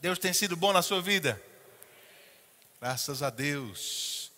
Deus 0.00 0.18
tem 0.18 0.32
sido 0.32 0.56
bom 0.56 0.72
na 0.72 0.80
sua 0.80 1.02
vida? 1.02 1.42
Graças 2.80 3.20
a 3.20 3.30
Deus. 3.30 4.30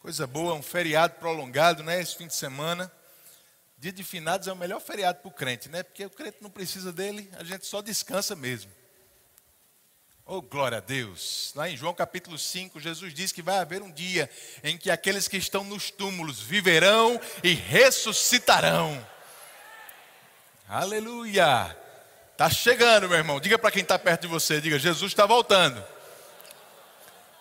Coisa 0.00 0.26
boa, 0.26 0.52
um 0.52 0.62
feriado 0.62 1.14
prolongado, 1.14 1.82
né? 1.82 1.98
Esse 1.98 2.14
fim 2.14 2.26
de 2.26 2.34
semana. 2.34 2.92
Dia 3.78 3.90
de 3.90 4.04
finados 4.04 4.48
é 4.48 4.52
o 4.52 4.56
melhor 4.56 4.80
feriado 4.80 5.20
para 5.20 5.28
o 5.28 5.32
crente, 5.32 5.70
né? 5.70 5.82
Porque 5.82 6.04
o 6.04 6.10
crente 6.10 6.38
não 6.42 6.50
precisa 6.50 6.92
dele, 6.92 7.30
a 7.38 7.44
gente 7.44 7.66
só 7.66 7.80
descansa 7.80 8.36
mesmo. 8.36 8.70
Oh, 10.26 10.42
glória 10.42 10.76
a 10.76 10.82
Deus. 10.82 11.52
Lá 11.54 11.70
em 11.70 11.76
João 11.76 11.94
capítulo 11.94 12.38
5, 12.38 12.78
Jesus 12.78 13.14
diz 13.14 13.32
que 13.32 13.40
vai 13.40 13.60
haver 13.60 13.80
um 13.80 13.90
dia 13.90 14.28
em 14.62 14.76
que 14.76 14.90
aqueles 14.90 15.26
que 15.26 15.38
estão 15.38 15.64
nos 15.64 15.90
túmulos 15.90 16.38
viverão 16.38 17.18
e 17.42 17.54
ressuscitarão. 17.54 19.06
Aleluia. 20.68 21.87
Está 22.38 22.48
chegando, 22.50 23.08
meu 23.08 23.18
irmão. 23.18 23.40
Diga 23.40 23.58
para 23.58 23.72
quem 23.72 23.82
está 23.82 23.98
perto 23.98 24.20
de 24.20 24.26
você, 24.28 24.60
diga, 24.60 24.78
Jesus 24.78 25.10
está 25.10 25.26
voltando. 25.26 25.84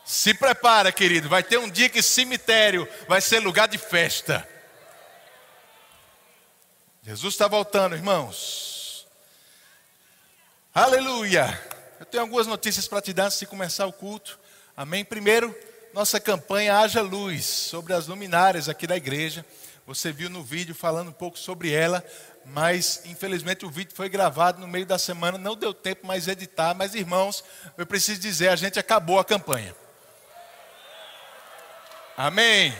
Se 0.03 0.33
prepara, 0.33 0.91
querido. 0.91 1.29
Vai 1.29 1.43
ter 1.43 1.59
um 1.59 1.69
dia 1.69 1.87
que 1.87 2.01
cemitério 2.01 2.87
vai 3.07 3.21
ser 3.21 3.37
lugar 3.37 3.67
de 3.67 3.77
festa. 3.77 4.49
Jesus 7.03 7.35
está 7.35 7.47
voltando, 7.47 7.95
irmãos. 7.95 9.05
Aleluia. 10.73 11.45
Eu 11.99 12.05
tenho 12.07 12.23
algumas 12.23 12.47
notícias 12.47 12.87
para 12.87 12.99
te 12.99 13.13
dar 13.13 13.25
antes 13.25 13.37
de 13.37 13.45
começar 13.45 13.85
o 13.85 13.93
culto. 13.93 14.39
Amém. 14.75 15.05
Primeiro, 15.05 15.55
nossa 15.93 16.19
campanha 16.19 16.75
Haja 16.75 17.03
Luz 17.03 17.45
sobre 17.45 17.93
as 17.93 18.07
luminárias 18.07 18.67
aqui 18.67 18.87
da 18.87 18.97
igreja. 18.97 19.45
Você 19.85 20.11
viu 20.11 20.27
no 20.27 20.43
vídeo 20.43 20.73
falando 20.73 21.09
um 21.09 21.13
pouco 21.13 21.37
sobre 21.37 21.71
ela 21.71 22.03
mas 22.49 23.01
infelizmente 23.05 23.65
o 23.65 23.69
vídeo 23.69 23.93
foi 23.95 24.07
gravado 24.07 24.59
no 24.59 24.67
meio 24.67 24.85
da 24.85 24.97
semana, 24.97 25.37
não 25.37 25.55
deu 25.55 25.73
tempo 25.73 26.07
mais 26.07 26.27
editar, 26.27 26.73
mas 26.73 26.95
irmãos, 26.95 27.43
eu 27.77 27.85
preciso 27.85 28.21
dizer, 28.21 28.49
a 28.49 28.55
gente 28.55 28.79
acabou 28.79 29.19
a 29.19 29.25
campanha. 29.25 29.75
Amém. 32.15 32.73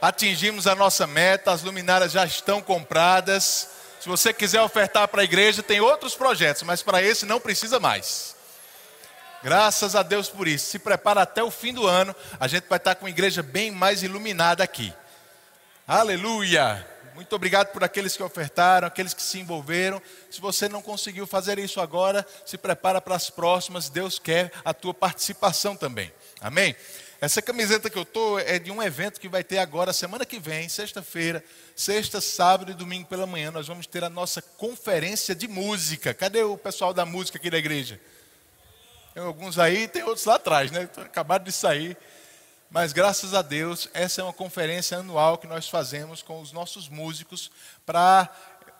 Atingimos 0.00 0.66
a 0.66 0.74
nossa 0.74 1.06
meta, 1.06 1.52
as 1.52 1.62
luminárias 1.62 2.12
já 2.12 2.24
estão 2.24 2.62
compradas. 2.62 3.68
Se 4.00 4.08
você 4.08 4.32
quiser 4.32 4.62
ofertar 4.62 5.08
para 5.08 5.22
a 5.22 5.24
igreja, 5.24 5.62
tem 5.62 5.80
outros 5.80 6.14
projetos, 6.14 6.62
mas 6.62 6.82
para 6.82 7.02
esse 7.02 7.26
não 7.26 7.40
precisa 7.40 7.80
mais. 7.80 8.36
Graças 9.42 9.94
a 9.94 10.02
Deus 10.02 10.28
por 10.28 10.46
isso. 10.46 10.70
Se 10.70 10.78
prepara 10.78 11.22
até 11.22 11.42
o 11.42 11.50
fim 11.50 11.74
do 11.74 11.86
ano, 11.86 12.14
a 12.38 12.46
gente 12.46 12.68
vai 12.68 12.78
estar 12.78 12.94
com 12.94 13.06
a 13.06 13.10
igreja 13.10 13.42
bem 13.42 13.70
mais 13.70 14.02
iluminada 14.02 14.62
aqui. 14.62 14.92
Aleluia! 15.86 16.95
Muito 17.16 17.34
obrigado 17.34 17.72
por 17.72 17.82
aqueles 17.82 18.14
que 18.14 18.22
ofertaram, 18.22 18.86
aqueles 18.86 19.14
que 19.14 19.22
se 19.22 19.40
envolveram. 19.40 20.02
Se 20.30 20.38
você 20.38 20.68
não 20.68 20.82
conseguiu 20.82 21.26
fazer 21.26 21.58
isso 21.58 21.80
agora, 21.80 22.26
se 22.44 22.58
prepara 22.58 23.00
para 23.00 23.16
as 23.16 23.30
próximas. 23.30 23.88
Deus 23.88 24.18
quer 24.18 24.52
a 24.62 24.74
tua 24.74 24.92
participação 24.92 25.74
também. 25.74 26.12
Amém? 26.42 26.76
Essa 27.18 27.40
camiseta 27.40 27.88
que 27.88 27.96
eu 27.96 28.02
estou 28.02 28.38
é 28.38 28.58
de 28.58 28.70
um 28.70 28.82
evento 28.82 29.18
que 29.18 29.30
vai 29.30 29.42
ter 29.42 29.56
agora, 29.56 29.94
semana 29.94 30.26
que 30.26 30.38
vem, 30.38 30.68
sexta-feira, 30.68 31.42
sexta, 31.74 32.20
sábado 32.20 32.70
e 32.70 32.74
domingo 32.74 33.08
pela 33.08 33.26
manhã. 33.26 33.50
Nós 33.50 33.66
vamos 33.66 33.86
ter 33.86 34.04
a 34.04 34.10
nossa 34.10 34.42
conferência 34.42 35.34
de 35.34 35.48
música. 35.48 36.12
Cadê 36.12 36.42
o 36.42 36.58
pessoal 36.58 36.92
da 36.92 37.06
música 37.06 37.38
aqui 37.38 37.48
da 37.48 37.56
igreja? 37.56 37.98
Tem 39.14 39.22
alguns 39.22 39.58
aí, 39.58 39.88
tem 39.88 40.02
outros 40.02 40.26
lá 40.26 40.34
atrás, 40.34 40.70
né? 40.70 40.86
Acabaram 40.98 41.42
de 41.42 41.52
sair. 41.52 41.96
Mas 42.70 42.92
graças 42.92 43.32
a 43.32 43.42
Deus, 43.42 43.88
essa 43.94 44.20
é 44.20 44.24
uma 44.24 44.32
conferência 44.32 44.98
anual 44.98 45.38
que 45.38 45.46
nós 45.46 45.68
fazemos 45.68 46.22
com 46.22 46.40
os 46.40 46.52
nossos 46.52 46.88
músicos 46.88 47.50
para 47.84 48.28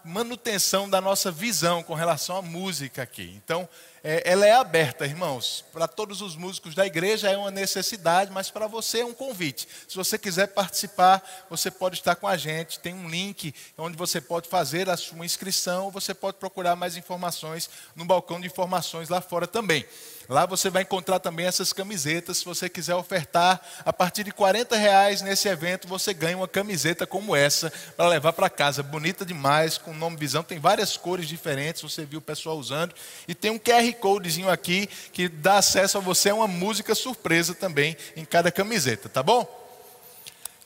manutenção 0.05 0.89
da 0.89 1.01
nossa 1.01 1.33
visão 1.33 1.83
com 1.83 1.95
relação 1.95 2.37
à 2.37 2.43
música 2.43 3.03
aqui. 3.03 3.33
Então, 3.37 3.69
é, 4.09 4.23
ela 4.25 4.47
é 4.47 4.53
aberta, 4.53 5.05
irmãos. 5.05 5.65
Para 5.73 5.89
todos 5.89 6.21
os 6.23 6.37
músicos 6.37 6.77
da 6.77 6.87
igreja 6.87 7.29
é 7.29 7.37
uma 7.37 7.51
necessidade, 7.51 8.31
mas 8.31 8.49
para 8.49 8.69
você 8.69 9.01
é 9.01 9.05
um 9.05 9.12
convite. 9.12 9.67
Se 9.89 9.97
você 9.97 10.17
quiser 10.17 10.47
participar, 10.47 11.21
você 11.50 11.72
pode 11.72 11.97
estar 11.97 12.15
com 12.15 12.28
a 12.28 12.37
gente. 12.37 12.78
Tem 12.78 12.94
um 12.94 13.09
link 13.09 13.53
onde 13.77 13.97
você 13.97 14.21
pode 14.21 14.49
fazer 14.49 14.89
a 14.89 14.97
sua 14.97 15.27
inscrição, 15.27 15.91
você 15.91 16.15
pode 16.15 16.37
procurar 16.37 16.77
mais 16.77 16.97
informações 16.97 17.69
no 17.97 18.05
balcão 18.05 18.41
de 18.41 18.47
informações 18.47 19.09
lá 19.09 19.21
fora 19.21 19.44
também. 19.44 19.84
Lá 20.28 20.44
você 20.44 20.71
vai 20.71 20.83
encontrar 20.83 21.21
também 21.21 21.47
essas 21.47 21.73
camisetas. 21.73 22.38
Se 22.38 22.44
você 22.44 22.69
quiser 22.69 22.94
ofertar, 22.94 23.61
a 23.84 23.93
partir 23.93 24.25
de 24.25 24.33
40 24.33 24.77
reais 24.77 25.23
nesse 25.23 25.49
evento, 25.49 25.87
você 25.87 26.12
ganha 26.12 26.37
uma 26.37 26.49
camiseta 26.49 27.06
como 27.06 27.34
essa 27.37 27.73
para 27.97 28.09
levar 28.09 28.33
para 28.33 28.50
casa. 28.50 28.83
Bonita 28.83 29.25
demais, 29.25 29.78
com 29.78 29.93
o 29.93 29.94
nome 29.94 30.17
Visão. 30.17 30.43
Tem 30.43 30.59
várias 30.59 30.97
cores 30.97 31.28
diferentes, 31.28 31.83
você 31.83 32.05
viu 32.05 32.19
o 32.19 32.23
pessoal 32.23 32.59
usando. 32.59 32.94
E 33.28 33.34
tem 33.34 33.50
um 33.50 33.59
QR 33.59 33.96
Codezinho 33.97 34.49
aqui 34.49 34.89
que 35.12 35.29
dá 35.29 35.59
acesso 35.59 35.99
a 35.99 36.01
você 36.01 36.31
a 36.31 36.34
uma 36.34 36.47
música 36.47 36.95
surpresa 36.95 37.55
também 37.55 37.97
em 38.17 38.25
cada 38.25 38.53
camiseta, 38.53 39.09
tá 39.09 39.23
bom? 39.23 39.47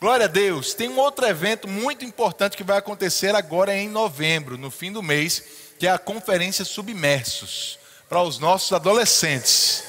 Glória 0.01 0.25
a 0.25 0.29
Deus. 0.29 0.73
Tem 0.73 0.89
um 0.89 0.99
outro 0.99 1.27
evento 1.27 1.69
muito 1.69 2.05
importante 2.05 2.57
que 2.57 2.65
vai 2.65 2.79
acontecer 2.79 3.35
agora 3.35 3.77
em 3.77 3.89
novembro, 3.89 4.57
no 4.57 4.71
fim 4.71 4.91
do 4.91 5.03
mês, 5.03 5.45
que 5.79 5.87
é 5.87 5.91
a 5.91 5.99
Conferência 5.99 6.65
Submersos 6.65 7.79
para 8.09 8.23
os 8.23 8.39
nossos 8.39 8.73
adolescentes. 8.73 9.85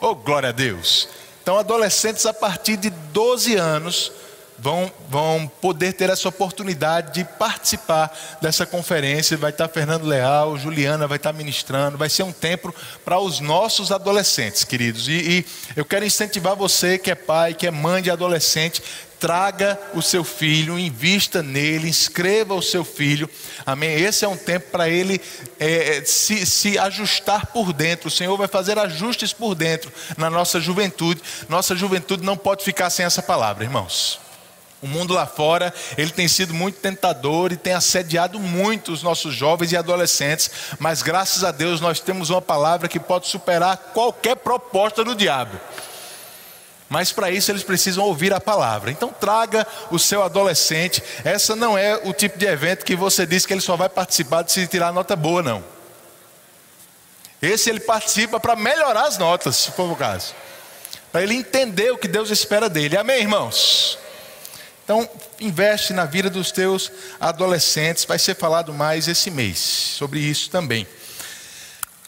Oh, 0.00 0.14
glória 0.14 0.50
a 0.50 0.52
Deus! 0.52 1.08
Então, 1.42 1.58
adolescentes 1.58 2.26
a 2.26 2.32
partir 2.32 2.76
de 2.76 2.90
12 2.90 3.56
anos 3.56 4.12
vão, 4.60 4.92
vão 5.08 5.50
poder 5.60 5.92
ter 5.94 6.10
essa 6.10 6.28
oportunidade 6.28 7.14
de 7.14 7.24
participar 7.24 8.16
dessa 8.40 8.66
conferência. 8.66 9.36
Vai 9.36 9.50
estar 9.50 9.68
Fernando 9.68 10.04
Leal, 10.04 10.56
Juliana 10.58 11.06
vai 11.06 11.16
estar 11.16 11.32
ministrando. 11.32 11.98
Vai 11.98 12.08
ser 12.08 12.22
um 12.22 12.32
tempo 12.32 12.74
para 13.04 13.18
os 13.18 13.40
nossos 13.40 13.90
adolescentes, 13.90 14.64
queridos. 14.64 15.08
E, 15.08 15.12
e 15.12 15.46
eu 15.74 15.84
quero 15.84 16.04
incentivar 16.04 16.54
você 16.54 16.98
que 16.98 17.10
é 17.10 17.14
pai, 17.14 17.54
que 17.54 17.66
é 17.66 17.70
mãe 17.70 18.02
de 18.02 18.10
adolescente, 18.10 18.82
traga 19.18 19.78
o 19.94 20.00
seu 20.00 20.24
filho, 20.24 20.78
invista 20.78 21.42
nele, 21.42 21.88
inscreva 21.88 22.54
o 22.54 22.62
seu 22.62 22.82
filho, 22.82 23.28
amém? 23.66 23.92
Esse 23.92 24.24
é 24.24 24.28
um 24.28 24.36
tempo 24.36 24.70
para 24.70 24.88
ele 24.88 25.20
é, 25.58 26.02
se, 26.06 26.46
se 26.46 26.78
ajustar 26.78 27.46
por 27.46 27.74
dentro. 27.74 28.08
O 28.08 28.10
Senhor 28.10 28.34
vai 28.38 28.48
fazer 28.48 28.78
ajustes 28.78 29.32
por 29.32 29.54
dentro 29.54 29.92
na 30.16 30.30
nossa 30.30 30.58
juventude. 30.58 31.20
Nossa 31.50 31.76
juventude 31.76 32.24
não 32.24 32.36
pode 32.36 32.64
ficar 32.64 32.88
sem 32.88 33.04
essa 33.04 33.22
palavra, 33.22 33.62
irmãos. 33.62 34.29
O 34.82 34.86
mundo 34.86 35.12
lá 35.12 35.26
fora, 35.26 35.74
ele 35.98 36.10
tem 36.10 36.26
sido 36.26 36.54
muito 36.54 36.80
tentador 36.80 37.52
e 37.52 37.56
tem 37.56 37.74
assediado 37.74 38.40
muito 38.40 38.92
os 38.92 39.02
nossos 39.02 39.34
jovens 39.34 39.72
e 39.72 39.76
adolescentes, 39.76 40.50
mas 40.78 41.02
graças 41.02 41.44
a 41.44 41.50
Deus 41.50 41.82
nós 41.82 42.00
temos 42.00 42.30
uma 42.30 42.40
palavra 42.40 42.88
que 42.88 42.98
pode 42.98 43.26
superar 43.26 43.76
qualquer 43.92 44.36
proposta 44.36 45.04
do 45.04 45.14
diabo. 45.14 45.60
Mas 46.88 47.12
para 47.12 47.30
isso 47.30 47.52
eles 47.52 47.62
precisam 47.62 48.04
ouvir 48.04 48.32
a 48.32 48.40
palavra. 48.40 48.90
Então 48.90 49.10
traga 49.10 49.64
o 49.92 49.98
seu 49.98 50.24
adolescente. 50.24 51.00
Essa 51.24 51.54
não 51.54 51.78
é 51.78 52.00
o 52.04 52.12
tipo 52.12 52.36
de 52.36 52.46
evento 52.46 52.84
que 52.84 52.96
você 52.96 53.24
diz 53.24 53.46
que 53.46 53.52
ele 53.52 53.60
só 53.60 53.76
vai 53.76 53.88
participar 53.88 54.42
de 54.42 54.50
se 54.50 54.66
tirar 54.66 54.92
nota 54.92 55.14
boa, 55.14 55.40
não. 55.40 55.62
Esse 57.40 57.70
ele 57.70 57.80
participa 57.80 58.40
para 58.40 58.56
melhorar 58.56 59.04
as 59.04 59.18
notas, 59.18 59.56
se 59.56 59.70
for 59.70 59.90
o 59.90 59.94
caso. 59.94 60.34
Para 61.12 61.22
ele 61.22 61.34
entender 61.34 61.92
o 61.92 61.98
que 61.98 62.08
Deus 62.08 62.28
espera 62.28 62.68
dele. 62.68 62.96
Amém, 62.96 63.20
irmãos? 63.20 63.98
Então, 64.90 65.08
investe 65.38 65.92
na 65.92 66.04
vida 66.04 66.28
dos 66.28 66.50
teus 66.50 66.90
adolescentes. 67.20 68.04
Vai 68.04 68.18
ser 68.18 68.34
falado 68.34 68.74
mais 68.74 69.06
esse 69.06 69.30
mês 69.30 69.56
sobre 69.56 70.18
isso 70.18 70.50
também. 70.50 70.84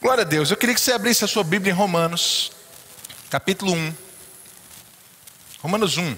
Glória 0.00 0.22
a 0.22 0.25
Deus. 0.25 0.50
Eu 0.50 0.56
queria 0.56 0.75
que 0.75 0.81
você 0.81 0.91
abrisse 0.91 1.25
a 1.25 1.28
sua 1.28 1.44
Bíblia 1.44 1.72
em 1.72 1.76
Romanos, 1.76 2.50
capítulo 3.31 3.72
1. 3.72 3.94
Romanos 5.60 5.97
1. 5.97 6.16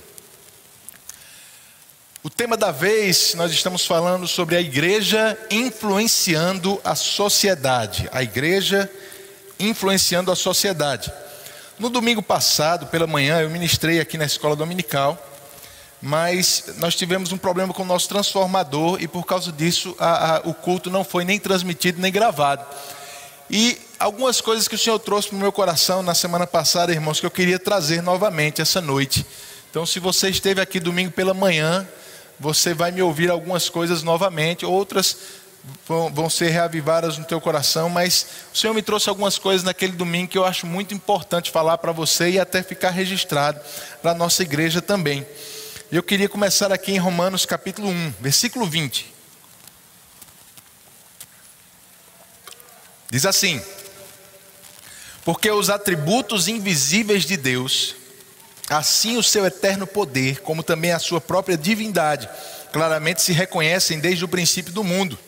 O 2.23 2.31
tema 2.31 2.57
da 2.57 2.71
vez, 2.71 3.35
nós 3.35 3.53
estamos 3.53 3.85
falando 3.85 4.27
sobre 4.27 4.57
a 4.57 4.61
igreja 4.63 5.39
influenciando 5.51 6.81
a 6.83 6.95
sociedade. 6.95 8.09
A 8.11 8.23
igreja 8.23 8.91
influenciando 9.61 10.33
a 10.33 10.35
sociedade. 10.35 11.13
No 11.79 11.91
domingo 11.91 12.23
passado, 12.23 12.87
pela 12.87 13.07
manhã, 13.07 13.43
eu 13.43 13.51
ministrei 13.51 14.01
aqui 14.01 14.17
na 14.17 14.25
escola 14.25 14.57
dominical, 14.57 15.33
mas 16.05 16.65
nós 16.77 16.95
tivemos 16.95 17.33
um 17.33 17.39
problema 17.39 17.73
com 17.73 17.83
o 17.83 17.87
nosso 17.87 18.11
transformador 18.11 18.99
e 19.01 19.09
por 19.09 19.25
causa 19.25 19.51
disso 19.51 19.97
a, 19.99 20.37
a, 20.37 20.41
o 20.41 20.53
culto 20.53 20.91
não 20.91 21.03
foi 21.03 21.25
nem 21.25 21.39
transmitido 21.39 21.99
nem 21.99 22.13
gravado. 22.13 22.63
E 23.51 23.79
algumas 23.99 24.39
coisas 24.39 24.69
que 24.69 24.75
o 24.75 24.79
Senhor 24.79 24.99
trouxe 24.99 25.29
para 25.29 25.37
o 25.37 25.41
meu 25.41 25.51
coração 25.51 26.03
na 26.03 26.15
semana 26.15 26.47
passada, 26.47 26.93
irmãos, 26.93 27.21
que 27.21 27.25
eu 27.25 27.31
queria 27.31 27.59
trazer 27.59 28.03
novamente 28.03 28.61
essa 28.61 28.83
noite. 28.83 29.25
Então, 29.71 29.87
se 29.87 29.99
você 29.99 30.29
esteve 30.29 30.61
aqui 30.61 30.79
domingo 30.79 31.11
pela 31.11 31.33
manhã, 31.33 31.89
você 32.39 32.75
vai 32.75 32.91
me 32.91 33.01
ouvir 33.01 33.31
algumas 33.31 33.71
coisas 33.71 34.03
novamente, 34.03 34.67
outras 34.67 35.17
vão, 35.89 36.13
vão 36.13 36.29
ser 36.29 36.51
reavivadas 36.51 37.17
no 37.17 37.25
teu 37.25 37.41
coração, 37.41 37.89
mas 37.89 38.27
o 38.53 38.59
Senhor 38.59 38.75
me 38.75 38.83
trouxe 38.83 39.09
algumas 39.09 39.39
coisas 39.39 39.63
naquele 39.63 39.93
domingo 39.93 40.29
que 40.29 40.37
eu 40.37 40.45
acho 40.45 40.67
muito 40.67 40.93
importante 40.93 41.51
falar 41.51 41.79
para 41.79 41.93
você 41.93 42.29
e 42.33 42.39
até 42.39 42.63
ficar 42.63 42.91
registrado 42.91 43.59
para 44.03 44.11
a 44.11 44.15
nossa 44.15 44.43
igreja 44.43 44.83
também. 44.83 45.27
Eu 45.93 46.03
queria 46.03 46.31
começar 46.31 46.73
aqui 46.73 46.93
em 46.93 46.99
Romanos 46.99 47.45
capítulo 47.45 47.89
1, 47.89 48.15
versículo 48.19 48.67
20. 48.67 49.13
Diz 53.11 53.27
assim: 53.27 53.61
Porque 55.25 55.51
os 55.51 55.69
atributos 55.69 56.49
invisíveis 56.49 57.25
de 57.25 57.37
Deus, 57.37 57.95
assim 58.69 59.19
o 59.19 59.23
seu 59.23 59.45
eterno 59.45 59.87
poder, 59.87 60.41
como 60.41 60.63
também 60.63 60.91
a 60.91 60.99
sua 60.99 61.21
própria 61.21 61.57
divindade, 61.57 62.31
claramente 62.73 63.21
se 63.21 63.33
reconhecem 63.33 64.01
desde 64.01 64.25
o 64.25 64.29
princípio 64.29 64.73
do 64.73 64.83
mundo, 64.83 65.19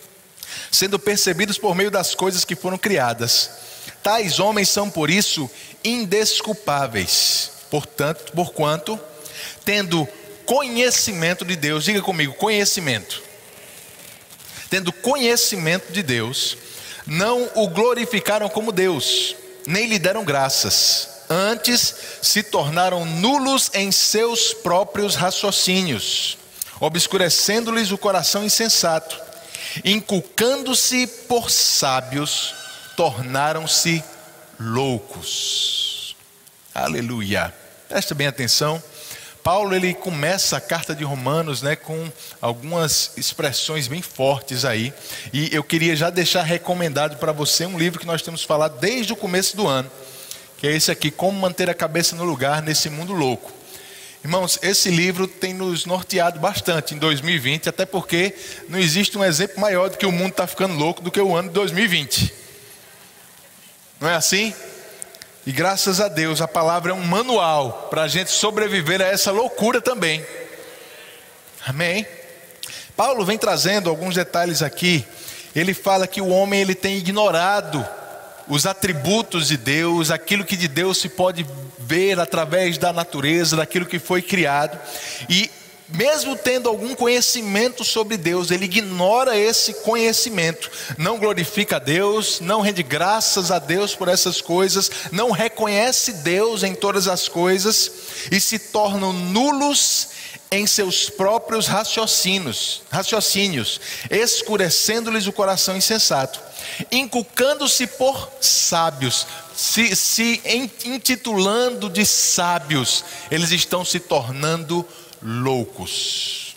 sendo 0.73 0.99
percebidos 0.99 1.59
por 1.59 1.75
meio 1.75 1.91
das 1.91 2.15
coisas 2.15 2.47
que 2.47 2.57
foram 2.57 2.79
criadas. 2.79 3.51
Tais 4.03 4.41
homens 4.41 4.71
são 4.71 4.91
por 4.91 5.11
isso 5.11 5.51
indesculpáveis, 5.85 7.51
portanto, 7.71 8.33
porquanto, 8.33 8.99
tendo 9.63 10.09
conhecimento 10.47 11.45
de 11.45 11.57
Deus, 11.57 11.85
diga 11.85 12.01
comigo, 12.01 12.33
conhecimento. 12.35 13.23
Tendo 14.71 14.93
conhecimento 14.93 15.93
de 15.93 16.03
Deus, 16.03 16.57
não 17.07 17.51
o 17.55 17.69
glorificaram 17.69 18.49
como 18.49 18.73
Deus, 18.73 19.37
nem 19.67 19.87
lhe 19.87 19.99
deram 19.99 20.25
graças, 20.25 21.09
antes 21.29 21.95
se 22.23 22.43
tornaram 22.43 23.05
nulos 23.05 23.71
em 23.75 23.93
seus 23.93 24.55
próprios 24.55 25.15
raciocínios, 25.15 26.39
obscurecendo-lhes 26.81 27.91
o 27.91 27.99
coração 27.99 28.45
insensato, 28.45 29.21
inculcando-se 29.85 31.07
por 31.29 31.51
sábios, 31.51 32.55
tornaram-se 32.97 34.03
loucos. 34.59 36.17
Aleluia. 36.75 37.55
Presta 37.89 38.15
bem 38.15 38.27
atenção. 38.27 38.83
Paulo 39.47 39.77
ele 39.77 39.95
começa 39.95 40.57
a 40.57 40.61
carta 40.61 40.93
de 40.93 41.05
Romanos, 41.05 41.63
né, 41.63 41.77
com 41.77 42.11
algumas 42.43 43.13
expressões 43.17 43.87
bem 43.87 44.03
fortes 44.03 44.65
aí, 44.65 44.93
e 45.33 45.55
eu 45.55 45.63
queria 45.63 45.95
já 45.95 46.11
deixar 46.11 46.43
recomendado 46.43 47.17
para 47.19 47.31
você 47.31 47.65
um 47.65 47.79
livro 47.79 48.01
que 48.01 48.07
nós 48.09 48.23
temos 48.23 48.43
falado 48.43 48.81
desde 48.81 49.13
o 49.13 49.17
começo 49.17 49.57
do 49.57 49.69
ano, 49.69 49.89
que 50.59 50.67
é 50.67 50.73
esse 50.73 50.91
aqui, 50.91 51.13
Como 51.13 51.39
manter 51.39 51.71
a 51.71 51.75
cabeça 51.75 52.17
no 52.17 52.25
lugar 52.25 52.61
nesse 52.61 52.91
mundo 52.91 53.13
louco. 53.13 53.53
Irmãos, 54.25 54.59
esse 54.63 54.91
livro 54.91 55.29
tem 55.29 55.55
nos 55.55 55.87
norteado 55.87 56.41
bastante 56.41 56.97
em 56.97 56.99
2020, 56.99 57.69
até 57.69 57.87
porque 57.87 58.35
não 58.69 58.81
existe 58.81 59.17
um 59.17 59.23
exemplo 59.23 59.61
maior 59.61 59.89
do 59.91 59.97
que 59.97 60.07
o 60.07 60.11
mundo 60.11 60.31
está 60.31 60.49
ficando 60.49 60.75
louco 60.75 61.01
do 61.01 61.11
que 61.13 61.21
o 61.21 61.37
ano 61.37 61.47
de 61.47 61.55
2020. 61.55 62.35
Não 64.01 64.09
é 64.09 64.17
assim? 64.17 64.53
E 65.47 65.53
graças 65.53 66.01
a 66.01 66.09
Deus, 66.09 66.43
a 66.43 66.49
palavra 66.49 66.91
é 66.91 66.95
um 66.95 67.07
manual 67.07 67.87
para 67.89 68.03
a 68.03 68.09
gente 68.09 68.33
sobreviver 68.33 69.01
a 69.01 69.07
essa 69.07 69.31
loucura 69.31 69.81
também. 69.81 70.27
Amém? 71.65 72.05
Paulo 72.97 73.25
vem 73.25 73.39
trazendo 73.39 73.89
alguns 73.89 74.17
detalhes 74.17 74.61
aqui. 74.61 75.07
Ele 75.55 75.73
fala 75.73 76.09
que 76.09 76.21
o 76.21 76.31
homem 76.31 76.61
ele 76.61 76.75
tem 76.75 76.97
ignorado 76.97 77.87
os 78.49 78.67
atributos 78.67 79.47
de 79.47 79.57
Deus, 79.57 80.11
aquilo 80.11 80.45
que 80.45 80.57
de 80.57 80.67
Deus 80.67 80.99
se 80.99 81.09
pode 81.09 81.47
ver 81.79 82.19
através 82.19 82.77
da 82.77 82.93
natureza, 82.93 83.57
daquilo 83.57 83.87
que 83.87 84.01
foi 84.01 84.23
criado. 84.23 84.77
E 85.29 85.49
mesmo 85.89 86.37
tendo 86.37 86.69
algum 86.69 86.95
conhecimento 86.95 87.85
sobre 87.85 88.17
Deus, 88.17 88.51
ele 88.51 88.65
ignora 88.65 89.37
esse 89.37 89.75
conhecimento, 89.75 90.71
não 90.99 91.19
glorifica 91.19 91.77
a 91.77 91.79
Deus, 91.79 92.41
não 92.41 92.61
rende 92.61 92.83
graças 92.83 93.51
a 93.51 93.59
Deus 93.59 93.95
por 93.95 94.09
essas 94.09 94.41
coisas, 94.41 94.91
não 95.13 95.31
reconhece 95.31 96.13
Deus 96.13 96.63
em 96.63 96.75
todas 96.75 97.07
as 97.07 97.29
coisas 97.29 97.91
e 98.31 98.41
se 98.41 98.59
tornam 98.59 99.13
nulos 99.13 100.09
em 100.51 100.67
seus 100.67 101.11
próprios 101.11 101.67
raciocínios, 101.67 102.83
raciocínios, 102.91 103.81
escurecendo-lhes 104.11 105.27
o 105.27 105.33
coração 105.33 105.77
insensato, 105.77 106.41
inculcando-se 106.91 107.87
por 107.87 108.31
sábios, 108.41 109.27
se, 109.57 109.97
se 109.97 110.41
intitulando 110.85 111.89
de 111.89 112.05
sábios, 112.05 113.05
eles 113.31 113.51
estão 113.51 113.85
se 113.85 113.99
tornando 113.99 114.87
loucos. 115.23 116.57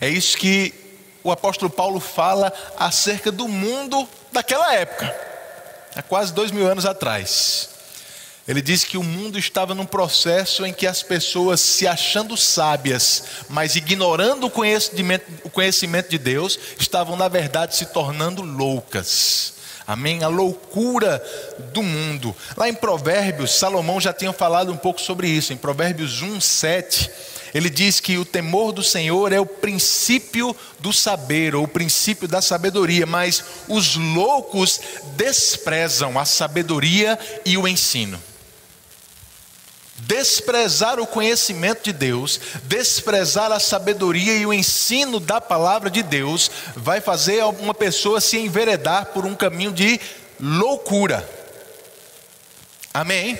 É 0.00 0.08
isso 0.08 0.36
que 0.36 0.72
o 1.22 1.30
apóstolo 1.30 1.70
Paulo 1.70 2.00
fala 2.00 2.52
acerca 2.78 3.32
do 3.32 3.48
mundo 3.48 4.08
daquela 4.32 4.74
época, 4.74 5.14
há 5.94 6.02
quase 6.02 6.32
dois 6.32 6.50
mil 6.50 6.66
anos 6.66 6.86
atrás. 6.86 7.70
Ele 8.46 8.62
diz 8.62 8.82
que 8.82 8.96
o 8.96 9.02
mundo 9.02 9.38
estava 9.38 9.74
num 9.74 9.84
processo 9.84 10.64
em 10.64 10.72
que 10.72 10.86
as 10.86 11.02
pessoas, 11.02 11.60
se 11.60 11.86
achando 11.86 12.34
sábias, 12.34 13.24
mas 13.50 13.76
ignorando 13.76 14.46
o 14.46 14.50
conhecimento, 14.50 15.26
o 15.44 15.50
conhecimento 15.50 16.08
de 16.08 16.16
Deus, 16.16 16.58
estavam, 16.78 17.14
na 17.14 17.28
verdade, 17.28 17.76
se 17.76 17.84
tornando 17.86 18.40
loucas. 18.40 19.57
Amém? 19.88 20.22
A 20.22 20.28
loucura 20.28 21.24
do 21.72 21.82
mundo. 21.82 22.36
Lá 22.58 22.68
em 22.68 22.74
Provérbios, 22.74 23.54
Salomão 23.54 23.98
já 23.98 24.12
tinha 24.12 24.34
falado 24.34 24.70
um 24.70 24.76
pouco 24.76 25.00
sobre 25.00 25.26
isso. 25.26 25.50
Em 25.50 25.56
Provérbios 25.56 26.20
1, 26.20 26.42
7, 26.42 27.10
ele 27.54 27.70
diz 27.70 27.98
que 27.98 28.18
o 28.18 28.24
temor 28.24 28.72
do 28.72 28.82
Senhor 28.82 29.32
é 29.32 29.40
o 29.40 29.46
princípio 29.46 30.54
do 30.78 30.92
saber, 30.92 31.54
ou 31.54 31.64
o 31.64 31.68
princípio 31.68 32.28
da 32.28 32.42
sabedoria, 32.42 33.06
mas 33.06 33.42
os 33.66 33.96
loucos 33.96 34.78
desprezam 35.16 36.18
a 36.18 36.26
sabedoria 36.26 37.18
e 37.46 37.56
o 37.56 37.66
ensino. 37.66 38.22
Desprezar 40.08 40.98
o 40.98 41.06
conhecimento 41.06 41.84
de 41.84 41.92
Deus, 41.92 42.40
desprezar 42.62 43.52
a 43.52 43.60
sabedoria 43.60 44.38
e 44.38 44.46
o 44.46 44.54
ensino 44.54 45.20
da 45.20 45.38
palavra 45.38 45.90
de 45.90 46.02
Deus, 46.02 46.50
vai 46.74 46.98
fazer 46.98 47.44
uma 47.44 47.74
pessoa 47.74 48.18
se 48.18 48.38
enveredar 48.38 49.08
por 49.12 49.26
um 49.26 49.34
caminho 49.34 49.70
de 49.70 50.00
loucura. 50.40 51.28
Amém? 52.94 53.38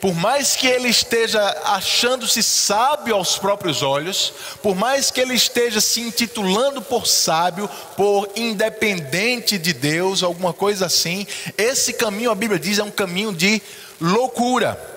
Por 0.00 0.14
mais 0.14 0.54
que 0.54 0.68
ele 0.68 0.88
esteja 0.88 1.42
achando-se 1.64 2.40
sábio 2.40 3.16
aos 3.16 3.36
próprios 3.36 3.82
olhos, 3.82 4.32
por 4.62 4.76
mais 4.76 5.10
que 5.10 5.20
ele 5.20 5.34
esteja 5.34 5.80
se 5.80 6.02
intitulando 6.02 6.80
por 6.80 7.04
sábio, 7.04 7.68
por 7.96 8.30
independente 8.36 9.58
de 9.58 9.72
Deus, 9.72 10.22
alguma 10.22 10.52
coisa 10.52 10.86
assim, 10.86 11.26
esse 11.58 11.94
caminho, 11.94 12.30
a 12.30 12.36
Bíblia 12.36 12.60
diz, 12.60 12.78
é 12.78 12.84
um 12.84 12.92
caminho 12.92 13.32
de 13.32 13.60
loucura. 14.00 14.94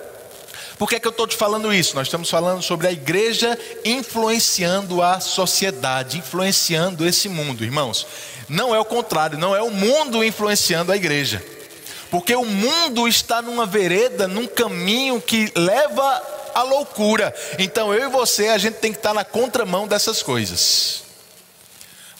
Por 0.80 0.88
que, 0.88 0.94
é 0.94 0.98
que 0.98 1.06
eu 1.06 1.10
estou 1.10 1.26
te 1.26 1.36
falando 1.36 1.74
isso? 1.74 1.94
Nós 1.94 2.06
estamos 2.06 2.30
falando 2.30 2.62
sobre 2.62 2.86
a 2.88 2.90
igreja 2.90 3.58
influenciando 3.84 5.02
a 5.02 5.20
sociedade, 5.20 6.16
influenciando 6.16 7.06
esse 7.06 7.28
mundo, 7.28 7.62
irmãos. 7.62 8.06
Não 8.48 8.74
é 8.74 8.80
o 8.80 8.84
contrário, 8.86 9.36
não 9.36 9.54
é 9.54 9.60
o 9.60 9.70
mundo 9.70 10.24
influenciando 10.24 10.90
a 10.90 10.96
igreja. 10.96 11.44
Porque 12.10 12.34
o 12.34 12.46
mundo 12.46 13.06
está 13.06 13.42
numa 13.42 13.66
vereda, 13.66 14.26
num 14.26 14.46
caminho 14.46 15.20
que 15.20 15.52
leva 15.54 16.50
à 16.54 16.62
loucura. 16.62 17.34
Então 17.58 17.92
eu 17.92 18.08
e 18.08 18.10
você, 18.10 18.48
a 18.48 18.56
gente 18.56 18.76
tem 18.76 18.90
que 18.90 19.00
estar 19.00 19.12
na 19.12 19.22
contramão 19.22 19.86
dessas 19.86 20.22
coisas. 20.22 21.02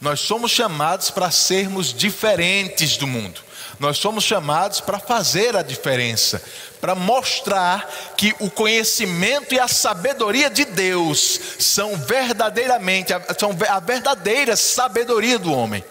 Nós 0.03 0.21
somos 0.21 0.51
chamados 0.51 1.11
para 1.11 1.31
sermos 1.31 1.95
diferentes 1.95 2.99
do 2.99 3.07
mundo. 3.07 3.41
Nós 3.81 3.97
somos 3.97 4.25
chamados 4.25 4.79
para 4.79 4.99
fazer 4.99 5.57
a 5.57 5.63
diferença, 5.63 6.43
para 6.83 6.95
mostrar 6.95 7.91
que 8.15 8.35
o 8.39 8.51
conhecimento 8.51 9.55
e 9.55 9.59
a 9.59 9.67
sabedoria 9.67 10.51
de 10.51 10.67
Deus 10.67 11.41
são 11.59 11.97
verdadeiramente, 11.97 13.11
são 13.39 13.57
a 13.71 13.81
verdadeira 13.81 14.55
sabedoria 14.55 15.39
do 15.39 15.51
homem. 15.51 15.83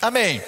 Amém. 0.00 0.42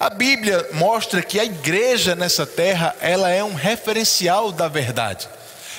A 0.00 0.08
Bíblia 0.08 0.66
mostra 0.72 1.20
que 1.20 1.38
a 1.38 1.44
igreja 1.44 2.14
nessa 2.14 2.46
terra, 2.46 2.96
ela 2.98 3.28
é 3.28 3.44
um 3.44 3.54
referencial 3.54 4.50
da 4.50 4.68
verdade. 4.68 5.28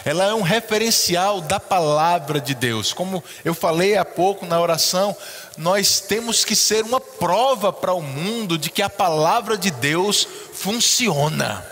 Ela 0.09 0.25
é 0.25 0.33
um 0.33 0.41
referencial 0.41 1.39
da 1.39 1.59
palavra 1.59 2.41
de 2.41 2.55
Deus. 2.55 2.93
Como 2.93 3.23
eu 3.45 3.53
falei 3.53 3.95
há 3.95 4.03
pouco 4.03 4.45
na 4.45 4.59
oração, 4.59 5.15
nós 5.57 5.99
temos 5.99 6.43
que 6.43 6.55
ser 6.55 6.83
uma 6.83 6.99
prova 6.99 7.71
para 7.71 7.93
o 7.93 8.01
mundo 8.01 8.57
de 8.57 8.69
que 8.69 8.81
a 8.81 8.89
palavra 8.89 9.57
de 9.57 9.69
Deus 9.69 10.27
funciona 10.53 11.63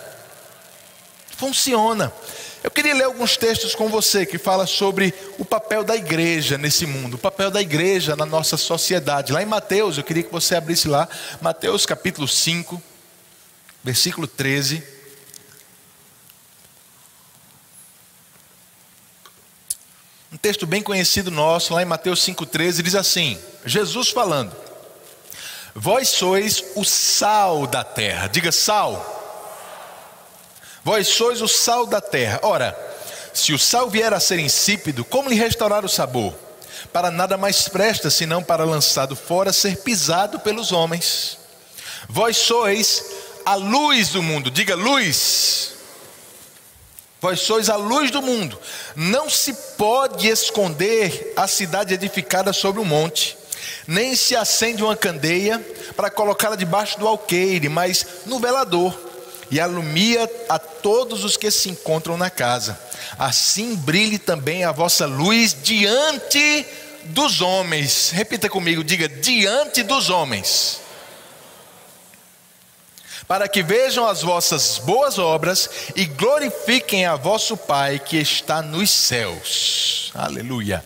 funciona. 1.37 2.11
Eu 2.63 2.71
queria 2.71 2.93
ler 2.95 3.03
alguns 3.03 3.37
textos 3.37 3.75
com 3.75 3.87
você 3.87 4.25
que 4.25 4.37
fala 4.37 4.65
sobre 4.65 5.13
o 5.37 5.45
papel 5.45 5.83
da 5.83 5.95
igreja 5.95 6.57
nesse 6.57 6.85
mundo, 6.85 7.13
o 7.13 7.19
papel 7.19 7.49
da 7.51 7.61
igreja 7.61 8.15
na 8.15 8.25
nossa 8.25 8.57
sociedade. 8.57 9.31
Lá 9.31 9.41
em 9.41 9.45
Mateus, 9.45 9.97
eu 9.97 10.03
queria 10.03 10.23
que 10.23 10.31
você 10.31 10.55
abrisse 10.55 10.87
lá, 10.87 11.07
Mateus 11.39 11.85
capítulo 11.85 12.27
5, 12.27 12.81
versículo 13.83 14.27
13. 14.27 14.96
Texto 20.47 20.65
bem 20.65 20.81
conhecido 20.81 21.29
nosso, 21.29 21.73
lá 21.73 21.81
em 21.81 21.85
Mateus 21.85 22.25
5,13, 22.25 22.81
diz 22.81 22.95
assim: 22.95 23.37
Jesus 23.65 24.11
falando, 24.11 24.55
Vós 25.75 26.07
sois 26.07 26.63
o 26.73 26.85
sal 26.85 27.67
da 27.67 27.83
terra, 27.83 28.27
diga 28.27 28.49
sal. 28.49 29.13
Vós 30.85 31.09
sois 31.09 31.41
o 31.41 31.49
sal 31.49 31.85
da 31.85 31.99
terra. 31.99 32.39
Ora, 32.43 32.73
se 33.33 33.51
o 33.51 33.59
sal 33.59 33.89
vier 33.89 34.13
a 34.13 34.21
ser 34.21 34.39
insípido, 34.39 35.03
como 35.03 35.27
lhe 35.27 35.35
restaurar 35.35 35.83
o 35.83 35.89
sabor? 35.89 36.33
Para 36.93 37.11
nada 37.11 37.35
mais 37.35 37.67
presta, 37.67 38.09
senão 38.09 38.41
para 38.41 38.63
lançado 38.63 39.17
fora, 39.17 39.51
ser 39.51 39.75
pisado 39.79 40.39
pelos 40.39 40.71
homens. 40.71 41.37
Vós 42.07 42.37
sois 42.37 43.03
a 43.45 43.55
luz 43.55 44.11
do 44.11 44.23
mundo. 44.23 44.49
Diga 44.49 44.75
luz. 44.75 45.73
Vós 47.19 47.41
sois 47.41 47.69
a 47.69 47.75
luz 47.75 48.11
do 48.11 48.21
mundo. 48.21 48.59
Não 48.95 49.29
se 49.29 49.53
pode 49.77 50.27
esconder 50.27 51.33
a 51.35 51.47
cidade 51.47 51.93
edificada 51.93 52.53
sobre 52.53 52.79
um 52.79 52.85
monte, 52.85 53.37
nem 53.87 54.15
se 54.15 54.35
acende 54.35 54.83
uma 54.83 54.95
candeia 54.95 55.59
para 55.95 56.11
colocá-la 56.11 56.55
debaixo 56.55 56.99
do 56.99 57.07
alqueire, 57.07 57.69
mas 57.69 58.05
no 58.25 58.39
velador, 58.39 58.95
e 59.49 59.59
alumia 59.59 60.29
a 60.47 60.59
todos 60.59 61.23
os 61.23 61.37
que 61.37 61.49
se 61.49 61.69
encontram 61.69 62.17
na 62.17 62.29
casa. 62.29 62.79
Assim 63.17 63.75
brilhe 63.75 64.19
também 64.19 64.63
a 64.63 64.71
vossa 64.71 65.05
luz 65.05 65.55
diante 65.63 66.65
dos 67.05 67.41
homens. 67.41 68.11
Repita 68.11 68.49
comigo, 68.49 68.83
diga: 68.83 69.07
diante 69.07 69.81
dos 69.83 70.09
homens 70.09 70.86
para 73.27 73.47
que 73.47 73.61
vejam 73.61 74.07
as 74.07 74.21
vossas 74.21 74.77
boas 74.79 75.19
obras 75.19 75.69
e 75.95 76.05
glorifiquem 76.05 77.05
a 77.05 77.15
vosso 77.15 77.57
Pai 77.57 77.99
que 77.99 78.17
está 78.17 78.61
nos 78.61 78.89
céus. 78.89 80.11
Aleluia. 80.15 80.83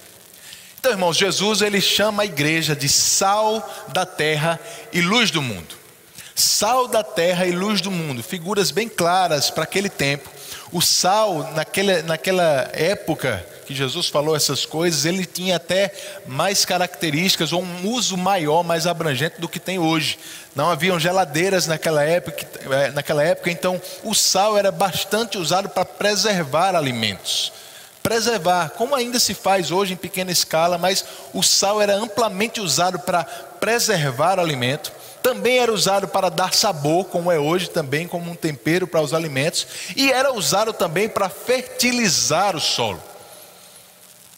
Então, 0.80 0.92
irmãos, 0.92 1.16
Jesus 1.16 1.62
ele 1.62 1.80
chama 1.80 2.24
a 2.24 2.26
igreja 2.26 2.76
de 2.76 2.90
sal 2.90 3.70
da 3.94 4.04
terra 4.04 4.60
e 4.92 5.00
luz 5.00 5.30
do 5.30 5.42
mundo. 5.42 5.76
Sal 6.34 6.88
da 6.88 7.04
terra 7.04 7.46
e 7.46 7.52
luz 7.52 7.82
do 7.82 7.92
mundo, 7.92 8.24
figuras 8.24 8.72
bem 8.72 8.90
claras 8.90 9.52
para 9.52 9.64
aquele 9.64 9.90
tempo. 9.90 10.28
O 10.72 10.82
sal, 10.82 11.52
naquela, 11.54 12.02
naquela 12.02 12.72
época, 12.74 13.46
que 13.72 13.78
Jesus 13.78 14.10
falou 14.10 14.36
essas 14.36 14.66
coisas, 14.66 15.06
ele 15.06 15.26
tinha 15.26 15.56
até 15.56 15.94
mais 16.28 16.66
características 16.66 17.54
ou 17.54 17.64
um 17.64 17.88
uso 17.88 18.18
maior, 18.18 18.64
mais 18.64 18.86
abrangente 18.86 19.40
do 19.40 19.48
que 19.48 19.60
tem 19.60 19.80
hoje. 19.80 20.20
Não 20.54 20.70
haviam 20.70 21.00
geladeiras 21.00 21.68
naquela 21.68 22.04
época, 22.04 22.46
é, 22.70 22.92
naquela 22.92 23.24
época, 23.24 23.50
então 23.50 23.82
o 24.04 24.14
sal 24.14 24.58
era 24.58 24.72
bastante 24.72 25.38
usado 25.38 25.70
para 25.70 25.86
preservar 25.86 26.76
alimentos. 26.76 27.54
Preservar, 28.04 28.72
como 28.72 28.96
ainda 28.96 29.20
se 29.20 29.34
faz 29.34 29.72
hoje 29.72 29.94
em 29.94 29.98
pequena 29.98 30.32
escala, 30.32 30.78
mas 30.78 31.06
o 31.34 31.42
sal 31.42 31.82
era 31.82 31.96
amplamente 31.96 32.60
usado 32.60 33.00
para 33.00 33.24
preservar 33.24 34.40
alimento 34.40 34.92
também 35.22 35.60
era 35.60 35.72
usado 35.72 36.08
para 36.08 36.30
dar 36.30 36.52
sabor, 36.52 37.06
como 37.06 37.32
é 37.32 37.38
hoje 37.38 37.70
também, 37.70 38.08
como 38.08 38.32
um 38.32 38.34
tempero 38.34 38.88
para 38.88 39.02
os 39.02 39.14
alimentos, 39.14 39.68
e 39.96 40.12
era 40.12 40.34
usado 40.34 40.74
também 40.74 41.08
para 41.08 41.30
fertilizar 41.30 42.56
o 42.56 42.60
solo 42.60 43.11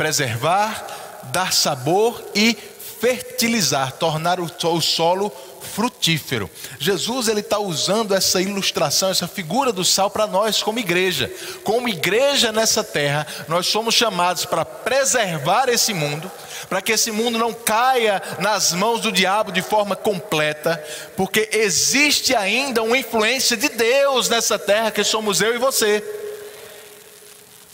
preservar, 0.03 0.85
dar 1.31 1.53
sabor 1.53 2.21
e 2.35 2.57
fertilizar, 2.99 3.93
tornar 3.93 4.37
o, 4.37 4.81
solo 4.81 5.31
frutífero. 5.61 6.49
Jesus 6.77 7.29
ele 7.29 7.39
está 7.39 7.57
usando 7.57 8.13
essa 8.13 8.41
ilustração, 8.41 9.09
essa 9.09 9.29
figura 9.29 9.71
do 9.71 9.85
sal 9.85 10.09
para 10.09 10.27
nós 10.27 10.61
como 10.61 10.77
igreja. 10.77 11.31
Como 11.63 11.87
igreja 11.87 12.51
nessa 12.51 12.83
terra, 12.83 13.25
nós 13.47 13.67
somos 13.67 13.95
chamados 13.95 14.43
para 14.43 14.65
preservar 14.65 15.69
esse 15.69 15.93
mundo, 15.93 16.29
para 16.67 16.81
que 16.81 16.91
esse 16.91 17.09
mundo 17.09 17.39
não 17.39 17.53
caia 17.53 18.21
nas 18.39 18.73
mãos 18.73 18.99
do 18.99 19.09
diabo 19.09 19.53
de 19.53 19.61
forma 19.61 19.95
completa, 19.95 20.83
porque 21.15 21.47
existe 21.53 22.35
ainda 22.35 22.83
uma 22.83 22.97
influência 22.97 23.55
de 23.55 23.69
Deus 23.69 24.27
nessa 24.27 24.59
terra 24.59 24.91
que 24.91 25.03
somos 25.05 25.39
eu 25.39 25.55
e 25.55 25.57
você 25.57 26.03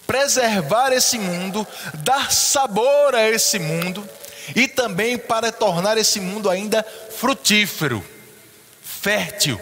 preservar 0.10 0.92
esse 0.92 1.20
mundo, 1.20 1.68
dar 2.00 2.32
sabor 2.32 3.14
a 3.14 3.30
esse 3.30 3.60
mundo 3.60 4.10
e 4.56 4.68
também 4.68 5.20
para 5.20 5.52
tornar 5.52 6.00
esse 6.00 6.20
mundo 6.20 6.50
ainda 6.50 6.84
frutífero, 7.16 8.04
fértil. 8.82 9.62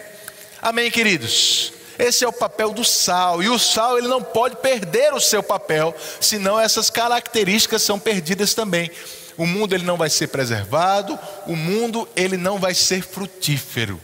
Amém, 0.61 0.89
queridos? 0.89 1.73
Esse 1.99 2.23
é 2.23 2.27
o 2.29 2.31
papel 2.31 2.71
do 2.71 2.85
sal, 2.85 3.43
e 3.43 3.49
o 3.49 3.59
sal 3.59 3.97
ele 3.97 4.07
não 4.07 4.23
pode 4.23 4.55
perder 4.55 5.13
o 5.13 5.19
seu 5.19 5.43
papel, 5.43 5.93
senão 6.21 6.57
essas 6.57 6.89
características 6.89 7.81
são 7.81 7.99
perdidas 7.99 8.53
também. 8.53 8.89
O 9.35 9.45
mundo 9.45 9.75
ele 9.75 9.83
não 9.83 9.97
vai 9.97 10.09
ser 10.09 10.27
preservado, 10.27 11.19
o 11.45 11.57
mundo 11.57 12.07
ele 12.15 12.37
não 12.37 12.57
vai 12.57 12.73
ser 12.73 13.01
frutífero. 13.01 14.01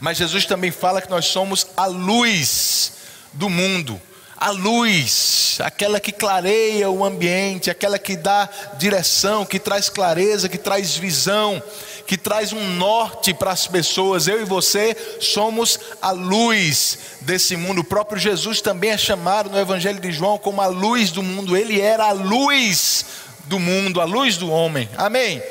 Mas 0.00 0.16
Jesus 0.16 0.46
também 0.46 0.70
fala 0.70 1.02
que 1.02 1.10
nós 1.10 1.26
somos 1.26 1.66
a 1.76 1.84
luz 1.84 2.92
do 3.34 3.50
mundo 3.50 4.00
a 4.40 4.50
luz, 4.50 5.58
aquela 5.60 5.98
que 5.98 6.12
clareia 6.12 6.88
o 6.88 7.04
ambiente, 7.04 7.70
aquela 7.70 7.98
que 7.98 8.16
dá 8.16 8.48
direção, 8.78 9.44
que 9.44 9.58
traz 9.58 9.88
clareza, 9.88 10.48
que 10.48 10.56
traz 10.56 10.96
visão, 10.96 11.60
que 12.06 12.16
traz 12.16 12.52
um 12.52 12.64
norte 12.76 13.34
para 13.34 13.50
as 13.50 13.66
pessoas. 13.66 14.28
Eu 14.28 14.40
e 14.40 14.44
você 14.44 14.96
somos 15.20 15.78
a 16.00 16.12
luz 16.12 16.98
desse 17.22 17.56
mundo. 17.56 17.80
O 17.80 17.84
próprio 17.84 18.20
Jesus 18.20 18.60
também 18.60 18.90
é 18.90 18.98
chamado 18.98 19.50
no 19.50 19.58
Evangelho 19.58 20.00
de 20.00 20.12
João 20.12 20.38
como 20.38 20.60
a 20.60 20.66
luz 20.66 21.10
do 21.10 21.22
mundo. 21.22 21.56
Ele 21.56 21.80
era 21.80 22.04
a 22.04 22.12
luz 22.12 23.04
do 23.46 23.58
mundo, 23.58 24.00
a 24.00 24.04
luz 24.04 24.36
do 24.36 24.48
homem. 24.50 24.88
Amém. 24.96 25.42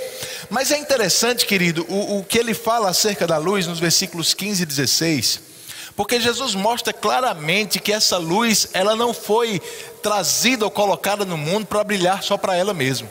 Mas 0.50 0.72
é 0.72 0.78
interessante, 0.78 1.46
querido, 1.46 1.86
o, 1.90 2.20
o 2.20 2.24
que 2.24 2.38
ele 2.38 2.54
fala 2.54 2.90
acerca 2.90 3.28
da 3.28 3.38
luz 3.38 3.68
nos 3.68 3.80
versículos 3.80 4.34
15 4.34 4.64
e 4.64 4.66
16 4.66 5.47
porque 5.98 6.20
Jesus 6.20 6.54
mostra 6.54 6.94
claramente 6.94 7.80
que 7.80 7.92
essa 7.92 8.20
luz, 8.20 8.70
ela 8.72 8.96
não 8.96 9.16
foi 9.16 9.60
trazida 10.04 10.64
ou 10.64 10.70
colocada 10.70 11.26
no 11.26 11.36
mundo 11.36 11.66
para 11.66 11.84
brilhar 11.84 12.22
só 12.22 12.38
para 12.38 12.56
ela 12.56 12.72
mesma. 12.72 13.10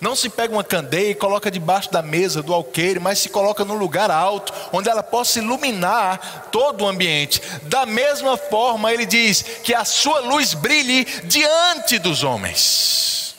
Não 0.00 0.14
se 0.14 0.28
pega 0.28 0.54
uma 0.54 0.62
candeia 0.62 1.10
e 1.10 1.14
coloca 1.16 1.50
debaixo 1.50 1.90
da 1.90 2.02
mesa 2.02 2.40
do 2.40 2.54
alqueire, 2.54 3.00
mas 3.00 3.18
se 3.18 3.30
coloca 3.30 3.64
num 3.64 3.74
lugar 3.74 4.12
alto, 4.12 4.52
onde 4.72 4.88
ela 4.88 5.02
possa 5.02 5.40
iluminar 5.40 6.50
todo 6.52 6.84
o 6.84 6.86
ambiente. 6.86 7.42
Da 7.62 7.84
mesma 7.84 8.36
forma, 8.36 8.92
ele 8.92 9.06
diz 9.06 9.42
que 9.64 9.74
a 9.74 9.84
sua 9.84 10.20
luz 10.20 10.54
brilhe 10.54 11.04
diante 11.24 11.98
dos 11.98 12.22
homens. 12.22 13.34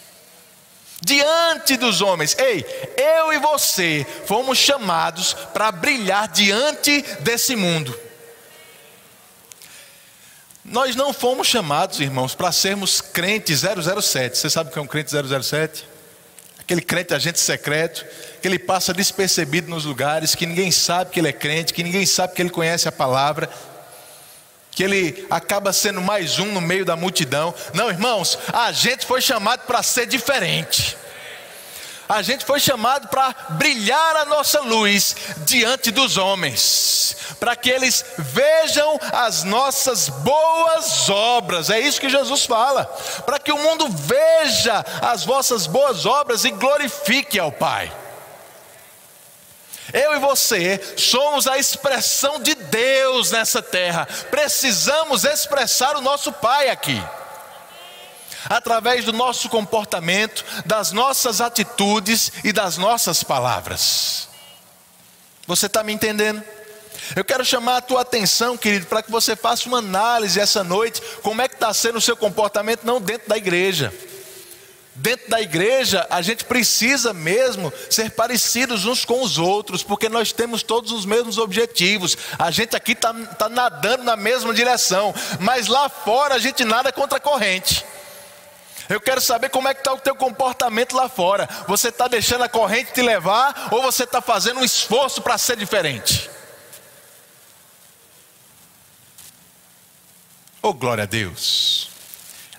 Diante 0.99 1.77
dos 1.77 2.01
homens. 2.01 2.35
Ei, 2.37 2.65
eu 2.97 3.31
e 3.31 3.37
você 3.37 4.05
fomos 4.25 4.57
chamados 4.57 5.33
para 5.53 5.71
brilhar 5.71 6.27
diante 6.27 7.01
desse 7.21 7.55
mundo. 7.55 8.04
Nós 10.67 10.95
não 10.95 11.13
fomos 11.13 11.45
chamados, 11.45 11.99
irmãos, 11.99 12.33
para 12.33 12.51
sermos 12.51 12.99
crentes 12.99 13.61
007. 13.61 14.35
Você 14.35 14.49
sabe 14.49 14.71
o 14.71 14.73
que 14.73 14.79
é 14.79 14.81
um 14.81 14.87
crente 14.87 15.11
007? 15.11 15.87
Aquele 16.59 16.81
crente 16.81 17.13
agente 17.13 17.39
secreto, 17.39 18.03
que 18.41 18.47
ele 18.47 18.57
passa 18.57 18.91
despercebido 18.91 19.69
nos 19.69 19.85
lugares, 19.85 20.33
que 20.33 20.47
ninguém 20.47 20.71
sabe 20.71 21.11
que 21.11 21.19
ele 21.19 21.27
é 21.27 21.33
crente, 21.33 21.71
que 21.71 21.83
ninguém 21.83 22.03
sabe 22.07 22.33
que 22.33 22.41
ele 22.41 22.49
conhece 22.49 22.87
a 22.87 22.91
palavra, 22.91 23.47
que 24.71 24.83
ele 24.83 25.27
acaba 25.29 25.71
sendo 25.71 26.01
mais 26.01 26.39
um 26.39 26.51
no 26.51 26.59
meio 26.59 26.83
da 26.83 26.95
multidão. 26.95 27.53
Não, 27.71 27.91
irmãos, 27.91 28.39
a 28.51 28.71
gente 28.71 29.05
foi 29.05 29.21
chamado 29.21 29.67
para 29.67 29.83
ser 29.83 30.07
diferente. 30.07 30.97
A 32.07 32.21
gente 32.21 32.45
foi 32.45 32.59
chamado 32.59 33.07
para 33.07 33.33
brilhar 33.51 34.15
a 34.17 34.25
nossa 34.25 34.61
luz 34.61 35.15
diante 35.39 35.89
dos 35.89 36.17
homens, 36.17 37.17
para 37.39 37.55
que 37.55 37.69
eles 37.69 38.05
vejam 38.17 38.99
as 39.11 39.43
nossas 39.43 40.07
boas 40.09 41.09
obras. 41.09 41.71
É 41.71 41.79
isso 41.79 41.99
que 41.99 42.09
Jesus 42.09 42.45
fala, 42.45 42.85
para 43.25 43.39
que 43.39 43.51
o 43.51 43.57
mundo 43.57 43.87
veja 43.89 44.85
as 45.01 45.23
vossas 45.23 45.65
boas 45.65 46.05
obras 46.05 46.45
e 46.45 46.51
glorifique 46.51 47.39
ao 47.39 47.51
Pai. 47.51 47.91
Eu 49.91 50.15
e 50.15 50.19
você 50.19 50.79
somos 50.97 51.47
a 51.47 51.57
expressão 51.57 52.39
de 52.39 52.53
Deus 52.53 53.31
nessa 53.31 53.61
terra. 53.61 54.07
Precisamos 54.29 55.23
expressar 55.23 55.95
o 55.95 56.01
nosso 56.01 56.31
Pai 56.31 56.69
aqui 56.69 57.01
através 58.49 59.05
do 59.05 59.13
nosso 59.13 59.49
comportamento, 59.49 60.43
das 60.65 60.91
nossas 60.91 61.41
atitudes 61.41 62.31
e 62.43 62.51
das 62.51 62.77
nossas 62.77 63.23
palavras. 63.23 64.27
Você 65.47 65.67
está 65.67 65.83
me 65.83 65.93
entendendo? 65.93 66.43
Eu 67.15 67.23
quero 67.23 67.45
chamar 67.45 67.77
a 67.77 67.81
tua 67.81 68.01
atenção, 68.01 68.57
querido, 68.57 68.87
para 68.87 69.03
que 69.03 69.11
você 69.11 69.35
faça 69.35 69.67
uma 69.67 69.77
análise 69.77 70.39
essa 70.39 70.63
noite, 70.63 71.01
como 71.21 71.41
é 71.41 71.47
que 71.47 71.55
está 71.55 71.73
sendo 71.73 71.97
o 71.97 72.01
seu 72.01 72.17
comportamento, 72.17 72.83
não 72.83 72.99
dentro 72.99 73.29
da 73.29 73.37
igreja. 73.37 73.93
Dentro 74.97 75.29
da 75.29 75.41
igreja, 75.41 76.07
a 76.09 76.21
gente 76.21 76.45
precisa 76.45 77.13
mesmo 77.13 77.71
ser 77.89 78.11
parecidos 78.11 78.85
uns 78.85 79.03
com 79.03 79.21
os 79.21 79.37
outros, 79.37 79.83
porque 79.83 80.07
nós 80.07 80.31
temos 80.31 80.63
todos 80.63 80.93
os 80.93 81.05
mesmos 81.05 81.37
objetivos. 81.37 82.17
A 82.39 82.49
gente 82.49 82.77
aqui 82.77 82.93
está 82.93 83.13
tá 83.13 83.49
nadando 83.49 84.05
na 84.05 84.15
mesma 84.15 84.53
direção, 84.53 85.13
mas 85.41 85.67
lá 85.67 85.89
fora 85.89 86.35
a 86.35 86.39
gente 86.39 86.63
nada 86.63 86.93
contra 86.93 87.17
a 87.17 87.21
corrente. 87.21 87.85
Eu 88.87 89.01
quero 89.01 89.19
saber 89.19 89.49
como 89.49 89.67
é 89.67 89.73
que 89.73 89.79
está 89.79 89.93
o 89.93 89.99
teu 89.99 90.15
comportamento 90.15 90.95
lá 90.95 91.09
fora. 91.09 91.49
Você 91.67 91.89
está 91.89 92.07
deixando 92.07 92.43
a 92.43 92.49
corrente 92.49 92.93
te 92.93 93.01
levar 93.01 93.69
ou 93.71 93.81
você 93.81 94.03
está 94.03 94.21
fazendo 94.21 94.59
um 94.59 94.63
esforço 94.63 95.21
para 95.21 95.37
ser 95.37 95.57
diferente? 95.57 96.29
Oh 100.61 100.73
glória 100.73 101.03
a 101.03 101.07
Deus! 101.07 101.89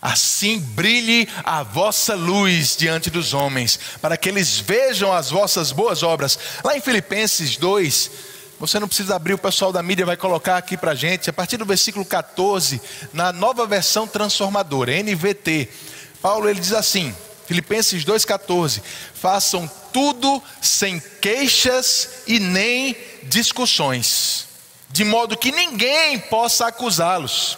Assim 0.00 0.60
brilhe 0.60 1.28
a 1.42 1.64
vossa 1.64 2.14
luz 2.14 2.76
diante 2.76 3.10
dos 3.10 3.34
homens, 3.34 3.80
para 4.00 4.16
que 4.16 4.28
eles 4.28 4.60
vejam 4.60 5.12
as 5.12 5.30
vossas 5.30 5.72
boas 5.72 6.04
obras. 6.04 6.38
Lá 6.62 6.76
em 6.76 6.80
Filipenses 6.80 7.56
2, 7.56 8.10
Você 8.58 8.80
não 8.80 8.88
precisa 8.88 9.16
abrir, 9.16 9.34
o 9.34 9.38
pessoal 9.38 9.70
da 9.70 9.82
mídia 9.82 10.06
vai 10.06 10.16
colocar 10.16 10.56
aqui 10.56 10.78
para 10.78 10.94
gente. 10.94 11.28
A 11.28 11.32
partir 11.32 11.58
do 11.58 11.66
versículo 11.66 12.06
14, 12.06 12.80
na 13.12 13.30
nova 13.30 13.66
versão 13.66 14.06
transformadora, 14.06 14.92
NVT, 15.02 15.68
Paulo 16.26 16.50
ele 16.50 16.58
diz 16.58 16.72
assim, 16.72 17.14
Filipenses 17.46 18.04
2,14: 18.04 18.82
Façam 19.14 19.70
tudo 19.92 20.42
sem 20.60 21.00
queixas 21.20 22.08
e 22.26 22.40
nem 22.40 22.96
discussões, 23.22 24.48
de 24.90 25.04
modo 25.04 25.36
que 25.36 25.52
ninguém 25.52 26.18
possa 26.18 26.66
acusá-los. 26.66 27.56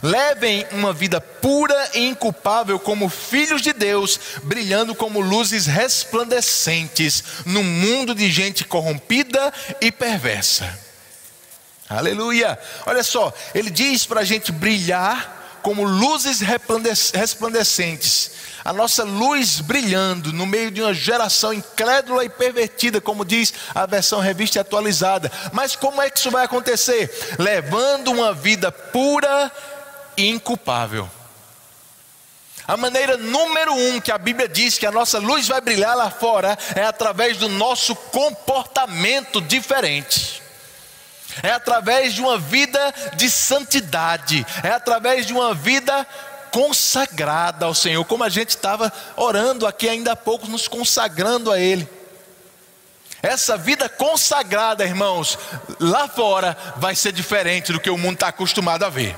Levem 0.00 0.64
uma 0.70 0.92
vida 0.92 1.20
pura 1.20 1.90
e 1.92 2.06
inculpável 2.06 2.78
como 2.78 3.08
filhos 3.08 3.60
de 3.60 3.72
Deus, 3.72 4.20
brilhando 4.44 4.94
como 4.94 5.20
luzes 5.20 5.66
resplandecentes 5.66 7.24
no 7.44 7.64
mundo 7.64 8.14
de 8.14 8.30
gente 8.30 8.62
corrompida 8.62 9.52
e 9.80 9.90
perversa. 9.90 10.78
Aleluia! 11.88 12.56
Olha 12.86 13.02
só, 13.02 13.34
ele 13.52 13.70
diz 13.70 14.06
para 14.06 14.20
a 14.20 14.24
gente 14.24 14.52
brilhar 14.52 15.43
como 15.64 15.82
luzes 15.82 16.40
resplandecentes 16.40 18.30
a 18.64 18.72
nossa 18.72 19.04
luz 19.04 19.60
brilhando 19.60 20.32
no 20.32 20.46
meio 20.46 20.70
de 20.70 20.80
uma 20.80 20.94
geração 20.94 21.52
incrédula 21.52 22.24
e 22.24 22.30
pervertida, 22.30 22.98
como 22.98 23.24
diz 23.24 23.52
a 23.74 23.84
versão 23.84 24.20
revista 24.20 24.58
e 24.58 24.60
atualizada. 24.60 25.30
Mas 25.52 25.76
como 25.76 26.00
é 26.00 26.08
que 26.08 26.18
isso 26.18 26.30
vai 26.30 26.46
acontecer? 26.46 27.10
Levando 27.38 28.10
uma 28.10 28.32
vida 28.32 28.72
pura 28.72 29.52
e 30.16 30.30
inculpável. 30.30 31.10
A 32.66 32.74
maneira 32.78 33.18
número 33.18 33.74
um 33.74 34.00
que 34.00 34.10
a 34.10 34.16
Bíblia 34.16 34.48
diz 34.48 34.78
que 34.78 34.86
a 34.86 34.92
nossa 34.92 35.18
luz 35.18 35.46
vai 35.46 35.60
brilhar 35.60 35.94
lá 35.94 36.10
fora 36.10 36.56
é 36.74 36.84
através 36.84 37.36
do 37.36 37.50
nosso 37.50 37.94
comportamento 37.94 39.42
diferente. 39.42 40.43
É 41.42 41.50
através 41.50 42.14
de 42.14 42.20
uma 42.20 42.38
vida 42.38 42.94
de 43.14 43.30
santidade, 43.30 44.46
é 44.62 44.70
através 44.70 45.26
de 45.26 45.32
uma 45.32 45.54
vida 45.54 46.06
consagrada 46.50 47.66
ao 47.66 47.74
Senhor, 47.74 48.04
como 48.04 48.22
a 48.22 48.28
gente 48.28 48.50
estava 48.50 48.92
orando 49.16 49.66
aqui 49.66 49.88
ainda 49.88 50.12
há 50.12 50.16
pouco, 50.16 50.46
nos 50.46 50.68
consagrando 50.68 51.50
a 51.50 51.58
Ele. 51.58 51.88
Essa 53.20 53.56
vida 53.56 53.88
consagrada, 53.88 54.84
irmãos, 54.84 55.38
lá 55.80 56.06
fora 56.06 56.56
vai 56.76 56.94
ser 56.94 57.10
diferente 57.10 57.72
do 57.72 57.80
que 57.80 57.90
o 57.90 57.98
mundo 57.98 58.14
está 58.14 58.28
acostumado 58.28 58.84
a 58.84 58.90
ver. 58.90 59.16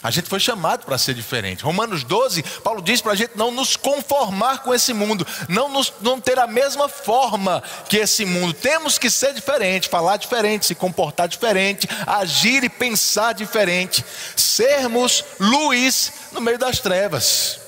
A 0.00 0.12
gente 0.12 0.28
foi 0.28 0.38
chamado 0.38 0.84
para 0.84 0.96
ser 0.96 1.12
diferente. 1.12 1.64
Romanos 1.64 2.04
12, 2.04 2.42
Paulo 2.62 2.80
diz 2.80 3.00
para 3.00 3.12
a 3.12 3.16
gente 3.16 3.32
não 3.34 3.50
nos 3.50 3.74
conformar 3.74 4.58
com 4.58 4.72
esse 4.72 4.92
mundo, 4.92 5.26
não, 5.48 5.68
nos, 5.68 5.92
não 6.00 6.20
ter 6.20 6.38
a 6.38 6.46
mesma 6.46 6.88
forma 6.88 7.60
que 7.88 7.96
esse 7.96 8.24
mundo. 8.24 8.54
Temos 8.54 8.96
que 8.96 9.10
ser 9.10 9.34
diferente, 9.34 9.88
falar 9.88 10.16
diferente, 10.16 10.66
se 10.66 10.74
comportar 10.76 11.26
diferente, 11.26 11.88
agir 12.06 12.62
e 12.62 12.68
pensar 12.68 13.34
diferente, 13.34 14.04
sermos 14.36 15.24
luz 15.40 16.12
no 16.30 16.40
meio 16.40 16.58
das 16.58 16.78
trevas. 16.78 17.58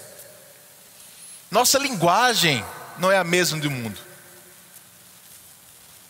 Nossa 1.51 1.79
linguagem 1.79 2.65
não 2.97 3.11
é 3.11 3.19
a 3.19 3.25
mesma 3.25 3.59
do 3.59 3.69
mundo. 3.69 3.99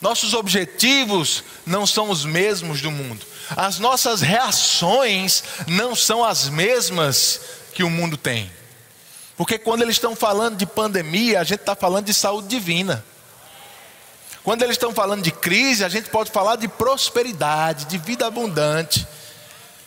Nossos 0.02 0.34
objetivos 0.34 1.44
não 1.64 1.86
são 1.86 2.10
os 2.10 2.26
mesmos 2.26 2.82
do 2.82 2.90
mundo 2.90 3.24
as 3.56 3.78
nossas 3.78 4.20
reações 4.20 5.42
não 5.66 5.94
são 5.94 6.24
as 6.24 6.48
mesmas 6.48 7.40
que 7.72 7.82
o 7.82 7.90
mundo 7.90 8.16
tem. 8.16 8.50
Porque 9.36 9.58
quando 9.58 9.82
eles 9.82 9.96
estão 9.96 10.14
falando 10.14 10.56
de 10.56 10.66
pandemia, 10.66 11.40
a 11.40 11.44
gente 11.44 11.60
está 11.60 11.74
falando 11.74 12.06
de 12.06 12.14
saúde 12.14 12.48
divina. 12.48 13.04
Quando 14.42 14.62
eles 14.62 14.74
estão 14.74 14.92
falando 14.92 15.22
de 15.22 15.30
crise, 15.30 15.84
a 15.84 15.88
gente 15.88 16.08
pode 16.10 16.30
falar 16.30 16.56
de 16.56 16.68
prosperidade, 16.68 17.84
de 17.86 17.98
vida 17.98 18.26
abundante. 18.26 19.06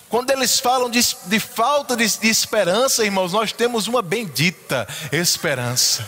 Quando 0.10 0.30
eles 0.30 0.60
falam 0.60 0.90
de, 0.90 1.00
de 1.26 1.40
falta 1.40 1.96
de, 1.96 2.08
de 2.08 2.28
esperança, 2.28 3.04
irmãos, 3.04 3.34
nós 3.34 3.52
temos 3.52 3.88
uma 3.88 4.02
bendita 4.02 4.88
esperança. 5.12 6.08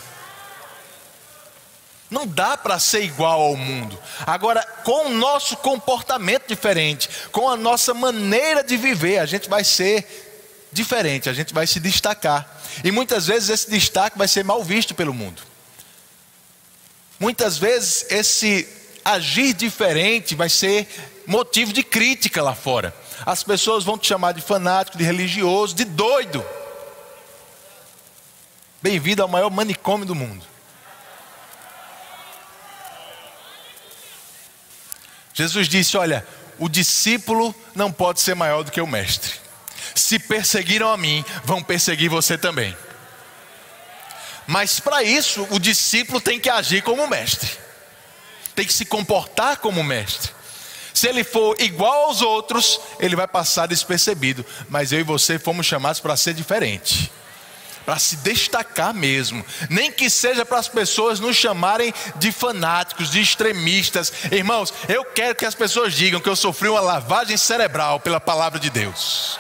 Não 2.16 2.26
dá 2.26 2.56
para 2.56 2.80
ser 2.80 3.04
igual 3.04 3.42
ao 3.42 3.58
mundo. 3.58 4.00
Agora, 4.26 4.64
com 4.86 5.08
o 5.08 5.14
nosso 5.14 5.58
comportamento 5.58 6.48
diferente, 6.48 7.10
com 7.30 7.50
a 7.50 7.58
nossa 7.58 7.94
maneira 7.94 8.64
de 8.64 8.78
viver, 8.78 9.20
a 9.20 9.26
gente 9.26 9.50
vai 9.50 9.66
ser 9.66 10.70
diferente, 10.72 11.30
a 11.30 11.34
gente 11.34 11.54
vai 11.54 11.68
se 11.68 11.78
destacar. 11.78 12.50
E 12.86 12.90
muitas 12.90 13.28
vezes 13.28 13.50
esse 13.50 13.70
destaque 13.70 14.18
vai 14.18 14.30
ser 14.30 14.46
mal 14.46 14.64
visto 14.64 14.96
pelo 14.96 15.14
mundo. 15.14 15.42
Muitas 17.20 17.58
vezes 17.58 18.10
esse 18.10 18.66
agir 19.04 19.54
diferente 19.54 20.36
vai 20.36 20.48
ser 20.48 20.88
motivo 21.28 21.74
de 21.74 21.84
crítica 21.84 22.42
lá 22.42 22.56
fora. 22.56 22.96
As 23.26 23.44
pessoas 23.44 23.84
vão 23.84 23.98
te 23.98 24.08
chamar 24.08 24.32
de 24.32 24.42
fanático, 24.42 24.98
de 24.98 25.04
religioso, 25.04 25.76
de 25.76 25.84
doido. 25.84 26.46
Bem-vindo 28.82 29.22
ao 29.22 29.28
maior 29.28 29.52
manicômio 29.52 30.06
do 30.06 30.16
mundo. 30.16 30.55
Jesus 35.36 35.68
disse: 35.68 35.98
Olha, 35.98 36.26
o 36.58 36.68
discípulo 36.70 37.54
não 37.76 37.92
pode 37.92 38.22
ser 38.22 38.34
maior 38.34 38.64
do 38.64 38.72
que 38.72 38.82
o 38.82 38.88
mestre. 38.88 39.34
Se 39.94 40.18
perseguiram 40.18 40.90
a 40.90 40.98
mim, 40.98 41.24
vão 41.44 41.62
perseguir 41.62 42.10
você 42.10 42.38
também. 42.38 42.76
Mas 44.48 44.80
para 44.80 45.04
isso, 45.04 45.46
o 45.52 45.60
discípulo 45.60 46.22
tem 46.22 46.40
que 46.40 46.50
agir 46.50 46.82
como 46.82 47.08
mestre, 47.08 47.50
tem 48.56 48.66
que 48.66 48.74
se 48.74 48.86
comportar 48.86 49.58
como 49.58 49.84
mestre. 49.84 50.32
Se 50.94 51.10
ele 51.10 51.26
for 51.26 51.60
igual 51.60 52.06
aos 52.06 52.22
outros, 52.22 52.80
ele 53.00 53.18
vai 53.18 53.28
passar 53.28 53.68
despercebido. 53.68 54.46
Mas 54.70 54.94
eu 54.94 55.00
e 55.00 55.04
você 55.04 55.38
fomos 55.38 55.66
chamados 55.66 56.00
para 56.00 56.16
ser 56.16 56.34
diferente 56.34 57.12
para 57.86 58.00
se 58.00 58.18
destacar 58.18 58.94
mesmo, 58.94 59.46
nem 59.70 59.92
que 59.92 60.10
seja 60.10 60.44
para 60.44 60.58
as 60.58 60.68
pessoas 60.68 61.20
nos 61.20 61.36
chamarem 61.36 61.94
de 62.16 62.32
fanáticos, 62.32 63.12
de 63.12 63.22
extremistas. 63.22 64.12
Irmãos, 64.32 64.74
eu 64.90 65.06
quero 65.06 65.36
que 65.36 65.46
as 65.46 65.54
pessoas 65.54 65.94
digam 65.94 66.20
que 66.20 66.28
eu 66.28 66.36
sofri 66.36 66.68
uma 66.68 66.82
lavagem 66.82 67.38
cerebral 67.38 68.00
pela 68.00 68.20
palavra 68.20 68.60
de 68.60 68.70
Deus. 68.70 69.40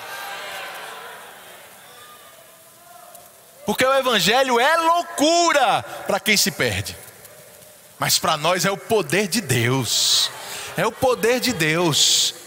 Porque 3.65 3.83
o 3.83 3.97
Evangelho 3.97 4.59
é 4.59 4.77
loucura 4.77 5.83
para 6.05 6.19
quem 6.19 6.37
se 6.37 6.51
perde, 6.51 6.95
mas 7.97 8.19
para 8.19 8.37
nós 8.37 8.63
é 8.63 8.69
o 8.69 8.77
poder 8.77 9.27
de 9.27 9.41
Deus, 9.41 10.29
é 10.77 10.85
o 10.85 10.91
poder 10.91 11.39
de 11.39 11.51
Deus. 11.51 12.44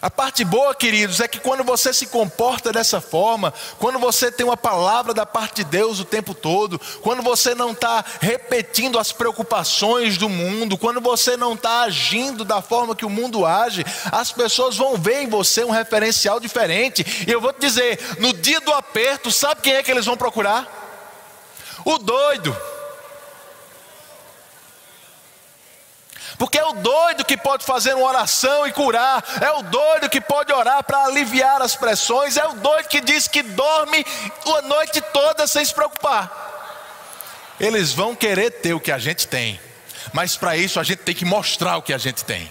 A 0.00 0.10
parte 0.10 0.44
boa, 0.44 0.74
queridos, 0.74 1.20
é 1.20 1.26
que 1.28 1.40
quando 1.40 1.64
você 1.64 1.90
se 1.92 2.08
comporta 2.08 2.70
dessa 2.70 3.00
forma, 3.00 3.52
quando 3.78 3.98
você 3.98 4.30
tem 4.30 4.44
uma 4.44 4.56
palavra 4.56 5.14
da 5.14 5.24
parte 5.24 5.56
de 5.56 5.64
Deus 5.64 5.98
o 5.98 6.04
tempo 6.04 6.34
todo, 6.34 6.78
quando 7.00 7.22
você 7.22 7.54
não 7.54 7.72
está 7.72 8.04
repetindo 8.20 8.98
as 8.98 9.10
preocupações 9.10 10.18
do 10.18 10.28
mundo, 10.28 10.76
quando 10.76 11.00
você 11.00 11.34
não 11.34 11.54
está 11.54 11.80
agindo 11.80 12.44
da 12.44 12.60
forma 12.60 12.94
que 12.94 13.06
o 13.06 13.10
mundo 13.10 13.46
age, 13.46 13.86
as 14.12 14.30
pessoas 14.30 14.76
vão 14.76 14.98
ver 14.98 15.22
em 15.22 15.30
você 15.30 15.64
um 15.64 15.70
referencial 15.70 16.38
diferente. 16.38 17.24
E 17.26 17.32
eu 17.32 17.40
vou 17.40 17.52
te 17.54 17.60
dizer: 17.60 17.98
no 18.18 18.34
dia 18.34 18.60
do 18.60 18.74
aperto, 18.74 19.30
sabe 19.30 19.62
quem 19.62 19.72
é 19.72 19.82
que 19.82 19.90
eles 19.90 20.04
vão 20.04 20.16
procurar? 20.16 20.68
O 21.86 21.96
doido. 21.96 22.54
Porque 26.38 26.58
é 26.58 26.64
o 26.64 26.72
doido 26.72 27.24
que 27.24 27.36
pode 27.36 27.64
fazer 27.64 27.94
uma 27.94 28.06
oração 28.06 28.66
e 28.66 28.72
curar, 28.72 29.24
é 29.40 29.50
o 29.52 29.62
doido 29.62 30.08
que 30.08 30.20
pode 30.20 30.52
orar 30.52 30.82
para 30.84 31.04
aliviar 31.04 31.62
as 31.62 31.76
pressões, 31.76 32.36
é 32.36 32.46
o 32.46 32.54
doido 32.54 32.88
que 32.88 33.00
diz 33.00 33.26
que 33.28 33.42
dorme 33.42 34.04
a 34.58 34.62
noite 34.62 35.00
toda 35.00 35.46
sem 35.46 35.64
se 35.64 35.74
preocupar. 35.74 36.54
Eles 37.58 37.92
vão 37.92 38.14
querer 38.14 38.50
ter 38.50 38.74
o 38.74 38.80
que 38.80 38.92
a 38.92 38.98
gente 38.98 39.26
tem, 39.26 39.58
mas 40.12 40.36
para 40.36 40.56
isso 40.56 40.78
a 40.78 40.82
gente 40.82 40.98
tem 40.98 41.14
que 41.14 41.24
mostrar 41.24 41.78
o 41.78 41.82
que 41.82 41.92
a 41.92 41.98
gente 41.98 42.24
tem. 42.24 42.50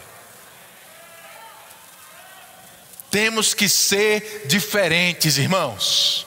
Temos 3.12 3.54
que 3.54 3.70
ser 3.70 4.46
diferentes, 4.48 5.38
irmãos. 5.38 6.25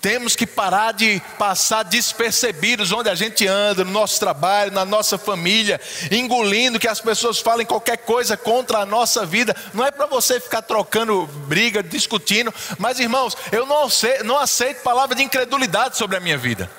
Temos 0.00 0.34
que 0.34 0.46
parar 0.46 0.92
de 0.92 1.20
passar 1.38 1.82
despercebidos 1.82 2.90
onde 2.90 3.10
a 3.10 3.14
gente 3.14 3.46
anda, 3.46 3.84
no 3.84 3.90
nosso 3.90 4.18
trabalho, 4.18 4.72
na 4.72 4.84
nossa 4.84 5.18
família, 5.18 5.78
engolindo 6.10 6.78
que 6.78 6.88
as 6.88 7.00
pessoas 7.00 7.38
falem 7.38 7.66
qualquer 7.66 7.98
coisa 7.98 8.34
contra 8.34 8.78
a 8.78 8.86
nossa 8.86 9.26
vida. 9.26 9.54
Não 9.74 9.84
é 9.84 9.90
para 9.90 10.06
você 10.06 10.40
ficar 10.40 10.62
trocando 10.62 11.26
briga, 11.26 11.82
discutindo, 11.82 12.52
mas 12.78 12.98
irmãos, 12.98 13.36
eu 13.52 13.66
não 13.66 13.84
aceito, 13.84 14.24
não 14.24 14.38
aceito 14.38 14.82
palavra 14.82 15.14
de 15.14 15.22
incredulidade 15.22 15.98
sobre 15.98 16.16
a 16.16 16.20
minha 16.20 16.38
vida. 16.38 16.70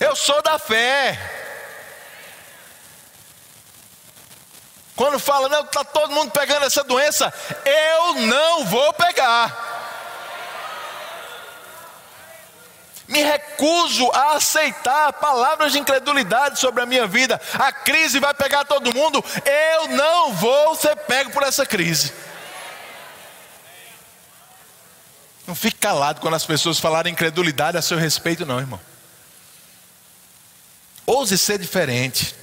Eu 0.00 0.16
sou 0.16 0.40
da 0.40 0.58
fé. 0.58 1.18
Quando 4.96 5.18
fala, 5.18 5.48
não, 5.48 5.60
está 5.60 5.84
todo 5.84 6.12
mundo 6.12 6.30
pegando 6.30 6.64
essa 6.64 6.82
doença, 6.82 7.32
eu 7.64 8.14
não 8.14 8.64
vou 8.64 8.92
pegar. 8.94 9.68
Me 13.08 13.22
recuso 13.22 14.10
a 14.12 14.36
aceitar 14.36 15.14
palavras 15.14 15.72
de 15.72 15.78
incredulidade 15.78 16.60
sobre 16.60 16.82
a 16.82 16.86
minha 16.86 17.06
vida. 17.06 17.40
A 17.54 17.72
crise 17.72 18.20
vai 18.20 18.34
pegar 18.34 18.64
todo 18.64 18.94
mundo, 18.94 19.24
eu 19.44 19.88
não 19.88 20.34
vou 20.34 20.76
ser 20.76 20.94
pego 20.94 21.30
por 21.30 21.42
essa 21.42 21.64
crise. 21.64 22.12
Não 25.46 25.54
fique 25.54 25.78
calado 25.78 26.20
quando 26.20 26.34
as 26.34 26.44
pessoas 26.44 26.78
falarem 26.78 27.14
incredulidade 27.14 27.78
a 27.78 27.82
seu 27.82 27.96
respeito, 27.96 28.44
não, 28.44 28.60
irmão. 28.60 28.78
Ouse 31.06 31.38
ser 31.38 31.58
diferente. 31.58 32.34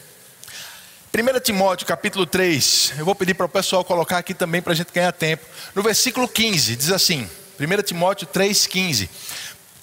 1 1.14 1.40
Timóteo 1.40 1.86
capítulo 1.86 2.26
3, 2.26 2.94
eu 2.98 3.06
vou 3.06 3.14
pedir 3.14 3.36
para 3.36 3.46
o 3.46 3.50
pessoal 3.50 3.86
colocar 3.86 4.18
aqui 4.18 4.34
também 4.34 4.60
para 4.60 4.74
a 4.74 4.76
gente 4.76 4.92
ganhar 4.92 5.12
tempo. 5.12 5.46
No 5.76 5.84
versículo 5.84 6.28
15, 6.28 6.76
diz 6.76 6.92
assim: 6.92 7.30
1 7.60 7.84
Timóteo 7.84 8.28
3,15: 8.28 9.08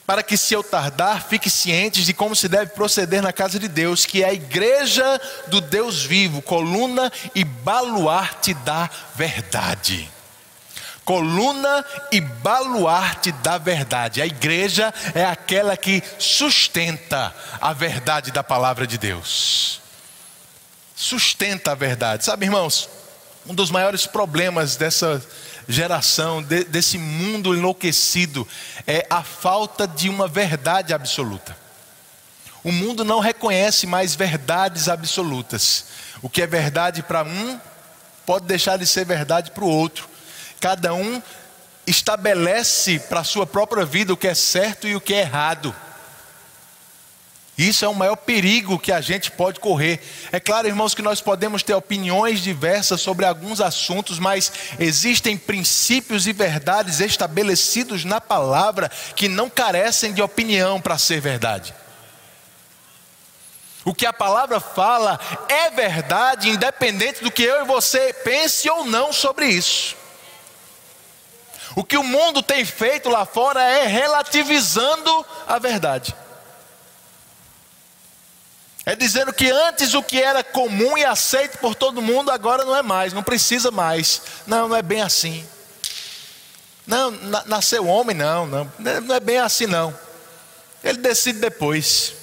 Para 0.07 0.23
que 0.23 0.37
se 0.37 0.53
eu 0.53 0.65
tardar, 0.65 1.23
fique 1.23 1.49
cientes 1.49 2.05
de 2.05 2.13
como 2.13 2.35
se 2.35 2.49
deve 2.49 2.73
proceder 2.73 3.23
na 3.23 3.33
casa 3.33 3.59
de 3.59 3.69
Deus, 3.69 4.05
que 4.05 4.23
é 4.23 4.29
a 4.29 4.35
igreja 4.35 5.21
do 5.47 5.61
Deus 5.61 6.05
vivo, 6.05 6.43
coluna 6.43 7.11
e 7.35 7.45
baluarte 7.45 8.53
da 8.55 8.91
verdade 9.15 10.11
coluna 11.05 11.85
e 12.11 12.21
baluarte 12.21 13.33
da 13.33 13.59
verdade. 13.59 14.23
A 14.23 14.27
igreja 14.27 14.93
é 15.15 15.25
aquela 15.25 15.77
que 15.77 16.03
sustenta 16.19 17.35
a 17.61 17.73
verdade 17.73 18.31
da 18.31 18.43
palavra 18.43 18.87
de 18.87 18.99
Deus. 18.99 19.81
Sustenta 20.95 21.73
a 21.73 21.75
verdade. 21.75 22.25
Sabe, 22.25 22.47
irmãos, 22.47 22.89
um 23.47 23.55
dos 23.55 23.71
maiores 23.71 24.07
problemas 24.07 24.77
dessa 24.77 25.23
geração, 25.69 26.43
de, 26.43 26.65
desse 26.65 26.99
mundo 26.99 27.55
enlouquecido, 27.55 28.47
é 28.87 29.07
a 29.09 29.23
falta 29.23 29.87
de 29.87 30.09
uma 30.09 30.29
verdade 30.29 30.93
absoluta. 30.93 31.57
O 32.65 32.71
mundo 32.71 33.05
não 33.05 33.19
reconhece 33.19 33.87
mais 33.87 34.15
verdades 34.15 34.89
absolutas. 34.89 35.87
O 36.21 36.29
que 36.29 36.43
é 36.43 36.47
verdade 36.47 37.03
para 37.03 37.25
um 37.25 37.61
pode 38.25 38.47
deixar 38.47 38.77
de 38.77 38.87
ser 38.87 39.05
verdade 39.05 39.51
para 39.51 39.65
o 39.65 39.69
outro. 39.69 40.09
Cada 40.61 40.95
um 40.95 41.21
estabelece 41.87 43.01
para 43.01 43.21
a 43.21 43.25
sua 43.25 43.47
própria 43.47 43.85
vida 43.85 44.13
o 44.13 44.17
que 44.17 44.29
é 44.29 44.35
certo 44.35 44.87
e 44.87 44.95
o 44.95 45.01
que 45.01 45.15
é 45.15 45.21
errado. 45.21 45.75
Isso 47.63 47.85
é 47.85 47.89
o 47.89 47.95
maior 47.95 48.17
perigo 48.17 48.79
que 48.79 48.91
a 48.91 49.01
gente 49.01 49.31
pode 49.31 49.61
correr. 49.61 50.01
É 50.33 50.41
claro, 50.41 50.67
irmãos, 50.67 50.95
que 50.95 51.03
nós 51.03 51.21
podemos 51.21 51.63
ter 51.63 51.75
opiniões 51.75 52.41
diversas 52.41 53.01
sobre 53.01 53.25
alguns 53.25 53.61
assuntos, 53.61 54.19
mas 54.19 54.53
existem 54.79 55.37
princípios 55.37 56.27
e 56.27 56.33
verdades 56.33 57.01
estabelecidos 57.01 58.05
na 58.05 58.21
palavra 58.21 58.91
que 59.15 59.29
não 59.29 59.49
carecem 59.49 60.13
de 60.13 60.21
opinião 60.21 60.81
para 60.81 60.99
ser 60.99 61.21
verdade. 61.21 61.73
O 63.85 63.95
que 63.95 64.07
a 64.07 64.13
palavra 64.13 64.59
fala 64.61 65.19
é 65.49 65.71
verdade, 65.71 66.51
independente 66.51 67.23
do 67.23 67.31
que 67.31 67.43
eu 67.43 67.63
e 67.63 67.67
você 67.67 68.13
pense 68.13 68.69
ou 68.69 68.85
não 68.85 69.13
sobre 69.13 69.47
isso. 69.47 69.97
O 71.75 71.83
que 71.83 71.97
o 71.97 72.05
mundo 72.05 72.43
tem 72.43 72.65
feito 72.65 73.09
lá 73.09 73.25
fora 73.25 73.63
é 73.63 73.87
relativizando 73.87 75.27
a 75.47 75.59
verdade. 75.59 76.15
É 78.85 78.97
dizendo 78.97 79.33
que 79.33 79.49
antes 79.49 79.95
o 79.95 80.03
que 80.03 80.21
era 80.21 80.43
comum 80.43 80.99
e 80.99 81.05
aceito 81.05 81.59
por 81.59 81.75
todo 81.75 82.03
mundo, 82.03 82.31
agora 82.31 82.65
não 82.65 82.75
é 82.75 82.83
mais, 82.83 83.13
não 83.13 83.23
precisa 83.23 83.71
mais. 83.71 84.23
Não, 84.47 84.69
não 84.69 84.77
é 84.77 84.83
bem 84.83 85.03
assim. 85.03 85.47
Não, 86.85 87.13
nasceu 87.47 87.87
homem, 87.87 88.17
não, 88.17 88.45
não, 88.45 88.73
não 88.79 89.15
é 89.15 89.21
bem 89.21 89.39
assim 89.39 89.67
não. 89.67 89.97
Ele 90.83 90.99
decide 90.99 91.39
depois. 91.39 92.15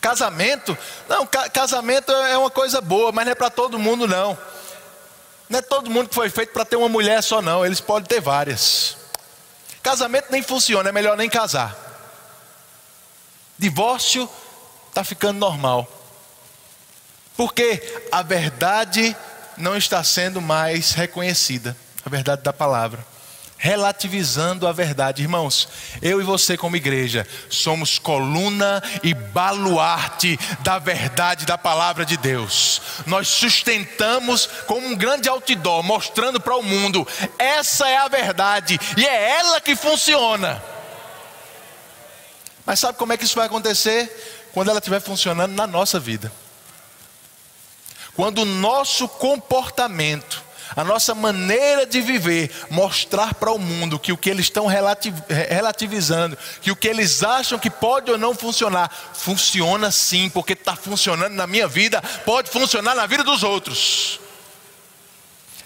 Casamento, 0.00 0.78
não, 1.08 1.26
casamento 1.26 2.10
é 2.12 2.38
uma 2.38 2.50
coisa 2.50 2.80
boa, 2.80 3.10
mas 3.10 3.24
não 3.24 3.32
é 3.32 3.34
para 3.34 3.50
todo 3.50 3.78
mundo 3.78 4.06
não. 4.06 4.38
Não 5.48 5.58
é 5.58 5.62
todo 5.62 5.90
mundo 5.90 6.08
que 6.08 6.14
foi 6.14 6.30
feito 6.30 6.52
para 6.52 6.64
ter 6.64 6.76
uma 6.76 6.88
mulher 6.88 7.22
só, 7.22 7.42
não. 7.42 7.66
Eles 7.66 7.80
podem 7.80 8.06
ter 8.06 8.20
várias. 8.20 8.96
Casamento 9.82 10.28
nem 10.30 10.42
funciona, 10.42 10.88
é 10.88 10.92
melhor 10.92 11.16
nem 11.16 11.28
casar. 11.28 11.76
Divórcio 13.58 14.30
está 14.90 15.02
ficando 15.02 15.38
normal. 15.38 15.88
Porque 17.36 17.82
a 18.12 18.22
verdade 18.22 19.16
não 19.56 19.76
está 19.76 20.04
sendo 20.04 20.40
mais 20.40 20.92
reconhecida 20.92 21.76
a 22.04 22.10
verdade 22.10 22.42
da 22.42 22.52
palavra 22.52 23.10
relativizando 23.60 24.66
a 24.66 24.72
verdade. 24.72 25.22
Irmãos, 25.22 25.68
eu 26.00 26.18
e 26.18 26.24
você, 26.24 26.56
como 26.56 26.76
igreja, 26.76 27.26
somos 27.50 27.98
coluna 27.98 28.82
e 29.02 29.12
baluarte 29.12 30.38
da 30.60 30.78
verdade 30.78 31.44
da 31.44 31.58
palavra 31.58 32.06
de 32.06 32.16
Deus. 32.16 32.80
Nós 33.06 33.28
sustentamos 33.28 34.48
como 34.66 34.86
um 34.86 34.96
grande 34.96 35.28
outdoor, 35.28 35.82
mostrando 35.82 36.40
para 36.40 36.56
o 36.56 36.62
mundo: 36.62 37.06
essa 37.38 37.86
é 37.86 37.98
a 37.98 38.08
verdade 38.08 38.80
e 38.96 39.06
é 39.06 39.38
ela 39.38 39.60
que 39.60 39.76
funciona. 39.76 40.60
Mas 42.64 42.78
sabe 42.78 42.96
como 42.96 43.12
é 43.12 43.18
que 43.18 43.24
isso 43.24 43.36
vai 43.36 43.46
acontecer? 43.46 44.39
Quando 44.52 44.68
ela 44.68 44.78
estiver 44.78 45.00
funcionando 45.00 45.54
na 45.54 45.66
nossa 45.66 45.98
vida. 45.98 46.32
Quando 48.14 48.42
o 48.42 48.44
nosso 48.44 49.08
comportamento 49.08 50.50
a 50.76 50.84
nossa 50.84 51.14
maneira 51.14 51.84
de 51.84 52.00
viver, 52.00 52.50
mostrar 52.70 53.34
para 53.34 53.50
o 53.50 53.58
mundo 53.58 53.98
que 53.98 54.12
o 54.12 54.16
que 54.16 54.30
eles 54.30 54.46
estão 54.46 54.66
relativizando, 54.66 56.38
que 56.60 56.70
o 56.70 56.76
que 56.76 56.86
eles 56.86 57.22
acham 57.22 57.58
que 57.58 57.70
pode 57.70 58.10
ou 58.10 58.18
não 58.18 58.34
funcionar, 58.34 58.90
funciona 59.12 59.90
sim, 59.90 60.30
porque 60.30 60.52
está 60.52 60.76
funcionando 60.76 61.34
na 61.34 61.46
minha 61.46 61.66
vida, 61.66 62.00
pode 62.24 62.50
funcionar 62.50 62.94
na 62.94 63.06
vida 63.06 63.24
dos 63.24 63.42
outros. 63.42 64.20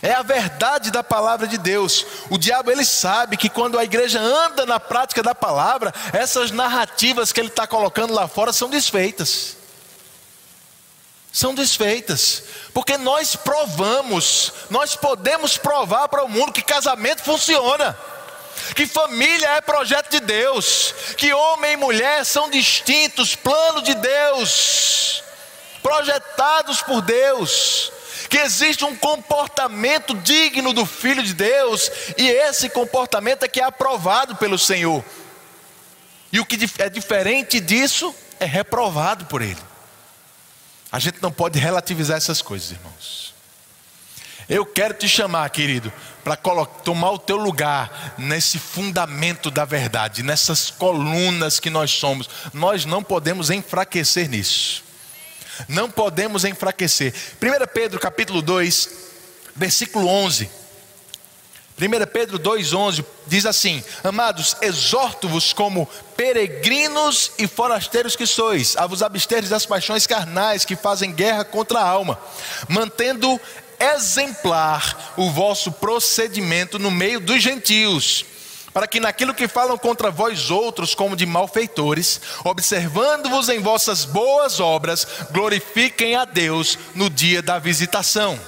É 0.03 0.13
a 0.13 0.23
verdade 0.23 0.91
da 0.91 1.03
palavra 1.03 1.47
de 1.47 1.57
Deus. 1.57 2.05
O 2.31 2.39
diabo 2.39 2.71
ele 2.71 2.85
sabe 2.85 3.37
que 3.37 3.49
quando 3.49 3.79
a 3.79 3.85
igreja 3.85 4.21
anda 4.21 4.67
na 4.67 4.79
prática 4.79 5.23
da 5.23 5.35
palavra, 5.35 5.93
essas 6.13 6.51
narrativas 6.51 7.33
que 7.33 7.41
ele 7.41 7.49
está 7.49 7.67
colocando 7.67 8.13
lá 8.13 8.29
fora 8.29 8.53
são 8.53 8.69
desfeitas. 8.69 9.57
São 11.35 11.53
desfeitas, 11.53 12.45
porque 12.73 12.97
nós 12.97 13.35
provamos, 13.35 14.53
nós 14.71 14.95
podemos 14.95 15.57
provar 15.57 16.07
para 16.07 16.23
o 16.23 16.29
mundo 16.29 16.53
que 16.53 16.63
casamento 16.63 17.25
funciona, 17.25 17.99
que 18.77 18.87
família 18.87 19.49
é 19.57 19.61
projeto 19.61 20.13
de 20.13 20.21
Deus, 20.21 20.95
que 21.17 21.35
homem 21.35 21.73
e 21.73 21.77
mulher 21.77 22.25
são 22.25 22.49
distintos, 22.49 23.35
plano 23.35 23.83
de 23.83 23.95
Deus, 23.97 25.25
projetados 25.83 26.83
por 26.83 27.03
Deus, 27.03 27.91
que 28.29 28.39
existe 28.39 28.85
um 28.85 28.97
comportamento 28.97 30.15
digno 30.15 30.73
do 30.73 30.87
Filho 30.87 31.23
de 31.23 31.35
Deus, 31.35 31.91
e 32.17 32.29
esse 32.29 32.69
comportamento 32.69 33.45
é 33.45 33.49
que 33.49 33.61
é 33.61 33.65
aprovado 33.65 34.37
pelo 34.37 34.59
Senhor, 34.59 35.05
e 36.33 36.41
o 36.41 36.45
que 36.45 36.59
é 36.79 36.89
diferente 36.89 37.61
disso 37.61 38.15
é 38.41 38.45
reprovado 38.45 39.27
por 39.27 39.41
Ele. 39.41 39.61
A 40.91 40.99
gente 40.99 41.21
não 41.21 41.33
pode 41.33 41.59
relativizar 41.59 42.17
essas 42.17 42.41
coisas, 42.41 42.71
irmãos. 42.71 43.35
Eu 44.49 44.67
quero 44.67 44.95
te 44.95 45.09
chamar, 45.09 45.49
querido, 45.51 45.93
para 46.23 46.37
tomar 46.37 47.13
o 47.13 47.19
teu 47.19 47.37
lugar 47.37 48.15
nesse 48.19 48.59
fundamento 48.59 49.51
da 49.51 49.65
verdade, 49.65 50.23
nessas 50.23 50.71
colunas 50.71 51.59
que 51.59 51.71
nós 51.71 51.91
somos. 51.91 52.29
Nós 52.53 52.85
não 52.85 53.03
podemos 53.03 53.51
enfraquecer 53.51 54.29
nisso. 54.29 54.85
Não 55.69 55.91
podemos 55.91 56.45
enfraquecer. 56.45 57.15
1 57.41 57.67
Pedro 57.73 58.01
capítulo 58.01 58.43
2, 58.43 58.89
versículo 59.55 60.07
11. 60.07 60.51
1 61.77 62.07
Pedro 62.13 62.39
2,11 62.39 63.05
diz 63.27 63.45
assim: 63.47 63.83
Amados, 64.05 64.57
exorto-vos 64.61 65.53
como 65.53 65.89
peregrinos 66.17 67.33
e 67.37 67.49
forasteiros 67.49 68.15
que 68.15 68.27
sois, 68.27 68.77
a 68.77 68.87
vos 68.87 69.03
absteres 69.03 69.51
das 69.51 69.67
paixões 69.67 70.07
carnais 70.07 70.65
que 70.65 70.77
fazem 70.77 71.13
guerra 71.13 71.45
contra 71.45 71.81
a 71.81 71.89
alma, 71.89 72.19
mantendo 72.69 73.41
exemplar 73.81 75.15
o 75.17 75.31
vosso 75.31 75.73
procedimento 75.73 76.79
no 76.79 76.93
meio 76.93 77.19
dos 77.19 77.43
gentios, 77.43 78.25
para 78.75 78.89
que 78.89 78.99
naquilo 78.99 79.33
que 79.33 79.47
falam 79.47 79.79
contra 79.79 80.11
vós 80.11 80.51
outros, 80.51 80.97
como 80.97 81.15
de 81.15 81.25
malfeitores, 81.25 82.21
observando-vos 82.43 83.49
em 83.49 83.61
vossas 83.61 84.05
boas 84.05 84.59
obras, 84.59 85.07
glorifiquem 85.31 86.17
a 86.17 86.25
Deus 86.25 86.77
no 86.93 87.09
dia 87.09 87.41
da 87.41 87.61
visitação. 87.61 88.39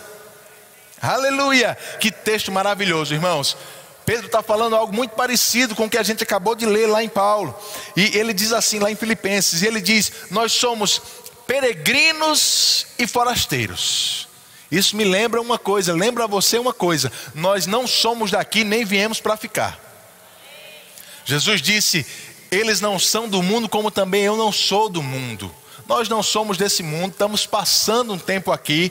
Aleluia! 1.01 1.79
Que 2.01 2.11
texto 2.11 2.51
maravilhoso, 2.51 3.15
irmãos. 3.15 3.57
Pedro 4.05 4.27
está 4.27 4.43
falando 4.43 4.75
algo 4.75 4.93
muito 4.93 5.13
parecido 5.13 5.77
com 5.77 5.85
o 5.85 5.91
que 5.91 5.99
a 5.99 6.03
gente 6.03 6.25
acabou 6.25 6.57
de 6.57 6.67
ler 6.67 6.87
lá 6.87 7.05
em 7.05 7.09
Paulo. 7.09 7.57
E 7.97 8.17
ele 8.17 8.33
diz 8.35 8.53
assim 8.53 8.81
lá 8.81 8.91
em 8.91 8.97
Filipenses: 8.97 9.63
ele 9.63 9.81
diz, 9.81 10.11
Nós 10.31 10.53
somos 10.53 11.01
peregrinos 11.47 12.89
e 12.99 13.07
forasteiros. 13.07 14.27
Isso 14.73 14.97
me 14.97 15.05
lembra 15.05 15.41
uma 15.41 15.59
coisa, 15.59 15.93
lembra 15.93 16.25
a 16.25 16.27
você 16.27 16.59
uma 16.59 16.73
coisa: 16.73 17.13
nós 17.33 17.67
não 17.67 17.87
somos 17.87 18.33
daqui 18.33 18.65
nem 18.65 18.85
viemos 18.85 19.21
para 19.21 19.37
ficar. 19.37 19.86
Jesus 21.27 21.61
disse: 21.61 22.07
eles 22.51 22.81
não 22.81 22.99
são 22.99 23.29
do 23.29 23.43
mundo, 23.43 23.69
como 23.69 23.91
também 23.91 24.23
eu 24.23 24.37
não 24.37 24.53
sou 24.53 24.89
do 24.89 25.03
mundo. 25.03 25.53
Nós 25.87 26.09
não 26.09 26.23
somos 26.23 26.57
desse 26.57 26.83
mundo, 26.83 27.13
estamos 27.13 27.47
passando 27.47 28.15
um 28.15 28.19
tempo 28.19 28.51
aqui, 28.51 28.91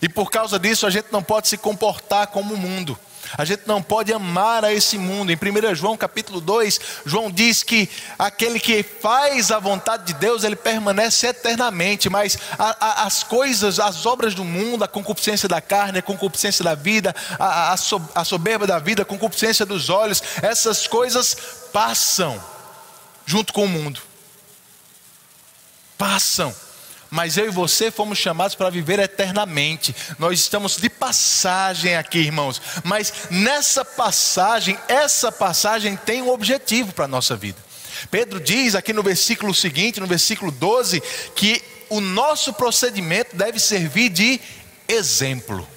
e 0.00 0.08
por 0.08 0.30
causa 0.30 0.58
disso 0.58 0.86
a 0.86 0.90
gente 0.90 1.08
não 1.10 1.22
pode 1.22 1.48
se 1.48 1.56
comportar 1.56 2.28
como 2.28 2.54
o 2.54 2.58
mundo. 2.58 2.98
A 3.36 3.44
gente 3.44 3.62
não 3.66 3.82
pode 3.82 4.12
amar 4.12 4.64
a 4.64 4.72
esse 4.72 4.98
mundo. 4.98 5.32
Em 5.32 5.36
1 5.36 5.74
João 5.74 5.96
capítulo 5.96 6.40
2, 6.40 6.80
João 7.06 7.30
diz 7.30 7.62
que 7.62 7.88
aquele 8.18 8.60
que 8.60 8.82
faz 8.82 9.50
a 9.50 9.58
vontade 9.58 10.04
de 10.04 10.14
Deus, 10.14 10.44
ele 10.44 10.56
permanece 10.56 11.26
eternamente, 11.26 12.08
mas 12.08 12.38
a, 12.58 12.76
a, 12.78 13.02
as 13.04 13.22
coisas, 13.22 13.78
as 13.78 14.04
obras 14.06 14.34
do 14.34 14.44
mundo, 14.44 14.84
a 14.84 14.88
concupiscência 14.88 15.48
da 15.48 15.60
carne, 15.60 15.98
a 15.98 16.02
concupiscência 16.02 16.64
da 16.64 16.74
vida, 16.74 17.14
a, 17.38 17.74
a 18.14 18.24
soberba 18.24 18.66
da 18.66 18.78
vida, 18.78 19.02
a 19.02 19.06
concupiscência 19.06 19.64
dos 19.64 19.88
olhos, 19.88 20.22
essas 20.42 20.86
coisas 20.86 21.36
passam 21.72 22.42
junto 23.24 23.52
com 23.52 23.64
o 23.64 23.68
mundo. 23.68 24.00
Passam 25.96 26.54
mas 27.12 27.36
eu 27.36 27.44
e 27.44 27.50
você 27.50 27.90
fomos 27.90 28.16
chamados 28.16 28.54
para 28.54 28.70
viver 28.70 28.98
eternamente. 28.98 29.94
Nós 30.18 30.40
estamos 30.40 30.78
de 30.78 30.88
passagem 30.88 31.94
aqui, 31.94 32.20
irmãos, 32.20 32.60
mas 32.82 33.12
nessa 33.30 33.84
passagem, 33.84 34.78
essa 34.88 35.30
passagem 35.30 35.94
tem 35.94 36.22
um 36.22 36.30
objetivo 36.30 36.94
para 36.94 37.04
a 37.04 37.08
nossa 37.08 37.36
vida. 37.36 37.62
Pedro 38.10 38.40
diz 38.40 38.74
aqui 38.74 38.94
no 38.94 39.02
versículo 39.02 39.52
seguinte, 39.52 40.00
no 40.00 40.06
versículo 40.06 40.50
12, 40.50 41.02
que 41.36 41.62
o 41.90 42.00
nosso 42.00 42.54
procedimento 42.54 43.36
deve 43.36 43.60
servir 43.60 44.08
de 44.08 44.40
exemplo, 44.88 45.68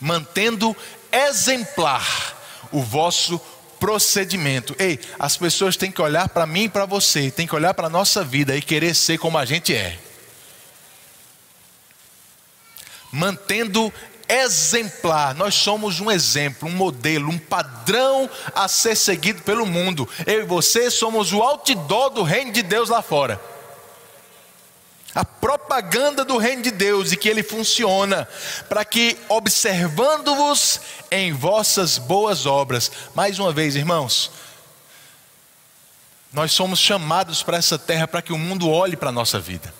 mantendo 0.00 0.76
exemplar 1.12 2.36
o 2.72 2.82
vosso 2.82 3.40
procedimento. 3.78 4.74
Ei, 4.78 4.98
as 5.18 5.36
pessoas 5.36 5.76
têm 5.76 5.90
que 5.90 6.00
olhar 6.02 6.28
para 6.28 6.46
mim 6.46 6.64
e 6.64 6.68
para 6.68 6.84
você, 6.84 7.30
têm 7.30 7.46
que 7.46 7.54
olhar 7.54 7.74
para 7.74 7.86
a 7.86 7.90
nossa 7.90 8.24
vida 8.24 8.56
e 8.56 8.62
querer 8.62 8.94
ser 8.94 9.18
como 9.18 9.38
a 9.38 9.44
gente 9.44 9.74
é. 9.74 9.98
Mantendo 13.12 13.92
exemplar, 14.28 15.34
nós 15.34 15.54
somos 15.54 16.00
um 16.00 16.10
exemplo, 16.10 16.68
um 16.68 16.72
modelo, 16.72 17.30
um 17.30 17.38
padrão 17.38 18.28
a 18.54 18.66
ser 18.68 18.96
seguido 18.96 19.42
pelo 19.42 19.64
mundo. 19.64 20.08
Eu 20.26 20.42
e 20.42 20.46
você 20.46 20.90
somos 20.90 21.32
o 21.32 21.42
outdoor 21.42 22.10
do 22.10 22.22
reino 22.22 22.52
de 22.52 22.62
Deus 22.62 22.88
lá 22.88 23.02
fora 23.02 23.55
a 25.14 25.24
propaganda 25.24 26.24
do 26.24 26.36
reino 26.36 26.62
de 26.62 26.70
Deus 26.70 27.10
e 27.10 27.16
que 27.16 27.28
ele 27.28 27.42
funciona, 27.42 28.28
para 28.68 28.84
que, 28.84 29.16
observando-vos 29.28 30.80
em 31.10 31.32
vossas 31.32 31.96
boas 31.96 32.44
obras, 32.44 32.92
mais 33.14 33.38
uma 33.38 33.52
vez, 33.52 33.76
irmãos, 33.76 34.30
nós 36.32 36.52
somos 36.52 36.78
chamados 36.78 37.42
para 37.42 37.56
essa 37.56 37.78
terra 37.78 38.06
para 38.06 38.20
que 38.20 38.32
o 38.32 38.38
mundo 38.38 38.68
olhe 38.68 38.94
para 38.94 39.08
a 39.08 39.12
nossa 39.12 39.40
vida, 39.40 39.72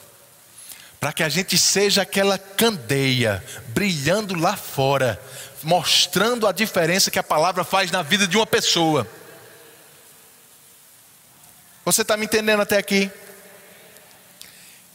para 0.98 1.12
que 1.12 1.22
a 1.22 1.28
gente 1.28 1.58
seja 1.58 2.00
aquela 2.00 2.38
candeia 2.38 3.44
brilhando 3.68 4.34
lá 4.34 4.56
fora, 4.56 5.20
mostrando 5.62 6.46
a 6.46 6.52
diferença 6.52 7.10
que 7.10 7.18
a 7.18 7.22
palavra 7.22 7.62
faz 7.62 7.90
na 7.90 8.00
vida 8.00 8.26
de 8.26 8.38
uma 8.38 8.46
pessoa. 8.46 9.06
Você 11.84 12.00
está 12.00 12.16
me 12.16 12.24
entendendo 12.24 12.62
até 12.62 12.78
aqui? 12.78 13.10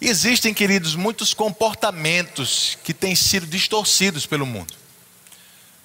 Existem, 0.03 0.51
queridos, 0.51 0.95
muitos 0.95 1.31
comportamentos 1.31 2.75
que 2.83 2.91
têm 2.91 3.13
sido 3.13 3.45
distorcidos 3.45 4.25
pelo 4.25 4.47
mundo. 4.47 4.73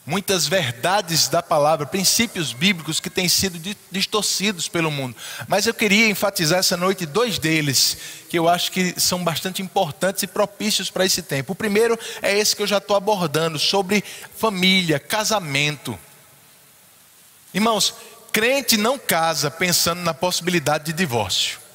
Muitas 0.07 0.47
verdades 0.47 1.29
da 1.29 1.43
palavra, 1.43 1.85
princípios 1.85 2.55
bíblicos 2.55 2.99
que 2.99 3.11
têm 3.11 3.29
sido 3.29 3.61
distorcidos 3.91 4.69
pelo 4.69 4.91
mundo. 4.91 5.15
Mas 5.47 5.67
eu 5.67 5.75
queria 5.75 6.09
enfatizar 6.09 6.61
essa 6.61 6.79
noite 6.79 7.05
dois 7.05 7.39
deles, 7.39 7.99
que 8.31 8.39
eu 8.39 8.49
acho 8.49 8.73
que 8.73 8.99
são 8.99 9.23
bastante 9.23 9.61
importantes 9.61 10.23
e 10.23 10.27
propícios 10.27 10.89
para 10.89 11.05
esse 11.05 11.21
tempo. 11.21 11.53
O 11.53 11.57
primeiro 11.57 11.99
é 12.23 12.39
esse 12.39 12.57
que 12.57 12.63
eu 12.63 12.67
já 12.67 12.79
estou 12.79 12.97
abordando, 12.97 13.59
sobre 13.59 14.03
família, 14.37 14.99
casamento. 14.99 15.99
Irmãos, 17.53 17.93
crente 18.33 18.79
não 18.79 18.99
casa 18.99 19.51
pensando 19.51 20.01
na 20.01 20.15
possibilidade 20.15 20.85
de 20.85 20.93
divórcio. 20.95 21.66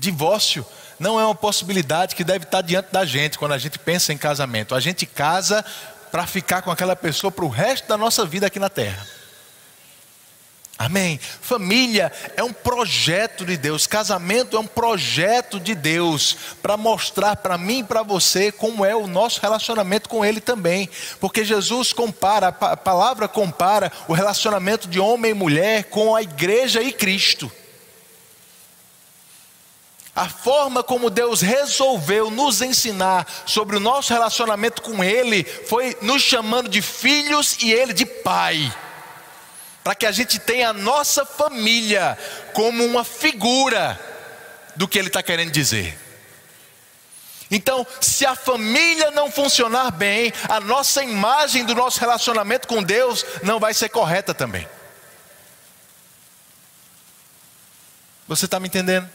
Divórcio 0.00 0.64
não 0.98 1.20
é 1.20 1.24
uma 1.24 1.34
possibilidade 1.34 2.16
que 2.16 2.24
deve 2.24 2.46
estar 2.46 2.62
diante 2.62 2.88
da 2.90 3.04
gente 3.04 3.38
quando 3.38 3.52
a 3.52 3.58
gente 3.58 3.78
pensa 3.78 4.14
em 4.14 4.18
casamento. 4.18 4.74
A 4.74 4.80
gente 4.80 5.04
casa 5.04 5.62
para 6.10 6.26
ficar 6.26 6.62
com 6.62 6.70
aquela 6.70 6.96
pessoa 6.96 7.30
para 7.30 7.44
o 7.44 7.48
resto 7.48 7.86
da 7.86 7.98
nossa 7.98 8.24
vida 8.24 8.46
aqui 8.46 8.58
na 8.58 8.70
terra. 8.70 9.06
Amém. 10.78 11.20
Família 11.42 12.10
é 12.34 12.42
um 12.42 12.54
projeto 12.54 13.44
de 13.44 13.58
Deus, 13.58 13.86
casamento 13.86 14.56
é 14.56 14.60
um 14.60 14.66
projeto 14.66 15.60
de 15.60 15.74
Deus 15.74 16.34
para 16.62 16.78
mostrar 16.78 17.36
para 17.36 17.58
mim 17.58 17.80
e 17.80 17.84
para 17.84 18.02
você 18.02 18.50
como 18.50 18.82
é 18.82 18.96
o 18.96 19.06
nosso 19.06 19.42
relacionamento 19.42 20.08
com 20.08 20.24
Ele 20.24 20.40
também. 20.40 20.88
Porque 21.20 21.44
Jesus 21.44 21.92
compara, 21.92 22.48
a 22.48 22.76
palavra 22.78 23.28
compara 23.28 23.92
o 24.08 24.14
relacionamento 24.14 24.88
de 24.88 24.98
homem 24.98 25.32
e 25.32 25.34
mulher 25.34 25.84
com 25.84 26.16
a 26.16 26.22
igreja 26.22 26.82
e 26.82 26.90
Cristo. 26.90 27.52
A 30.14 30.28
forma 30.28 30.82
como 30.82 31.08
Deus 31.08 31.40
resolveu 31.40 32.30
nos 32.30 32.60
ensinar 32.60 33.26
sobre 33.46 33.76
o 33.76 33.80
nosso 33.80 34.12
relacionamento 34.12 34.82
com 34.82 35.02
Ele 35.04 35.44
foi 35.44 35.96
nos 36.02 36.20
chamando 36.20 36.68
de 36.68 36.82
filhos 36.82 37.56
e 37.62 37.72
Ele 37.72 37.92
de 37.92 38.04
pai. 38.04 38.74
Para 39.84 39.94
que 39.94 40.04
a 40.04 40.12
gente 40.12 40.38
tenha 40.38 40.70
a 40.70 40.74
nossa 40.74 41.24
família 41.24 42.18
como 42.52 42.84
uma 42.84 43.04
figura 43.04 43.98
do 44.74 44.88
que 44.88 44.98
Ele 44.98 45.08
está 45.08 45.22
querendo 45.22 45.52
dizer. 45.52 45.96
Então, 47.50 47.86
se 48.00 48.24
a 48.26 48.36
família 48.36 49.10
não 49.10 49.30
funcionar 49.30 49.90
bem, 49.90 50.32
a 50.48 50.60
nossa 50.60 51.02
imagem 51.02 51.64
do 51.64 51.74
nosso 51.74 51.98
relacionamento 51.98 52.68
com 52.68 52.82
Deus 52.82 53.24
não 53.42 53.58
vai 53.58 53.74
ser 53.74 53.88
correta 53.88 54.32
também. 54.32 54.68
Você 58.28 58.44
está 58.44 58.60
me 58.60 58.68
entendendo? 58.68 59.10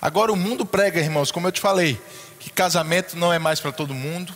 Agora 0.00 0.32
o 0.32 0.36
mundo 0.36 0.64
prega, 0.64 1.00
irmãos, 1.00 1.32
como 1.32 1.48
eu 1.48 1.52
te 1.52 1.60
falei, 1.60 2.00
que 2.38 2.50
casamento 2.50 3.16
não 3.16 3.32
é 3.32 3.38
mais 3.38 3.58
para 3.58 3.72
todo 3.72 3.92
mundo, 3.92 4.32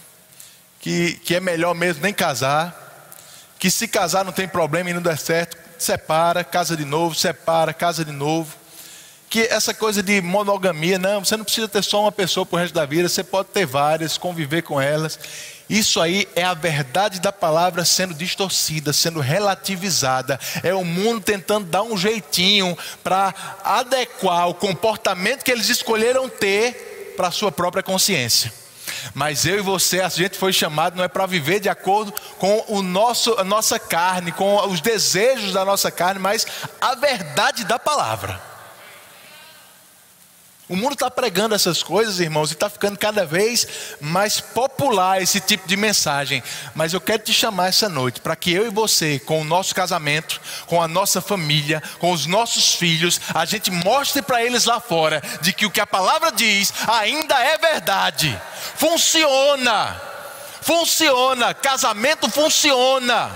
que, 0.80 1.14
que 1.24 1.36
é 1.36 1.40
melhor 1.40 1.74
mesmo 1.74 2.02
nem 2.02 2.12
casar, 2.12 2.82
que 3.60 3.70
se 3.70 3.86
casar 3.86 4.24
não 4.24 4.32
tem 4.32 4.48
problema 4.48 4.90
e 4.90 4.92
não 4.92 5.00
der 5.00 5.16
certo, 5.16 5.56
separa, 5.78 6.42
casa 6.42 6.76
de 6.76 6.84
novo, 6.84 7.14
separa, 7.14 7.72
casa 7.72 8.04
de 8.04 8.10
novo. 8.10 8.56
Que 9.30 9.42
essa 9.42 9.72
coisa 9.72 10.02
de 10.02 10.20
monogamia, 10.20 10.98
não, 10.98 11.24
você 11.24 11.36
não 11.36 11.44
precisa 11.44 11.68
ter 11.68 11.82
só 11.82 12.02
uma 12.02 12.12
pessoa 12.12 12.44
para 12.44 12.56
o 12.56 12.58
resto 12.58 12.74
da 12.74 12.84
vida, 12.84 13.08
você 13.08 13.22
pode 13.22 13.48
ter 13.50 13.64
várias, 13.64 14.18
conviver 14.18 14.62
com 14.62 14.80
elas. 14.80 15.18
Isso 15.68 16.00
aí 16.00 16.28
é 16.36 16.44
a 16.44 16.54
verdade 16.54 17.20
da 17.20 17.32
palavra 17.32 17.84
sendo 17.84 18.14
distorcida, 18.14 18.92
sendo 18.92 19.20
relativizada. 19.20 20.38
É 20.62 20.74
o 20.74 20.84
mundo 20.84 21.20
tentando 21.20 21.66
dar 21.66 21.82
um 21.82 21.96
jeitinho 21.96 22.76
para 23.02 23.34
adequar 23.64 24.48
o 24.48 24.54
comportamento 24.54 25.42
que 25.42 25.50
eles 25.50 25.68
escolheram 25.68 26.28
ter 26.28 27.14
para 27.16 27.28
a 27.28 27.32
sua 27.32 27.50
própria 27.50 27.82
consciência. 27.82 28.52
Mas 29.14 29.46
eu 29.46 29.58
e 29.58 29.62
você, 29.62 30.00
a 30.00 30.08
gente 30.08 30.38
foi 30.38 30.52
chamado 30.52 30.96
não 30.96 31.04
é 31.04 31.08
para 31.08 31.26
viver 31.26 31.60
de 31.60 31.68
acordo 31.68 32.12
com 32.38 32.64
o 32.68 32.82
nosso, 32.82 33.34
a 33.38 33.44
nossa 33.44 33.78
carne, 33.78 34.32
com 34.32 34.66
os 34.68 34.80
desejos 34.80 35.52
da 35.52 35.64
nossa 35.64 35.90
carne, 35.90 36.20
mas 36.20 36.46
a 36.80 36.94
verdade 36.94 37.64
da 37.64 37.78
palavra. 37.78 38.51
O 40.72 40.76
mundo 40.76 40.94
está 40.94 41.10
pregando 41.10 41.54
essas 41.54 41.82
coisas, 41.82 42.18
irmãos, 42.18 42.48
e 42.48 42.54
está 42.54 42.70
ficando 42.70 42.98
cada 42.98 43.26
vez 43.26 43.68
mais 44.00 44.40
popular 44.40 45.20
esse 45.20 45.38
tipo 45.38 45.68
de 45.68 45.76
mensagem. 45.76 46.42
Mas 46.74 46.94
eu 46.94 47.00
quero 47.00 47.22
te 47.22 47.30
chamar 47.30 47.68
essa 47.68 47.90
noite 47.90 48.22
para 48.22 48.34
que 48.34 48.50
eu 48.50 48.66
e 48.66 48.70
você, 48.70 49.18
com 49.18 49.42
o 49.42 49.44
nosso 49.44 49.74
casamento, 49.74 50.40
com 50.64 50.80
a 50.80 50.88
nossa 50.88 51.20
família, 51.20 51.82
com 51.98 52.10
os 52.10 52.24
nossos 52.24 52.72
filhos, 52.72 53.20
a 53.34 53.44
gente 53.44 53.70
mostre 53.70 54.22
para 54.22 54.42
eles 54.42 54.64
lá 54.64 54.80
fora 54.80 55.22
de 55.42 55.52
que 55.52 55.66
o 55.66 55.70
que 55.70 55.78
a 55.78 55.86
palavra 55.86 56.32
diz 56.32 56.72
ainda 56.88 57.38
é 57.38 57.58
verdade. 57.58 58.40
Funciona. 58.74 60.00
Funciona. 60.62 61.52
Casamento 61.52 62.30
funciona. 62.30 63.30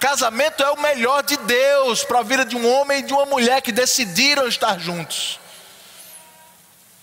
Casamento 0.00 0.62
é 0.62 0.70
o 0.70 0.80
melhor 0.80 1.22
de 1.22 1.36
Deus 1.36 2.02
para 2.02 2.20
a 2.20 2.22
vida 2.22 2.46
de 2.46 2.56
um 2.56 2.66
homem 2.66 3.00
e 3.00 3.02
de 3.02 3.12
uma 3.12 3.26
mulher 3.26 3.60
que 3.60 3.72
decidiram 3.72 4.48
estar 4.48 4.80
juntos. 4.80 5.41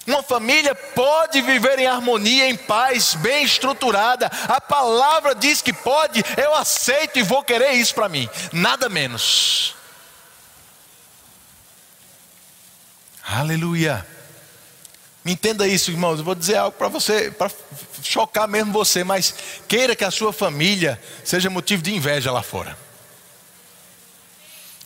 Uma 0.09 0.23
família 0.23 0.73
pode 0.73 1.39
viver 1.39 1.77
em 1.77 1.85
harmonia, 1.85 2.49
em 2.49 2.57
paz, 2.57 3.13
bem 3.13 3.43
estruturada. 3.43 4.25
A 4.47 4.59
palavra 4.59 5.35
diz 5.35 5.61
que 5.61 5.71
pode, 5.71 6.23
eu 6.35 6.55
aceito 6.55 7.19
e 7.19 7.21
vou 7.21 7.43
querer 7.43 7.73
isso 7.73 7.93
para 7.93 8.09
mim, 8.09 8.27
nada 8.51 8.89
menos. 8.89 9.75
Aleluia. 13.23 14.03
Entenda 15.23 15.67
isso, 15.67 15.91
irmãos. 15.91 16.17
Eu 16.17 16.25
vou 16.25 16.33
dizer 16.33 16.55
algo 16.55 16.75
para 16.75 16.87
você, 16.87 17.29
para 17.29 17.51
chocar 18.01 18.47
mesmo 18.47 18.73
você, 18.73 19.03
mas 19.03 19.35
queira 19.67 19.95
que 19.95 20.03
a 20.03 20.09
sua 20.09 20.33
família 20.33 20.99
seja 21.23 21.51
motivo 21.51 21.83
de 21.83 21.93
inveja 21.93 22.31
lá 22.31 22.41
fora. 22.41 22.75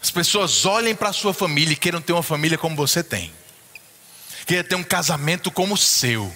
As 0.02 0.12
pessoas 0.12 0.66
olhem 0.66 0.94
para 0.94 1.12
a 1.12 1.14
sua 1.14 1.34
família 1.34 1.72
e 1.72 1.78
queiram 1.78 2.02
ter 2.02 2.12
uma 2.12 2.24
família 2.24 2.58
como 2.58 2.76
você 2.76 3.02
tem. 3.02 3.32
Queiram 4.46 4.68
ter 4.68 4.76
um 4.76 4.84
casamento 4.84 5.52
como 5.52 5.76
o 5.76 5.78
seu. 5.78 6.34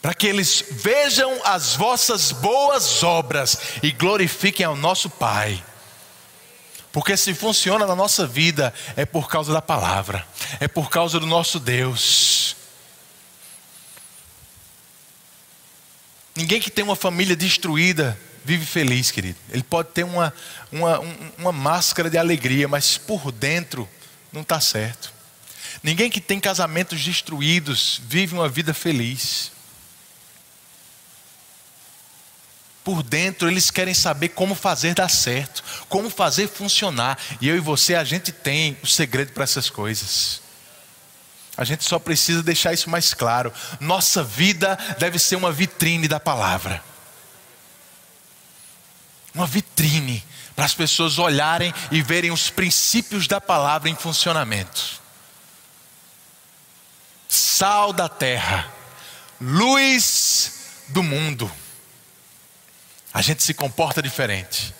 Para 0.00 0.14
que 0.14 0.26
eles 0.26 0.64
vejam 0.70 1.40
as 1.44 1.76
vossas 1.76 2.32
boas 2.32 3.02
obras 3.02 3.56
e 3.82 3.92
glorifiquem 3.92 4.66
ao 4.66 4.76
nosso 4.76 5.08
Pai. 5.08 5.62
Porque 6.90 7.16
se 7.16 7.32
funciona 7.32 7.86
na 7.86 7.96
nossa 7.96 8.26
vida 8.26 8.74
é 8.96 9.06
por 9.06 9.28
causa 9.28 9.52
da 9.52 9.62
palavra, 9.62 10.26
é 10.60 10.68
por 10.68 10.90
causa 10.90 11.18
do 11.18 11.26
nosso 11.26 11.58
Deus. 11.58 12.56
Ninguém 16.34 16.60
que 16.60 16.70
tem 16.70 16.84
uma 16.84 16.96
família 16.96 17.36
destruída 17.36 18.18
vive 18.44 18.66
feliz, 18.66 19.10
querido. 19.10 19.38
Ele 19.50 19.62
pode 19.62 19.90
ter 19.90 20.04
uma, 20.04 20.34
uma, 20.70 21.00
uma 21.38 21.52
máscara 21.52 22.10
de 22.10 22.18
alegria, 22.18 22.66
mas 22.66 22.98
por 22.98 23.30
dentro 23.30 23.88
não 24.32 24.42
está 24.42 24.60
certo. 24.60 25.12
Ninguém 25.82 26.10
que 26.10 26.20
tem 26.20 26.40
casamentos 26.40 27.02
destruídos 27.02 28.00
vive 28.06 28.34
uma 28.34 28.48
vida 28.48 28.74
feliz. 28.74 29.52
Por 32.84 33.02
dentro 33.02 33.48
eles 33.48 33.70
querem 33.70 33.94
saber 33.94 34.30
como 34.30 34.54
fazer 34.54 34.94
dar 34.94 35.08
certo, 35.08 35.62
como 35.88 36.10
fazer 36.10 36.48
funcionar. 36.48 37.16
E 37.40 37.48
eu 37.48 37.56
e 37.56 37.60
você, 37.60 37.94
a 37.94 38.02
gente 38.02 38.32
tem 38.32 38.76
o 38.82 38.86
segredo 38.86 39.32
para 39.32 39.44
essas 39.44 39.70
coisas. 39.70 40.42
A 41.56 41.64
gente 41.64 41.84
só 41.84 41.98
precisa 41.98 42.42
deixar 42.42 42.72
isso 42.72 42.90
mais 42.90 43.14
claro. 43.14 43.52
Nossa 43.78 44.24
vida 44.24 44.76
deve 44.98 45.18
ser 45.18 45.36
uma 45.36 45.52
vitrine 45.52 46.08
da 46.08 46.18
palavra. 46.18 46.82
Uma 49.34 49.46
vitrine 49.46 50.24
para 50.56 50.64
as 50.64 50.74
pessoas 50.74 51.18
olharem 51.18 51.72
e 51.90 52.02
verem 52.02 52.30
os 52.30 52.50
princípios 52.50 53.26
da 53.26 53.40
palavra 53.40 53.88
em 53.88 53.94
funcionamento. 53.94 55.01
Sal 57.62 57.92
da 57.92 58.08
terra, 58.08 58.68
luz 59.40 60.82
do 60.88 61.00
mundo. 61.00 61.48
A 63.14 63.22
gente 63.22 63.40
se 63.40 63.54
comporta 63.54 64.02
diferente, 64.02 64.74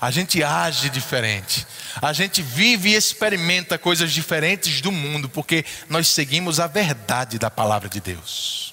a 0.00 0.08
gente 0.12 0.40
age 0.44 0.88
diferente, 0.88 1.66
a 2.00 2.12
gente 2.12 2.40
vive 2.40 2.90
e 2.90 2.94
experimenta 2.94 3.76
coisas 3.76 4.12
diferentes 4.12 4.80
do 4.80 4.92
mundo, 4.92 5.28
porque 5.28 5.64
nós 5.88 6.06
seguimos 6.06 6.60
a 6.60 6.68
verdade 6.68 7.40
da 7.40 7.50
palavra 7.50 7.88
de 7.88 8.00
Deus. 8.00 8.72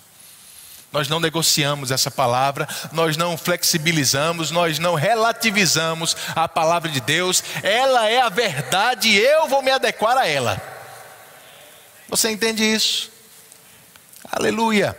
Nós 0.91 1.07
não 1.07 1.19
negociamos 1.19 1.89
essa 1.89 2.11
palavra, 2.11 2.69
nós 2.91 3.17
não 3.17 3.35
flexibilizamos, 3.35 4.51
nós 4.51 4.77
não 4.77 4.93
relativizamos 4.93 6.15
a 6.35 6.47
palavra 6.47 6.91
de 6.91 7.01
Deus, 7.01 7.43
ela 7.63 8.07
é 8.07 8.21
a 8.21 8.29
verdade 8.29 9.09
e 9.09 9.17
eu 9.17 9.47
vou 9.47 9.63
me 9.63 9.71
adequar 9.71 10.19
a 10.19 10.27
ela. 10.27 10.61
Você 12.07 12.29
entende 12.29 12.63
isso? 12.63 13.14
Aleluia. 14.31 14.97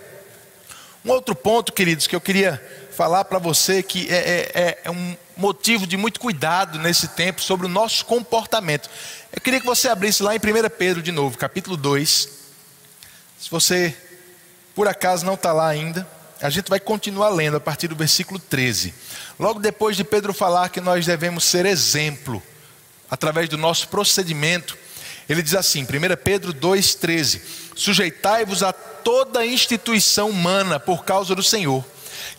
Um 1.04 1.10
outro 1.10 1.34
ponto, 1.34 1.72
queridos, 1.72 2.06
que 2.06 2.14
eu 2.14 2.20
queria 2.20 2.62
falar 2.92 3.24
para 3.24 3.38
você 3.38 3.82
que 3.82 4.08
é, 4.08 4.14
é, 4.14 4.52
é, 4.54 4.78
é, 4.84 4.90
um 4.90 5.16
motivo 5.36 5.86
de 5.86 5.96
muito 5.96 6.18
cuidado 6.18 6.78
nesse 6.78 7.08
tempo 7.08 7.42
sobre 7.42 7.66
o 7.66 7.68
nosso 7.68 8.04
comportamento. 8.04 8.88
Eu 9.32 9.40
queria 9.40 9.60
que 9.60 9.66
você 9.66 9.88
abrisse 9.88 10.22
lá 10.22 10.34
em 10.34 10.38
1 10.38 10.40
Pedro 10.78 11.02
de 11.02 11.12
novo, 11.12 11.36
capítulo 11.36 11.76
2. 11.76 12.28
Se 13.38 13.50
você 13.50 13.94
por 14.74 14.86
acaso 14.86 15.24
não 15.24 15.34
está 15.34 15.52
lá 15.52 15.68
ainda, 15.68 16.06
a 16.40 16.50
gente 16.50 16.68
vai 16.68 16.78
continuar 16.78 17.30
lendo 17.30 17.56
a 17.56 17.60
partir 17.60 17.88
do 17.88 17.96
versículo 17.96 18.38
13. 18.38 18.94
Logo 19.38 19.58
depois 19.58 19.96
de 19.96 20.04
Pedro 20.04 20.32
falar 20.32 20.68
que 20.68 20.80
nós 20.80 21.06
devemos 21.06 21.44
ser 21.44 21.66
exemplo 21.66 22.42
através 23.10 23.48
do 23.48 23.56
nosso 23.56 23.88
procedimento, 23.88 24.76
ele 25.28 25.42
diz 25.42 25.54
assim, 25.54 25.82
1 25.82 25.86
Pedro 26.22 26.54
2,13: 26.54 27.40
Sujeitai-vos 27.74 28.62
a 28.62 28.72
toda 28.72 29.46
instituição 29.46 30.30
humana 30.30 30.80
por 30.80 31.04
causa 31.04 31.34
do 31.34 31.42
Senhor 31.42 31.84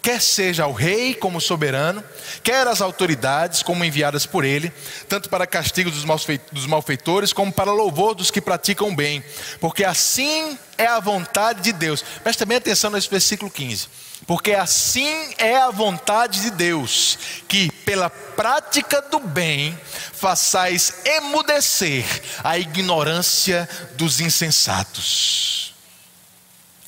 quer 0.02 0.22
seja 0.22 0.68
o 0.68 0.74
rei 0.74 1.14
como 1.14 1.42
soberano, 1.42 2.04
quer 2.44 2.68
as 2.68 2.82
autoridades 2.82 3.64
como 3.64 3.84
enviadas 3.84 4.26
por 4.26 4.44
ele, 4.44 4.72
tanto 5.08 5.30
para 5.30 5.48
castigo 5.48 5.92
dos 5.92 6.66
malfeitores, 6.66 7.34
como 7.34 7.52
para 7.52 7.72
louvor 7.72 8.16
dos 8.16 8.32
que 8.32 8.42
praticam 8.42 8.96
bem, 8.96 9.24
porque 9.60 9.84
assim 9.84 10.58
é 10.78 10.86
a 10.86 11.00
vontade 11.00 11.62
de 11.62 11.74
Deus. 11.74 12.04
Preste 12.24 12.46
bem 12.46 12.58
atenção 12.58 12.92
nesse 12.92 13.10
versículo 13.10 13.52
15. 13.52 13.88
Porque 14.28 14.52
assim 14.52 15.34
é 15.38 15.56
a 15.56 15.72
vontade 15.72 16.42
de 16.42 16.52
Deus, 16.52 17.18
que 17.48 17.72
pela 17.86 18.10
prática 18.10 19.02
do 19.02 19.20
bem 19.20 19.80
façais 20.12 21.06
emudecer 21.06 22.06
a 22.44 22.58
ignorância 22.58 23.68
dos 23.94 24.20
insensatos. 24.20 25.74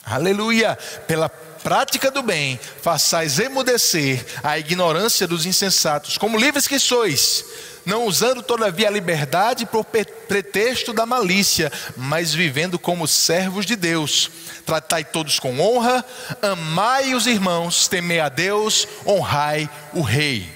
Aleluia! 0.04 0.78
Pela 1.08 1.30
prática 1.64 2.10
do 2.10 2.22
bem, 2.22 2.60
façais 2.82 3.40
emudecer 3.40 4.26
a 4.44 4.58
ignorância 4.58 5.28
dos 5.28 5.46
insensatos, 5.46 6.18
como 6.18 6.38
livres 6.38 6.68
que 6.68 6.80
sois, 6.80 7.46
não 7.86 8.06
usando 8.06 8.42
todavia 8.42 8.88
a 8.88 8.92
liberdade 8.92 9.66
por 9.66 9.86
pretexto 9.86 10.94
da 10.94 11.06
malícia, 11.06 11.72
mas 11.96 12.34
vivendo 12.34 12.78
como 12.78 13.08
servos 13.08 13.66
de 13.66 13.76
Deus. 13.76 14.30
Tratai 14.66 15.04
todos 15.04 15.40
com 15.40 15.60
honra, 15.60 16.04
amai 16.42 17.14
os 17.14 17.28
irmãos, 17.28 17.88
temei 17.88 18.20
a 18.20 18.30
Deus, 18.30 18.88
honrai 19.06 19.70
o 19.94 20.02
rei. 20.02 20.50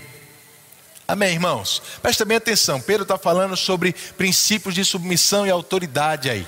Amém, 1.08 1.34
irmãos? 1.34 1.82
Presta 2.02 2.24
bem 2.24 2.38
atenção, 2.38 2.80
Pedro 2.80 3.04
está 3.04 3.18
falando 3.18 3.58
sobre 3.58 3.94
princípios 4.18 4.74
de 4.74 4.86
submissão 4.86 5.46
e 5.46 5.50
autoridade 5.50 6.30
aí 6.30 6.48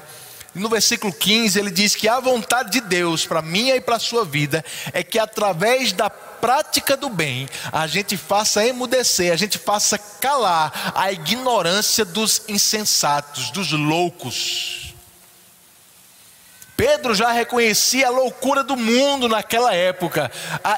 no 0.55 0.69
versículo 0.69 1.11
15 1.11 1.59
ele 1.59 1.69
diz 1.69 1.95
que 1.95 2.07
a 2.07 2.19
vontade 2.19 2.71
de 2.71 2.81
Deus 2.81 3.25
para 3.25 3.41
minha 3.41 3.75
e 3.75 3.81
para 3.81 3.97
a 3.97 3.99
sua 3.99 4.23
vida 4.23 4.63
é 4.93 5.03
que 5.03 5.19
através 5.19 5.91
da 5.91 6.09
prática 6.09 6.95
do 6.95 7.09
bem 7.09 7.47
a 7.71 7.85
gente 7.87 8.15
faça 8.15 8.65
emudecer, 8.65 9.33
a 9.33 9.35
gente 9.35 9.57
faça 9.57 9.97
calar 9.97 10.93
a 10.95 11.11
ignorância 11.11 12.05
dos 12.05 12.43
insensatos, 12.47 13.51
dos 13.51 13.71
loucos. 13.71 14.85
Pedro 16.77 17.15
já 17.15 17.31
reconhecia 17.31 18.07
a 18.07 18.11
loucura 18.11 18.61
do 18.61 18.75
mundo 18.75 19.29
naquela 19.29 19.73
época, 19.73 20.29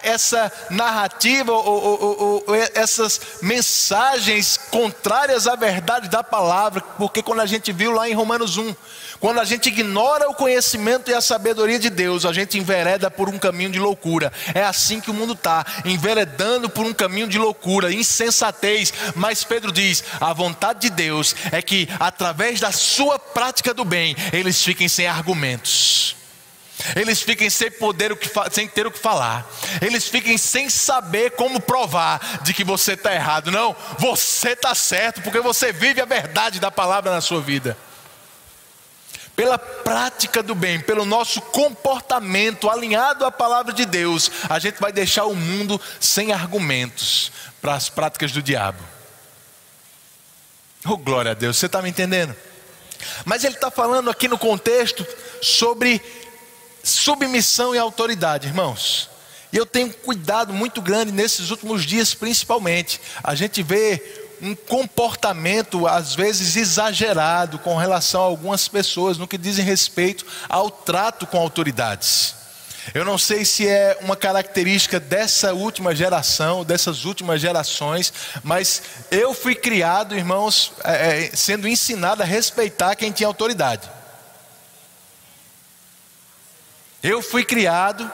essa 0.04 0.52
narrativa, 0.70 1.52
ou, 1.52 1.66
ou, 1.66 2.44
ou, 2.48 2.56
essas 2.56 3.20
mensagens 3.42 4.58
contrárias 4.70 5.48
à 5.48 5.56
verdade 5.56 6.08
da 6.08 6.24
palavra, 6.24 6.82
porque 6.98 7.24
quando 7.24 7.40
a 7.40 7.48
gente 7.48 7.72
viu 7.72 7.92
lá 7.92 8.08
em 8.08 8.14
Romanos 8.14 8.58
1, 8.58 8.76
quando 9.20 9.40
a 9.40 9.46
gente 9.46 9.68
ignora 9.68 10.30
o 10.30 10.34
conhecimento 10.34 11.10
e 11.10 11.14
a 11.14 11.22
sabedoria 11.22 11.80
de 11.80 11.90
Deus, 11.90 12.26
a 12.26 12.34
gente 12.34 12.58
envereda 12.58 13.10
por 13.10 13.30
um 13.30 13.40
caminho 13.40 13.70
de 13.70 13.80
loucura. 13.80 14.32
É 14.54 14.64
assim 14.64 15.00
que 15.00 15.10
o 15.10 15.14
mundo 15.14 15.34
está, 15.34 15.66
enveredando 15.86 16.70
por 16.70 16.86
um 16.86 16.94
caminho 16.94 17.28
de 17.28 17.38
loucura, 17.38 17.92
insensatez. 17.92 18.94
Mas 19.16 19.44
Pedro 19.44 19.72
diz: 19.72 20.04
a 20.22 20.34
vontade 20.34 20.82
de 20.82 20.90
Deus 20.90 21.36
é 21.52 21.62
que, 21.62 21.90
através 22.00 22.60
da 22.60 22.72
sua 22.72 23.18
prática 23.18 23.74
do 23.74 23.84
bem, 23.84 24.16
eles 24.32 24.64
fiquem 24.64 24.88
sem 24.88 25.08
argumentos. 25.08 26.16
Eles 26.96 27.24
fiquem 27.24 27.50
sem 27.50 27.72
poder, 27.72 28.16
sem 28.52 28.68
ter 28.68 28.86
o 28.86 28.92
que 28.92 29.00
falar. 29.00 29.50
Eles 29.82 30.08
fiquem 30.08 30.38
sem 30.38 30.70
saber 30.70 31.32
como 31.32 31.60
provar 31.60 32.42
de 32.44 32.54
que 32.54 32.64
você 32.64 32.94
está 32.94 33.16
errado. 33.16 33.52
Não, 33.52 33.76
você 33.98 34.50
está 34.50 34.76
certo, 34.76 35.24
porque 35.24 35.40
você 35.40 35.72
vive 35.72 36.00
a 36.02 36.06
verdade 36.06 36.60
da 36.60 36.70
palavra 36.70 37.12
na 37.12 37.20
sua 37.20 37.42
vida 37.42 37.76
pela 39.38 39.60
prática 39.60 40.42
do 40.42 40.56
bem, 40.56 40.80
pelo 40.80 41.06
nosso 41.06 41.40
comportamento 41.40 42.68
alinhado 42.68 43.24
à 43.24 43.32
palavra 43.32 43.72
de 43.72 43.86
Deus, 43.86 44.32
a 44.50 44.58
gente 44.58 44.82
vai 44.82 44.92
deixar 44.92 45.26
o 45.26 45.36
mundo 45.36 45.80
sem 46.00 46.34
argumentos 46.34 47.32
para 47.62 47.76
as 47.76 47.88
práticas 47.88 48.32
do 48.32 48.42
diabo. 48.42 48.84
Oh, 50.84 50.98
glória 50.98 51.32
a 51.32 51.34
Deus, 51.36 51.56
você 51.56 51.68
está 51.68 51.84
me 51.84 51.90
entendendo? 51.90 52.36
Mas 53.26 53.44
ele 53.44 53.54
está 53.54 53.70
falando 53.70 54.10
aqui 54.10 54.28
no 54.28 54.40
contexto 54.40 55.06
sobre 55.40 56.02
submissão 56.84 57.76
e 57.76 57.78
autoridade, 57.78 58.48
irmãos. 58.48 59.08
E 59.54 59.58
eu 59.58 59.68
tenho 59.68 59.94
cuidado 59.94 60.52
muito 60.52 60.82
grande 60.82 61.12
nesses 61.12 61.52
últimos 61.52 61.86
dias, 61.86 62.16
principalmente. 62.16 63.00
A 63.24 63.36
gente 63.36 63.62
vê 63.62 64.27
um 64.42 64.56
comportamento 64.56 65.88
às 65.88 66.16
vezes 66.16 66.56
exagerado 66.56 67.60
com 67.60 67.76
relação 67.76 68.22
a 68.22 68.26
algumas 68.26 68.68
pessoas 68.68 69.18
no 69.18 69.28
que 69.28 69.38
dizem 69.38 69.66
respeito 69.66 70.26
ao 70.48 70.70
trato 70.70 71.26
com 71.26 71.38
autoridades. 71.38 72.36
Eu 72.94 73.04
não 73.04 73.18
sei 73.18 73.44
se 73.44 73.68
é 73.68 73.98
uma 74.02 74.16
característica 74.16 75.00
dessa 75.00 75.54
última 75.54 75.94
geração, 75.94 76.64
dessas 76.64 77.04
últimas 77.04 77.42
gerações, 77.42 78.14
mas 78.44 78.82
eu 79.12 79.34
fui 79.34 79.56
criado, 79.56 80.16
irmãos, 80.16 80.72
é, 80.84 81.26
é 81.26 81.36
sendo 81.36 81.68
ensinado 81.68 82.24
a 82.24 82.26
respeitar 82.26 82.96
quem 82.96 83.12
tinha 83.12 83.28
autoridade. 83.28 83.90
Eu 87.04 87.22
fui 87.22 87.44
criado 87.44 88.10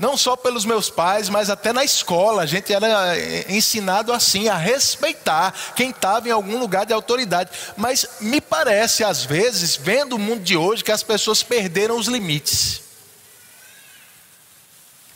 não 0.00 0.16
só 0.16 0.34
pelos 0.34 0.64
meus 0.64 0.88
pais, 0.88 1.28
mas 1.28 1.50
até 1.50 1.72
na 1.72 1.84
escola. 1.84 2.42
A 2.42 2.46
gente 2.46 2.72
era 2.72 3.14
ensinado 3.48 4.12
assim, 4.12 4.48
a 4.48 4.56
respeitar 4.56 5.54
quem 5.76 5.90
estava 5.90 6.26
em 6.26 6.32
algum 6.32 6.58
lugar 6.58 6.86
de 6.86 6.92
autoridade. 6.94 7.50
Mas 7.76 8.06
me 8.18 8.40
parece, 8.40 9.04
às 9.04 9.24
vezes, 9.24 9.76
vendo 9.76 10.16
o 10.16 10.18
mundo 10.18 10.42
de 10.42 10.56
hoje, 10.56 10.82
que 10.82 10.90
as 10.90 11.02
pessoas 11.02 11.42
perderam 11.42 11.98
os 11.98 12.06
limites. 12.06 12.80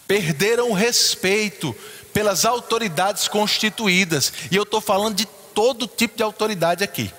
Perderam 0.07 0.71
o 0.71 0.75
respeito 0.75 1.75
pelas 2.13 2.45
autoridades 2.45 3.27
constituídas. 3.27 4.33
E 4.51 4.57
eu 4.57 4.65
estou 4.65 4.83
falando 4.83 5.17
de 5.17 5.25
todo 5.55 5.87
tipo 5.87 6.15
de 6.15 6.23
autoridade 6.23 6.85
aqui. 6.85 7.11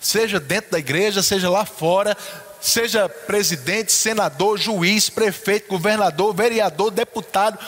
Seja 0.00 0.38
dentro 0.38 0.70
da 0.70 0.78
igreja, 0.78 1.20
seja 1.20 1.50
lá 1.50 1.64
fora, 1.64 2.16
seja 2.62 3.08
presidente, 3.08 3.92
senador, 3.92 4.56
juiz, 4.56 5.10
prefeito, 5.10 5.68
governador, 5.68 6.32
vereador, 6.32 6.90
deputado, 6.90 7.58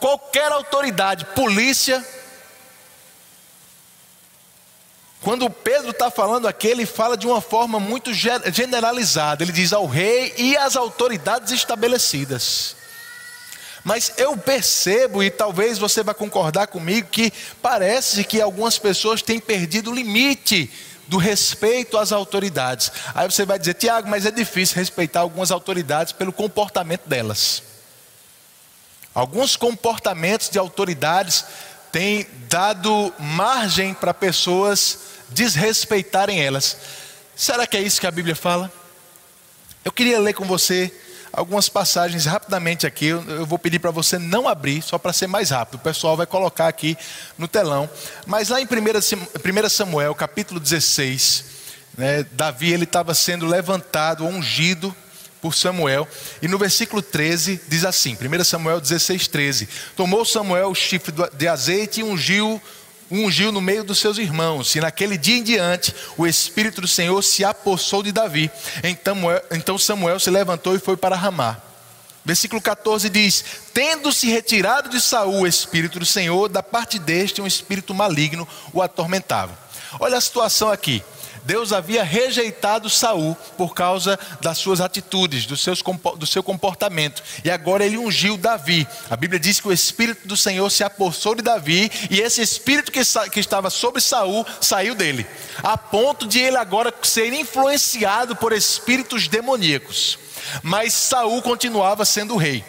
qualquer 0.00 0.50
autoridade, 0.50 1.26
polícia. 1.26 2.04
Quando 5.20 5.50
Pedro 5.50 5.90
está 5.90 6.10
falando 6.10 6.48
aqui, 6.48 6.68
ele 6.68 6.86
fala 6.86 7.16
de 7.16 7.26
uma 7.26 7.40
forma 7.40 7.78
muito 7.78 8.12
generalizada. 8.14 9.42
Ele 9.42 9.52
diz 9.52 9.72
ao 9.72 9.86
rei 9.86 10.32
e 10.38 10.56
às 10.56 10.76
autoridades 10.76 11.52
estabelecidas. 11.52 12.76
Mas 13.84 14.12
eu 14.16 14.36
percebo, 14.36 15.22
e 15.22 15.30
talvez 15.30 15.78
você 15.78 16.02
vá 16.02 16.14
concordar 16.14 16.66
comigo, 16.68 17.08
que 17.10 17.32
parece 17.60 18.24
que 18.24 18.40
algumas 18.40 18.78
pessoas 18.78 19.22
têm 19.22 19.38
perdido 19.38 19.90
o 19.90 19.94
limite 19.94 20.70
do 21.08 21.16
respeito 21.16 21.96
às 21.98 22.12
autoridades. 22.12 22.92
Aí 23.14 23.28
você 23.28 23.44
vai 23.44 23.58
dizer, 23.58 23.74
Tiago, 23.74 24.08
mas 24.08 24.26
é 24.26 24.30
difícil 24.30 24.76
respeitar 24.76 25.20
algumas 25.20 25.50
autoridades 25.50 26.12
pelo 26.12 26.32
comportamento 26.32 27.08
delas. 27.08 27.62
Alguns 29.14 29.56
comportamentos 29.56 30.50
de 30.50 30.58
autoridades 30.58 31.44
têm 31.90 32.26
dado 32.48 33.12
margem 33.18 33.94
para 33.94 34.12
pessoas 34.12 34.98
desrespeitarem 35.30 36.40
elas. 36.40 36.76
Será 37.34 37.66
que 37.66 37.76
é 37.76 37.80
isso 37.80 38.00
que 38.00 38.06
a 38.06 38.10
Bíblia 38.10 38.36
fala? 38.36 38.70
Eu 39.84 39.90
queria 39.90 40.20
ler 40.20 40.34
com 40.34 40.44
você 40.44 40.94
algumas 41.38 41.68
passagens 41.68 42.26
rapidamente 42.26 42.86
aqui. 42.86 43.06
Eu 43.06 43.46
vou 43.46 43.58
pedir 43.58 43.78
para 43.78 43.90
você 43.90 44.18
não 44.18 44.48
abrir, 44.48 44.82
só 44.82 44.98
para 44.98 45.12
ser 45.12 45.28
mais 45.28 45.50
rápido. 45.50 45.76
O 45.76 45.78
pessoal 45.78 46.16
vai 46.16 46.26
colocar 46.26 46.66
aqui 46.66 46.98
no 47.38 47.46
telão. 47.46 47.88
Mas 48.26 48.48
lá 48.48 48.60
em 48.60 48.66
1 48.66 49.68
Samuel, 49.68 50.14
capítulo 50.14 50.58
16, 50.58 51.44
né, 51.96 52.26
Davi 52.32 52.72
ele 52.72 52.84
estava 52.84 53.14
sendo 53.14 53.46
levantado, 53.46 54.26
ungido 54.26 54.94
por 55.40 55.54
Samuel. 55.54 56.08
E 56.42 56.48
no 56.48 56.58
versículo 56.58 57.00
13 57.00 57.60
diz 57.68 57.84
assim: 57.84 58.16
1 58.20 58.44
Samuel 58.44 58.80
16, 58.80 59.28
13: 59.28 59.68
Tomou 59.96 60.24
Samuel 60.24 60.70
o 60.70 60.74
chifre 60.74 61.14
de 61.34 61.46
azeite 61.46 62.00
e 62.00 62.04
ungiu 62.04 62.60
ungiu 63.10 63.50
no 63.50 63.60
meio 63.60 63.84
dos 63.84 63.98
seus 63.98 64.18
irmãos, 64.18 64.74
e 64.74 64.80
naquele 64.80 65.16
dia 65.16 65.36
em 65.36 65.42
diante 65.42 65.94
o 66.16 66.26
Espírito 66.26 66.80
do 66.80 66.88
Senhor 66.88 67.22
se 67.22 67.44
apossou 67.44 68.02
de 68.02 68.12
Davi. 68.12 68.50
Então, 68.82 69.16
então 69.50 69.78
Samuel 69.78 70.20
se 70.20 70.30
levantou 70.30 70.74
e 70.74 70.78
foi 70.78 70.96
para 70.96 71.16
Ramá. 71.16 71.56
Versículo 72.24 72.60
14 72.60 73.08
diz: 73.08 73.44
Tendo-se 73.72 74.28
retirado 74.28 74.90
de 74.90 75.00
Saul 75.00 75.40
o 75.40 75.46
Espírito 75.46 75.98
do 75.98 76.04
Senhor, 76.04 76.48
da 76.48 76.62
parte 76.62 76.98
deste 76.98 77.40
um 77.40 77.46
espírito 77.46 77.94
maligno 77.94 78.46
o 78.72 78.82
atormentava. 78.82 79.56
Olha 79.98 80.18
a 80.18 80.20
situação 80.20 80.70
aqui. 80.70 81.02
Deus 81.48 81.72
havia 81.72 82.04
rejeitado 82.04 82.90
Saul 82.90 83.34
por 83.56 83.72
causa 83.72 84.18
das 84.38 84.58
suas 84.58 84.82
atitudes, 84.82 85.46
do, 85.46 85.56
seus, 85.56 85.82
do 86.18 86.26
seu 86.26 86.42
comportamento. 86.42 87.22
E 87.42 87.50
agora 87.50 87.86
ele 87.86 87.96
ungiu 87.96 88.36
Davi. 88.36 88.86
A 89.08 89.16
Bíblia 89.16 89.40
diz 89.40 89.58
que 89.58 89.66
o 89.66 89.72
Espírito 89.72 90.28
do 90.28 90.36
Senhor 90.36 90.68
se 90.68 90.84
apossou 90.84 91.34
de 91.34 91.40
Davi, 91.40 91.90
e 92.10 92.20
esse 92.20 92.42
Espírito 92.42 92.92
que, 92.92 93.00
que 93.32 93.40
estava 93.40 93.70
sobre 93.70 94.02
Saul 94.02 94.44
saiu 94.60 94.94
dele, 94.94 95.26
a 95.62 95.78
ponto 95.78 96.26
de 96.26 96.38
ele 96.38 96.58
agora 96.58 96.92
ser 97.00 97.32
influenciado 97.32 98.36
por 98.36 98.52
espíritos 98.52 99.26
demoníacos. 99.26 100.18
Mas 100.62 100.92
Saul 100.92 101.40
continuava 101.40 102.04
sendo 102.04 102.36
rei. 102.36 102.62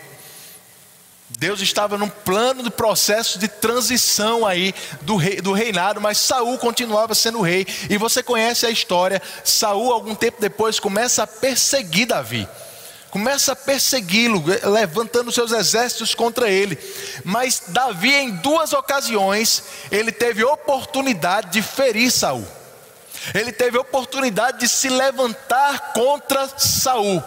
Deus 1.40 1.62
estava 1.62 1.98
num 1.98 2.10
plano 2.10 2.62
de 2.62 2.70
processo 2.70 3.40
de 3.40 3.48
transição 3.48 4.46
aí 4.46 4.76
do, 5.04 5.16
rei, 5.16 5.40
do 5.40 5.54
reinado, 5.54 6.02
mas 6.02 6.18
Saul 6.18 6.58
continuava 6.58 7.16
sendo 7.16 7.40
rei. 7.40 7.66
E 7.90 7.98
você 7.98 8.22
conhece 8.22 8.66
a 8.66 8.70
história. 8.70 9.22
Saul, 9.42 9.94
algum 9.94 10.14
tempo 10.14 10.42
depois, 10.42 10.82
começa 10.82 11.24
a 11.24 11.28
perseguir 11.28 12.08
Davi. 12.08 12.46
Começa 13.10 13.54
a 13.54 13.56
persegui-lo, 13.56 14.44
levantando 14.66 15.32
seus 15.32 15.54
exércitos 15.54 16.14
contra 16.14 16.50
ele. 16.50 16.78
Mas 17.24 17.64
Davi, 17.70 18.14
em 18.14 18.32
duas 18.32 18.74
ocasiões, 18.74 19.64
ele 19.90 20.12
teve 20.12 20.44
oportunidade 20.44 21.54
de 21.54 21.62
ferir 21.62 22.12
Saul. 22.12 22.46
Ele 23.34 23.54
teve 23.54 23.78
oportunidade 23.78 24.60
de 24.60 24.68
se 24.68 24.90
levantar 24.90 25.94
contra 25.94 26.50
Saul. 26.58 27.24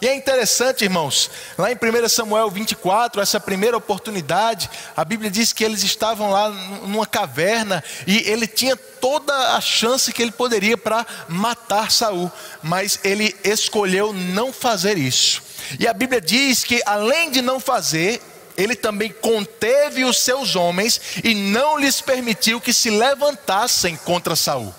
E 0.00 0.08
é 0.08 0.14
interessante, 0.14 0.84
irmãos, 0.84 1.30
lá 1.58 1.70
em 1.70 1.74
1 1.74 2.08
Samuel 2.08 2.50
24, 2.50 3.20
essa 3.20 3.38
primeira 3.38 3.76
oportunidade, 3.76 4.70
a 4.96 5.04
Bíblia 5.04 5.30
diz 5.30 5.52
que 5.52 5.62
eles 5.62 5.82
estavam 5.82 6.30
lá 6.30 6.48
numa 6.48 7.06
caverna 7.06 7.84
e 8.06 8.18
ele 8.26 8.46
tinha 8.46 8.74
toda 8.76 9.56
a 9.56 9.60
chance 9.60 10.10
que 10.10 10.22
ele 10.22 10.30
poderia 10.30 10.78
para 10.78 11.06
matar 11.28 11.90
Saul, 11.90 12.32
mas 12.62 12.98
ele 13.04 13.36
escolheu 13.44 14.12
não 14.12 14.54
fazer 14.54 14.96
isso. 14.96 15.42
E 15.78 15.86
a 15.86 15.92
Bíblia 15.92 16.20
diz 16.20 16.64
que 16.64 16.80
além 16.86 17.30
de 17.30 17.42
não 17.42 17.60
fazer, 17.60 18.22
ele 18.56 18.74
também 18.74 19.10
conteve 19.10 20.04
os 20.04 20.18
seus 20.18 20.56
homens 20.56 20.98
e 21.22 21.34
não 21.34 21.78
lhes 21.78 22.00
permitiu 22.00 22.58
que 22.58 22.72
se 22.72 22.88
levantassem 22.88 23.96
contra 23.96 24.34
Saul. 24.34 24.74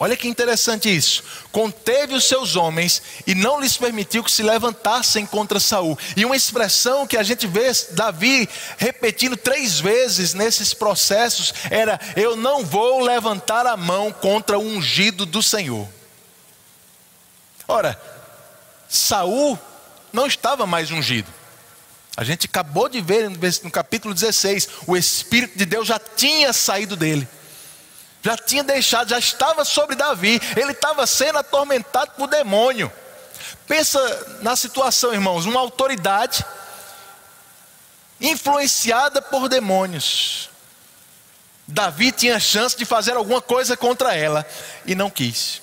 Olha 0.00 0.16
que 0.16 0.28
interessante 0.28 0.94
isso. 0.94 1.24
Conteve 1.50 2.14
os 2.14 2.24
seus 2.24 2.54
homens 2.54 3.02
e 3.26 3.34
não 3.34 3.60
lhes 3.60 3.76
permitiu 3.76 4.22
que 4.22 4.30
se 4.30 4.44
levantassem 4.44 5.26
contra 5.26 5.58
Saul. 5.58 5.98
E 6.16 6.24
uma 6.24 6.36
expressão 6.36 7.04
que 7.04 7.16
a 7.16 7.22
gente 7.24 7.48
vê 7.48 7.68
Davi 7.90 8.48
repetindo 8.76 9.36
três 9.36 9.80
vezes 9.80 10.34
nesses 10.34 10.72
processos 10.72 11.52
era: 11.68 11.98
Eu 12.14 12.36
não 12.36 12.64
vou 12.64 13.00
levantar 13.00 13.66
a 13.66 13.76
mão 13.76 14.12
contra 14.12 14.56
o 14.56 14.62
ungido 14.62 15.26
do 15.26 15.42
Senhor. 15.42 15.88
Ora, 17.66 18.00
Saul 18.88 19.58
não 20.12 20.28
estava 20.28 20.64
mais 20.64 20.92
ungido. 20.92 21.32
A 22.16 22.22
gente 22.22 22.46
acabou 22.46 22.88
de 22.88 23.00
ver 23.00 23.28
no 23.30 23.70
capítulo 23.70 24.14
16, 24.14 24.68
o 24.86 24.96
Espírito 24.96 25.58
de 25.58 25.64
Deus 25.64 25.88
já 25.88 25.98
tinha 25.98 26.52
saído 26.52 26.96
dele 26.96 27.28
já 28.22 28.36
tinha 28.36 28.64
deixado, 28.64 29.10
já 29.10 29.18
estava 29.18 29.64
sobre 29.64 29.94
Davi, 29.96 30.40
ele 30.56 30.72
estava 30.72 31.06
sendo 31.06 31.38
atormentado 31.38 32.12
por 32.12 32.26
demônio. 32.26 32.92
Pensa 33.66 34.38
na 34.42 34.56
situação, 34.56 35.12
irmãos, 35.12 35.46
uma 35.46 35.60
autoridade 35.60 36.44
influenciada 38.20 39.22
por 39.22 39.48
demônios. 39.48 40.50
Davi 41.66 42.10
tinha 42.10 42.40
chance 42.40 42.76
de 42.76 42.84
fazer 42.84 43.12
alguma 43.12 43.42
coisa 43.42 43.76
contra 43.76 44.14
ela 44.14 44.46
e 44.86 44.94
não 44.94 45.10
quis. 45.10 45.60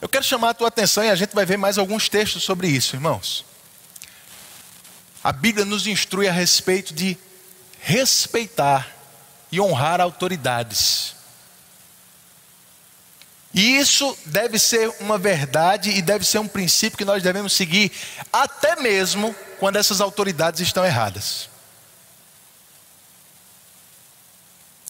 Eu 0.00 0.08
quero 0.08 0.24
chamar 0.24 0.50
a 0.50 0.54
tua 0.54 0.68
atenção 0.68 1.04
e 1.04 1.10
a 1.10 1.14
gente 1.14 1.34
vai 1.34 1.46
ver 1.46 1.56
mais 1.56 1.78
alguns 1.78 2.08
textos 2.08 2.42
sobre 2.42 2.68
isso, 2.68 2.96
irmãos. 2.96 3.51
A 5.22 5.32
Bíblia 5.32 5.64
nos 5.64 5.86
instrui 5.86 6.28
a 6.28 6.32
respeito 6.32 6.92
de 6.92 7.16
respeitar 7.80 8.88
e 9.50 9.60
honrar 9.60 10.00
autoridades. 10.00 11.14
E 13.54 13.76
isso 13.76 14.16
deve 14.24 14.58
ser 14.58 14.92
uma 14.98 15.18
verdade 15.18 15.90
e 15.90 16.00
deve 16.00 16.24
ser 16.24 16.38
um 16.38 16.48
princípio 16.48 16.96
que 16.96 17.04
nós 17.04 17.22
devemos 17.22 17.52
seguir, 17.52 17.92
até 18.32 18.76
mesmo 18.76 19.34
quando 19.58 19.76
essas 19.76 20.00
autoridades 20.00 20.60
estão 20.60 20.84
erradas. 20.84 21.50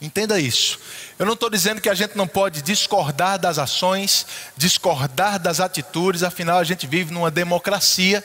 Entenda 0.00 0.38
isso. 0.38 0.78
Eu 1.18 1.26
não 1.26 1.34
estou 1.34 1.50
dizendo 1.50 1.80
que 1.80 1.88
a 1.88 1.94
gente 1.94 2.16
não 2.16 2.26
pode 2.26 2.62
discordar 2.62 3.38
das 3.38 3.58
ações, 3.58 4.26
discordar 4.56 5.38
das 5.38 5.60
atitudes, 5.60 6.22
afinal 6.22 6.58
a 6.58 6.64
gente 6.64 6.86
vive 6.86 7.12
numa 7.12 7.30
democracia 7.30 8.24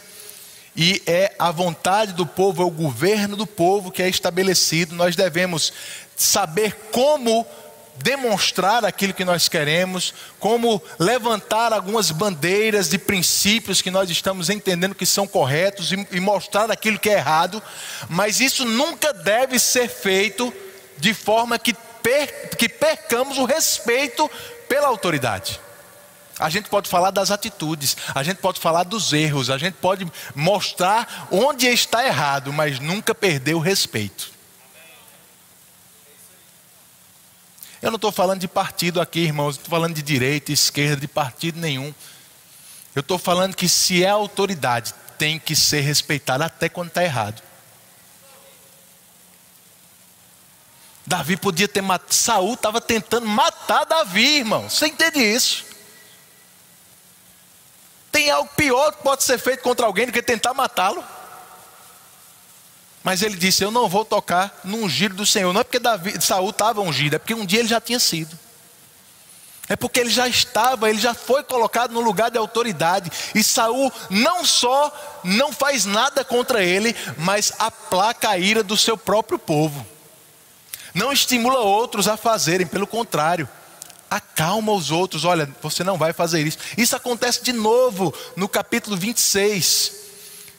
e 0.78 1.02
é 1.08 1.34
a 1.40 1.50
vontade 1.50 2.14
do 2.14 2.24
povo, 2.24 2.62
é 2.62 2.66
o 2.66 2.70
governo 2.70 3.36
do 3.36 3.48
povo 3.48 3.92
que 3.92 4.04
é 4.04 4.08
estabelecido. 4.08 4.94
Nós 4.94 5.16
devemos 5.16 5.74
saber 6.16 6.90
como 6.92 7.44
demonstrar 7.96 8.86
aquilo 8.86 9.12
que 9.12 9.26
nós 9.26 9.50
queremos, 9.50 10.14
como 10.40 10.80
levantar 11.00 11.74
algumas 11.74 12.12
bandeiras 12.12 12.90
de 12.90 13.00
princípios 13.00 13.82
que 13.82 13.90
nós 13.90 14.08
estamos 14.12 14.52
entendendo 14.52 14.94
que 14.94 15.06
são 15.06 15.26
corretos 15.26 15.92
e, 15.92 16.08
e 16.12 16.20
mostrar 16.20 16.70
aquilo 16.70 17.00
que 17.00 17.10
é 17.10 17.14
errado, 17.14 17.62
mas 18.08 18.40
isso 18.40 18.64
nunca 18.64 19.12
deve 19.12 19.58
ser 19.58 19.90
feito 19.90 20.54
de 20.98 21.12
forma 21.12 21.58
que 21.58 21.74
per, 22.04 22.56
que 22.56 22.70
percamos 22.70 23.40
o 23.40 23.46
respeito 23.46 24.30
pela 24.70 24.88
autoridade. 24.88 25.60
A 26.40 26.50
gente 26.50 26.70
pode 26.70 26.88
falar 26.88 27.10
das 27.10 27.32
atitudes, 27.32 27.98
a 28.14 28.22
gente 28.22 28.38
pode 28.38 28.60
falar 28.60 28.84
dos 28.84 29.12
erros, 29.12 29.50
a 29.50 29.58
gente 29.58 29.76
pode 29.76 30.06
mostrar 30.36 31.28
onde 31.32 31.66
está 31.66 32.06
errado, 32.06 32.54
mas 32.54 32.80
nunca 32.80 33.16
perder 33.16 33.56
o 33.56 33.60
respeito. 33.60 34.32
Eu 37.82 37.90
não 37.90 37.96
estou 37.96 38.12
falando 38.12 38.42
de 38.42 38.48
partido 38.48 39.02
aqui, 39.02 39.20
irmãos, 39.20 39.56
estou 39.56 39.70
falando 39.70 39.96
de 39.96 40.02
direita, 40.02 40.52
esquerda, 40.52 41.02
de 41.02 41.08
partido 41.08 41.60
nenhum. 41.60 41.94
Eu 42.94 43.02
estou 43.02 43.18
falando 43.18 43.56
que 43.56 43.70
se 43.70 44.04
é 44.04 44.10
autoridade, 44.10 44.94
tem 45.18 45.40
que 45.40 45.56
ser 45.56 45.82
respeitada 45.82 46.46
até 46.46 46.70
quando 46.70 46.90
está 46.90 47.04
errado. 47.04 47.42
Davi 51.06 51.38
podia 51.38 51.68
ter 51.68 51.82
matado, 51.82 52.14
Saul 52.14 52.54
estava 52.54 52.82
tentando 52.82 53.26
matar 53.26 53.86
Davi, 53.86 54.40
irmão. 54.40 54.70
Você 54.70 54.88
entende 54.88 55.20
isso? 55.20 55.66
Tem 58.18 58.32
algo 58.32 58.50
pior 58.58 58.94
que 58.94 59.04
pode 59.04 59.24
ser 59.24 59.38
feito 59.38 59.62
contra 59.62 59.86
alguém 59.86 60.08
do 60.08 60.12
que 60.12 60.24
tentar 60.24 60.52
matá-lo. 60.52 61.06
Mas 63.04 63.22
ele 63.22 63.36
disse: 63.36 63.64
Eu 63.64 63.70
não 63.70 63.88
vou 63.88 64.04
tocar 64.04 64.60
no 64.64 64.78
ungido 64.78 65.14
do 65.14 65.24
Senhor. 65.24 65.54
Não 65.54 65.62
é 65.62 65.64
porque 65.64 65.78
Davi, 65.78 66.20
Saul 66.20 66.50
estava 66.50 66.82
ungido, 66.82 67.16
é 67.16 67.20
porque 67.20 67.36
um 67.36 67.46
dia 67.46 67.60
ele 67.60 67.68
já 67.68 67.80
tinha 67.80 68.00
sido. 68.00 68.36
É 69.70 69.76
porque 69.76 70.00
ele 70.00 70.10
já 70.10 70.28
estava, 70.28 70.90
ele 70.90 71.00
já 71.00 71.14
foi 71.14 71.44
colocado 71.44 71.92
no 71.92 72.00
lugar 72.00 72.32
de 72.32 72.40
autoridade. 72.40 73.12
E 73.36 73.44
Saul 73.44 73.94
não 74.10 74.44
só 74.44 74.92
não 75.24 75.54
faz 75.54 75.86
nada 75.86 76.26
contra 76.26 76.64
ele, 76.64 76.96
mas 77.20 77.54
aplaca 77.60 78.30
a 78.30 78.38
ira 78.40 78.64
do 78.64 78.76
seu 78.76 78.98
próprio 78.98 79.38
povo. 79.38 79.86
Não 80.92 81.14
estimula 81.14 81.60
outros 81.60 82.08
a 82.08 82.18
fazerem, 82.18 82.66
pelo 82.66 82.88
contrário, 82.88 83.48
acalma 84.10 84.72
os 84.72 84.92
outros. 84.92 85.26
Olha, 85.26 85.50
você 85.62 85.84
não 85.84 85.98
vai 85.98 86.14
fazer 86.14 86.46
isso. 86.46 86.58
Isso 86.78 86.96
acontece 86.96 87.44
de 87.44 87.54
novo 87.54 88.14
no 88.36 88.48
capítulo 88.48 88.96
26. 88.98 89.98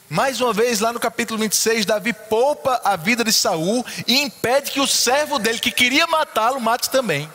Mais 0.09 0.41
uma 0.41 0.51
vez, 0.51 0.79
lá 0.79 0.91
no 0.91 0.99
capítulo 0.99 1.39
26, 1.39 1.85
Davi 1.85 2.13
poupa 2.13 2.81
a 2.83 2.95
vida 2.95 3.23
de 3.23 3.31
Saul 3.31 3.85
e 4.07 4.19
impede 4.19 4.71
que 4.71 4.79
o 4.79 4.87
servo 4.87 5.37
dele, 5.37 5.59
que 5.59 5.71
queria 5.71 6.07
matá-lo, 6.07 6.59
mate 6.59 6.89
também. 6.89 7.31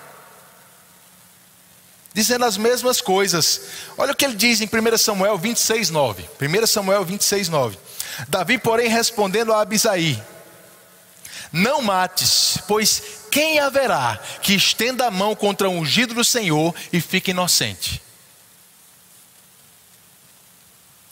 Dizendo 2.12 2.44
as 2.44 2.56
mesmas 2.56 3.00
coisas. 3.00 3.60
Olha 3.96 4.12
o 4.12 4.16
que 4.16 4.24
ele 4.24 4.34
diz 4.34 4.60
em 4.60 4.66
1 4.66 4.98
Samuel 4.98 5.38
26, 5.38 5.90
9. 5.90 6.28
1 6.40 6.66
Samuel 6.66 7.04
26, 7.04 7.48
9. 7.48 7.78
Davi, 8.28 8.58
porém, 8.58 8.88
respondendo 8.88 9.52
a 9.52 9.60
Abisaí: 9.60 10.20
Não 11.52 11.80
mates, 11.80 12.58
pois 12.66 13.13
quem 13.34 13.58
haverá 13.58 14.20
que 14.40 14.54
estenda 14.54 15.06
a 15.06 15.10
mão 15.10 15.34
contra 15.34 15.68
o 15.68 15.72
ungido 15.72 16.14
do 16.14 16.22
Senhor 16.22 16.72
e 16.92 17.00
fique 17.00 17.32
inocente? 17.32 18.00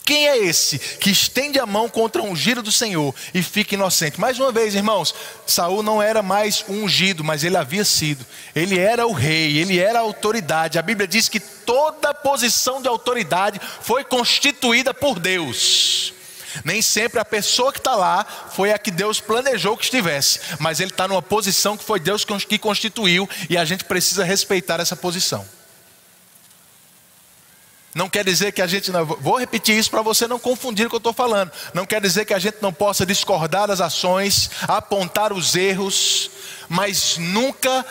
Quem 0.04 0.28
é 0.28 0.38
esse 0.38 0.78
que 0.78 1.10
estende 1.10 1.58
a 1.58 1.66
mão 1.66 1.88
contra 1.88 2.22
o 2.22 2.26
ungido 2.26 2.62
do 2.62 2.70
Senhor 2.70 3.12
e 3.34 3.42
fica 3.42 3.74
inocente? 3.74 4.20
Mais 4.20 4.38
uma 4.38 4.52
vez, 4.52 4.72
irmãos, 4.76 5.12
Saul 5.44 5.82
não 5.82 6.00
era 6.00 6.22
mais 6.22 6.64
um 6.68 6.84
ungido, 6.84 7.24
mas 7.24 7.42
ele 7.42 7.56
havia 7.56 7.84
sido. 7.84 8.24
Ele 8.54 8.78
era 8.78 9.04
o 9.04 9.12
rei, 9.12 9.58
ele 9.58 9.80
era 9.80 9.98
a 9.98 10.02
autoridade. 10.02 10.78
A 10.78 10.82
Bíblia 10.82 11.08
diz 11.08 11.28
que 11.28 11.40
toda 11.40 12.14
posição 12.14 12.80
de 12.80 12.86
autoridade 12.86 13.60
foi 13.80 14.04
constituída 14.04 14.94
por 14.94 15.18
Deus. 15.18 16.14
Nem 16.64 16.82
sempre 16.82 17.20
a 17.20 17.24
pessoa 17.24 17.72
que 17.72 17.78
está 17.78 17.94
lá 17.94 18.24
foi 18.24 18.72
a 18.72 18.78
que 18.78 18.90
Deus 18.90 19.20
planejou 19.20 19.76
que 19.76 19.84
estivesse, 19.84 20.40
mas 20.59 20.80
ele 20.80 20.90
está 20.90 21.07
numa 21.09 21.22
posição 21.22 21.76
que 21.76 21.84
foi 21.84 22.00
Deus 22.00 22.24
que 22.24 22.59
constituiu 22.59 23.28
e 23.48 23.57
a 23.57 23.64
gente 23.64 23.84
precisa 23.84 24.24
respeitar 24.24 24.80
essa 24.80 24.96
posição. 24.96 25.46
Não 27.94 28.09
quer 28.09 28.24
dizer 28.24 28.53
que 28.53 28.62
a 28.62 28.66
gente 28.66 28.90
não. 28.90 29.05
Vou 29.05 29.38
repetir 29.38 29.76
isso 29.76 29.90
para 29.90 30.00
você 30.00 30.26
não 30.26 30.38
confundir 30.38 30.86
o 30.86 30.88
que 30.88 30.94
eu 30.94 30.98
estou 30.98 31.12
falando. 31.12 31.53
Não 31.74 31.84
quer 31.84 32.00
dizer 32.00 32.24
que 32.24 32.32
a 32.32 32.38
gente 32.38 32.57
não 32.62 32.72
possa 32.72 33.05
discordar 33.05 33.68
das 33.68 33.82
ações, 33.82 34.50
apontar 34.62 35.32
os 35.32 35.55
erros, 35.55 36.30
mas 36.70 37.18
nunca 37.18 37.84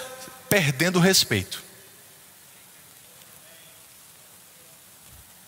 perdendo 0.50 0.98
o 0.98 1.02
respeito. 1.02 1.71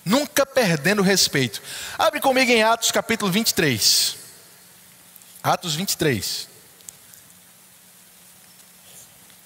Nunca 0.06 0.46
perdendo 0.46 1.02
respeito. 1.02 1.62
Abre 1.98 2.20
comigo 2.20 2.52
em 2.52 2.62
Atos 2.62 2.92
capítulo 2.92 3.32
23. 3.32 4.18
Atos 5.42 5.76
23. 5.76 6.48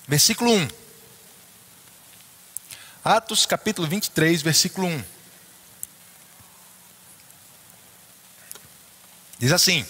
Versículo 0.08 0.52
1. 0.52 0.68
Atos 3.04 3.46
capítulo 3.46 3.88
23, 3.88 4.42
versículo 4.42 4.88
1. 4.88 5.04
Diz 9.40 9.52
assim: 9.52 9.86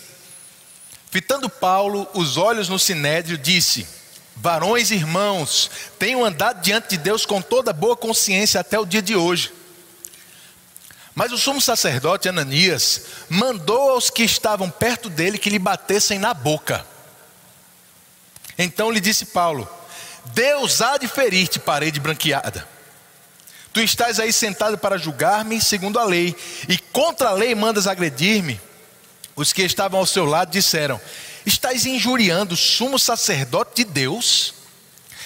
Fitando 1.09 1.49
Paulo 1.49 2.07
os 2.13 2.35
olhos 2.35 2.67
no 2.67 2.77
sinédrio, 2.77 3.37
disse: 3.37 3.87
Varões 4.35 4.91
e 4.91 4.95
irmãos, 4.95 5.71
tenho 5.97 6.23
andado 6.25 6.61
diante 6.61 6.89
de 6.89 6.97
Deus 6.97 7.25
com 7.25 7.41
toda 7.41 7.71
boa 7.71 7.95
consciência 7.95 8.59
até 8.59 8.77
o 8.77 8.85
dia 8.85 9.01
de 9.01 9.15
hoje. 9.15 9.53
Mas 11.17 11.31
o 11.31 11.37
sumo 11.37 11.59
sacerdote 11.59 12.29
Ananias 12.29 13.01
mandou 13.27 13.89
aos 13.89 14.11
que 14.11 14.21
estavam 14.21 14.69
perto 14.69 15.09
dele 15.09 15.39
que 15.39 15.49
lhe 15.49 15.57
batessem 15.57 16.19
na 16.19 16.31
boca. 16.31 16.85
Então 18.55 18.91
lhe 18.91 18.99
disse 18.99 19.25
Paulo: 19.25 19.67
Deus 20.25 20.79
há 20.79 20.95
de 20.95 21.07
ferir-te, 21.07 21.57
parede 21.57 21.99
branqueada. 21.99 22.67
Tu 23.73 23.81
estás 23.81 24.19
aí 24.19 24.31
sentado 24.31 24.77
para 24.77 24.99
julgar-me 24.99 25.59
segundo 25.59 25.97
a 25.97 26.03
lei, 26.03 26.35
e 26.69 26.77
contra 26.77 27.29
a 27.29 27.33
lei 27.33 27.55
mandas 27.55 27.87
agredir-me. 27.87 28.61
Os 29.35 29.51
que 29.51 29.63
estavam 29.63 29.99
ao 29.99 30.05
seu 30.05 30.23
lado 30.23 30.51
disseram: 30.51 31.01
Estás 31.43 31.87
injuriando 31.87 32.53
o 32.53 32.57
sumo 32.57 32.99
sacerdote 32.99 33.83
de 33.83 33.85
Deus? 33.85 34.53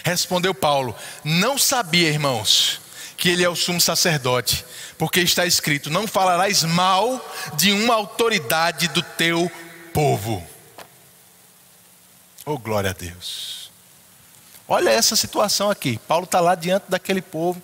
Respondeu 0.05 0.53
Paulo: 0.53 0.95
Não 1.21 1.57
sabia, 1.57 2.07
irmãos, 2.07 2.79
que 3.17 3.27
ele 3.27 3.43
é 3.43 3.49
o 3.49 3.57
sumo 3.57 3.81
sacerdote 3.81 4.63
porque 5.01 5.21
está 5.21 5.47
escrito: 5.47 5.89
Não 5.89 6.05
falarás 6.05 6.61
mal 6.61 7.19
de 7.55 7.71
uma 7.71 7.95
autoridade 7.95 8.87
do 8.89 9.01
teu 9.01 9.51
povo. 9.91 10.45
Oh, 12.45 12.55
glória 12.59 12.91
a 12.91 12.93
Deus. 12.93 13.71
Olha 14.67 14.91
essa 14.91 15.15
situação 15.15 15.71
aqui. 15.71 15.99
Paulo 16.07 16.25
está 16.25 16.39
lá 16.39 16.53
diante 16.53 16.83
daquele 16.87 17.19
povo. 17.19 17.59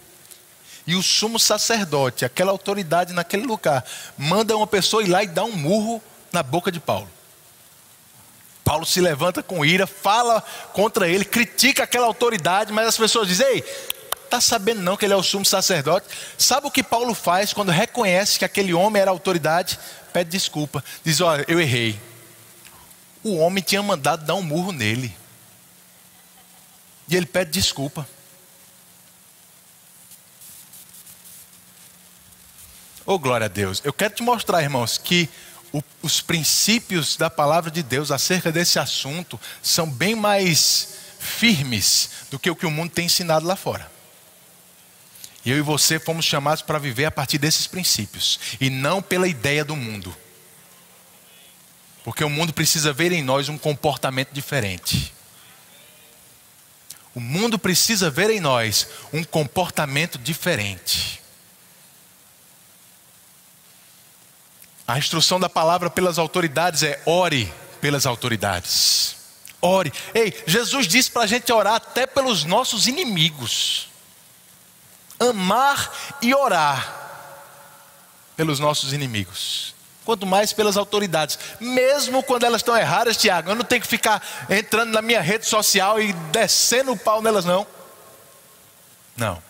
E 0.87 0.95
o 0.95 1.03
sumo 1.03 1.37
sacerdote, 1.37 2.25
aquela 2.25 2.51
autoridade 2.51 3.13
naquele 3.13 3.45
lugar, 3.45 3.85
manda 4.17 4.57
uma 4.57 4.65
pessoa 4.65 5.03
ir 5.03 5.07
lá 5.07 5.21
e 5.21 5.27
dar 5.27 5.43
um 5.43 5.51
murro 5.51 6.01
na 6.31 6.41
boca 6.41 6.71
de 6.71 6.79
Paulo. 6.79 7.07
Paulo 8.63 8.83
se 8.83 8.99
levanta 8.99 9.43
com 9.43 9.63
ira, 9.63 9.85
fala 9.85 10.41
contra 10.73 11.07
ele, 11.07 11.23
critica 11.23 11.83
aquela 11.83 12.07
autoridade, 12.07 12.73
mas 12.73 12.87
as 12.87 12.97
pessoas 12.97 13.27
dizem: 13.27 13.45
Ei, 13.45 13.63
está 14.27 14.39
sabendo 14.39 14.81
não 14.81 14.95
que 14.95 15.05
ele 15.05 15.13
é 15.13 15.17
o 15.17 15.23
sumo 15.23 15.45
sacerdote. 15.45 16.07
Sabe 16.37 16.67
o 16.67 16.71
que 16.71 16.83
Paulo 16.83 17.13
faz 17.13 17.53
quando 17.53 17.71
reconhece 17.71 18.37
que 18.37 18.45
aquele 18.45 18.73
homem 18.73 19.01
era 19.01 19.11
autoridade? 19.11 19.79
Pede 20.13 20.29
desculpa. 20.29 20.83
Diz: 21.03 21.19
Olha, 21.21 21.45
eu 21.47 21.59
errei. 21.59 21.99
O 23.23 23.37
homem 23.37 23.63
tinha 23.63 23.81
mandado 23.81 24.25
dar 24.25 24.35
um 24.35 24.43
murro 24.43 24.71
nele. 24.71 25.15
E 27.07 27.15
ele 27.15 27.25
pede 27.25 27.51
desculpa. 27.51 28.07
Oh, 33.05 33.17
glória 33.17 33.45
a 33.45 33.47
Deus. 33.47 33.81
Eu 33.85 33.93
quero 33.93 34.13
te 34.13 34.21
mostrar, 34.21 34.61
irmãos, 34.61 34.97
que 34.97 35.29
o, 35.71 35.81
os 36.01 36.19
princípios 36.19 37.15
da 37.15 37.29
palavra 37.29 37.71
de 37.71 37.81
Deus 37.81 38.11
acerca 38.11 38.51
desse 38.51 38.79
assunto 38.79 39.39
são 39.61 39.89
bem 39.89 40.13
mais 40.13 40.89
firmes 41.19 42.09
do 42.29 42.37
que 42.37 42.49
o 42.49 42.55
que 42.55 42.65
o 42.65 42.71
mundo 42.71 42.91
tem 42.91 43.05
ensinado 43.05 43.45
lá 43.45 43.55
fora. 43.55 43.96
E 45.47 45.49
eu 45.49 45.57
e 45.57 45.61
você 45.61 45.97
fomos 45.97 46.25
chamados 46.25 46.61
para 46.61 46.77
viver 46.77 47.05
a 47.05 47.11
partir 47.11 47.37
desses 47.37 47.67
princípios 47.67 48.37
e 48.59 48.69
não 48.69 49.01
pela 49.01 49.29
ideia 49.29 49.63
do 49.63 49.77
mundo. 49.77 50.13
Porque 52.03 52.21
o 52.21 52.29
mundo 52.29 52.51
precisa 52.51 52.91
ver 52.91 53.13
em 53.13 53.23
nós 53.23 53.47
um 53.47 53.57
comportamento 53.57 54.33
diferente. 54.33 55.13
O 57.15 57.21
mundo 57.21 57.57
precisa 57.57 58.09
ver 58.09 58.29
em 58.29 58.41
nós 58.41 58.89
um 59.13 59.23
comportamento 59.23 60.17
diferente. 60.17 61.21
A 64.85 64.97
instrução 64.97 65.39
da 65.39 65.47
palavra 65.47 65.89
pelas 65.89 66.19
autoridades 66.19 66.83
é 66.83 67.01
ore 67.05 67.49
pelas 67.79 68.05
autoridades. 68.05 69.15
Ore. 69.61 69.93
Ei, 70.13 70.43
Jesus 70.45 70.89
disse 70.89 71.09
para 71.09 71.21
a 71.21 71.27
gente 71.27 71.49
orar 71.53 71.75
até 71.75 72.05
pelos 72.05 72.43
nossos 72.43 72.85
inimigos 72.85 73.87
amar 75.19 75.91
e 76.21 76.33
orar 76.33 76.95
pelos 78.35 78.59
nossos 78.59 78.93
inimigos. 78.93 79.75
quanto 80.05 80.25
mais 80.25 80.53
pelas 80.53 80.77
autoridades, 80.77 81.37
mesmo 81.59 82.23
quando 82.23 82.45
elas 82.45 82.61
estão 82.61 82.77
erradas, 82.77 83.17
Tiago. 83.17 83.49
Eu 83.49 83.55
não 83.55 83.65
tenho 83.65 83.81
que 83.81 83.87
ficar 83.87 84.25
entrando 84.49 84.93
na 84.93 85.01
minha 85.01 85.19
rede 85.19 85.45
social 85.45 85.99
e 85.99 86.13
descendo 86.13 86.93
o 86.93 86.97
pau 86.97 87.21
nelas, 87.21 87.43
não. 87.43 87.67
Não. 89.17 89.43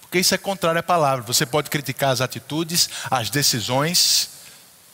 Porque 0.00 0.18
isso 0.18 0.34
é 0.34 0.38
contrário 0.38 0.80
à 0.80 0.82
palavra. 0.82 1.22
Você 1.26 1.44
pode 1.44 1.68
criticar 1.68 2.10
as 2.10 2.22
atitudes, 2.22 2.88
as 3.10 3.28
decisões, 3.28 4.30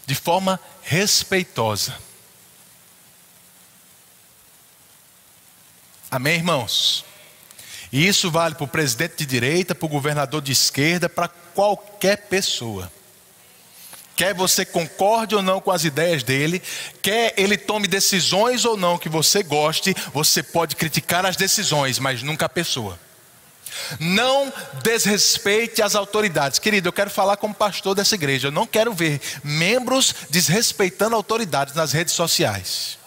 de 0.04 0.16
forma 0.16 0.58
respeitosa. 0.82 1.94
Amém, 6.10 6.36
irmãos? 6.36 7.04
E 7.90 8.06
isso 8.06 8.30
vale 8.30 8.54
para 8.54 8.64
o 8.64 8.68
presidente 8.68 9.16
de 9.18 9.26
direita, 9.26 9.74
para 9.74 9.86
o 9.86 9.88
governador 9.88 10.42
de 10.42 10.52
esquerda, 10.52 11.08
para 11.08 11.28
qualquer 11.28 12.28
pessoa. 12.28 12.90
Quer 14.14 14.34
você 14.34 14.64
concorde 14.64 15.36
ou 15.36 15.42
não 15.42 15.60
com 15.60 15.70
as 15.70 15.84
ideias 15.84 16.24
dele, 16.24 16.60
quer 17.00 17.32
ele 17.36 17.56
tome 17.56 17.86
decisões 17.86 18.64
ou 18.64 18.76
não 18.76 18.98
que 18.98 19.08
você 19.08 19.44
goste, 19.44 19.94
você 20.12 20.42
pode 20.42 20.74
criticar 20.74 21.24
as 21.24 21.36
decisões, 21.36 22.00
mas 22.00 22.22
nunca 22.22 22.46
a 22.46 22.48
pessoa. 22.48 22.98
Não 24.00 24.52
desrespeite 24.82 25.82
as 25.82 25.94
autoridades. 25.94 26.58
Querido, 26.58 26.88
eu 26.88 26.92
quero 26.92 27.10
falar 27.10 27.36
como 27.36 27.54
pastor 27.54 27.94
dessa 27.94 28.16
igreja. 28.16 28.48
Eu 28.48 28.52
não 28.52 28.66
quero 28.66 28.92
ver 28.92 29.20
membros 29.44 30.12
desrespeitando 30.28 31.14
autoridades 31.14 31.74
nas 31.74 31.92
redes 31.92 32.14
sociais. 32.14 32.97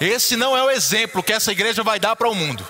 Esse 0.00 0.34
não 0.34 0.56
é 0.56 0.62
o 0.62 0.70
exemplo 0.70 1.22
que 1.22 1.32
essa 1.32 1.52
igreja 1.52 1.82
vai 1.82 2.00
dar 2.00 2.16
para 2.16 2.28
o 2.28 2.34
mundo. 2.34 2.66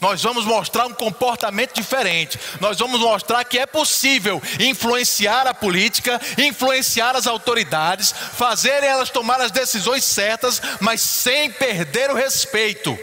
Nós 0.00 0.22
vamos 0.22 0.44
mostrar 0.44 0.86
um 0.86 0.92
comportamento 0.92 1.74
diferente. 1.74 2.38
Nós 2.60 2.78
vamos 2.78 3.00
mostrar 3.00 3.44
que 3.44 3.58
é 3.58 3.64
possível 3.64 4.42
influenciar 4.60 5.46
a 5.46 5.54
política, 5.54 6.20
influenciar 6.36 7.16
as 7.16 7.26
autoridades, 7.26 8.12
fazer 8.12 8.82
elas 8.82 9.08
tomar 9.08 9.40
as 9.40 9.50
decisões 9.50 10.04
certas, 10.04 10.60
mas 10.80 11.00
sem 11.00 11.50
perder 11.50 12.10
o 12.10 12.14
respeito. 12.14 12.98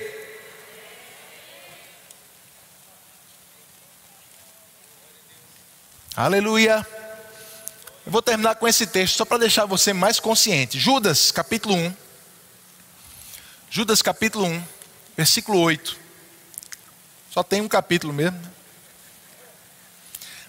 Aleluia. 6.16 6.86
Eu 8.06 8.12
vou 8.12 8.22
terminar 8.22 8.56
com 8.56 8.68
esse 8.68 8.86
texto 8.86 9.16
só 9.16 9.24
para 9.24 9.38
deixar 9.38 9.66
você 9.66 9.94
mais 9.94 10.20
consciente. 10.20 10.78
Judas, 10.78 11.32
capítulo 11.32 11.76
1. 11.76 11.96
Judas, 13.70 14.02
capítulo 14.02 14.46
1, 14.46 14.64
versículo 15.16 15.60
8. 15.60 15.98
Só 17.32 17.42
tem 17.42 17.62
um 17.62 17.68
capítulo 17.68 18.12
mesmo. 18.12 18.40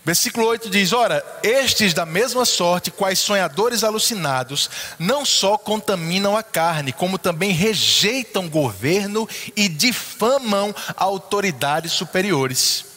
Versículo 0.05 0.47
8 0.49 0.69
diz: 0.69 0.93
Ora, 0.93 1.25
estes 1.43 1.95
da 1.95 2.05
mesma 2.05 2.45
sorte, 2.45 2.91
quais 2.91 3.21
sonhadores 3.21 3.85
alucinados, 3.85 4.69
não 4.99 5.25
só 5.25 5.57
contaminam 5.57 6.37
a 6.37 6.43
carne, 6.43 6.93
como 6.93 7.19
também 7.19 7.53
rejeitam 7.53 8.49
governo 8.49 9.29
e 9.57 9.69
difamam 9.69 10.75
autoridades 10.97 11.93
superiores. 11.93 12.94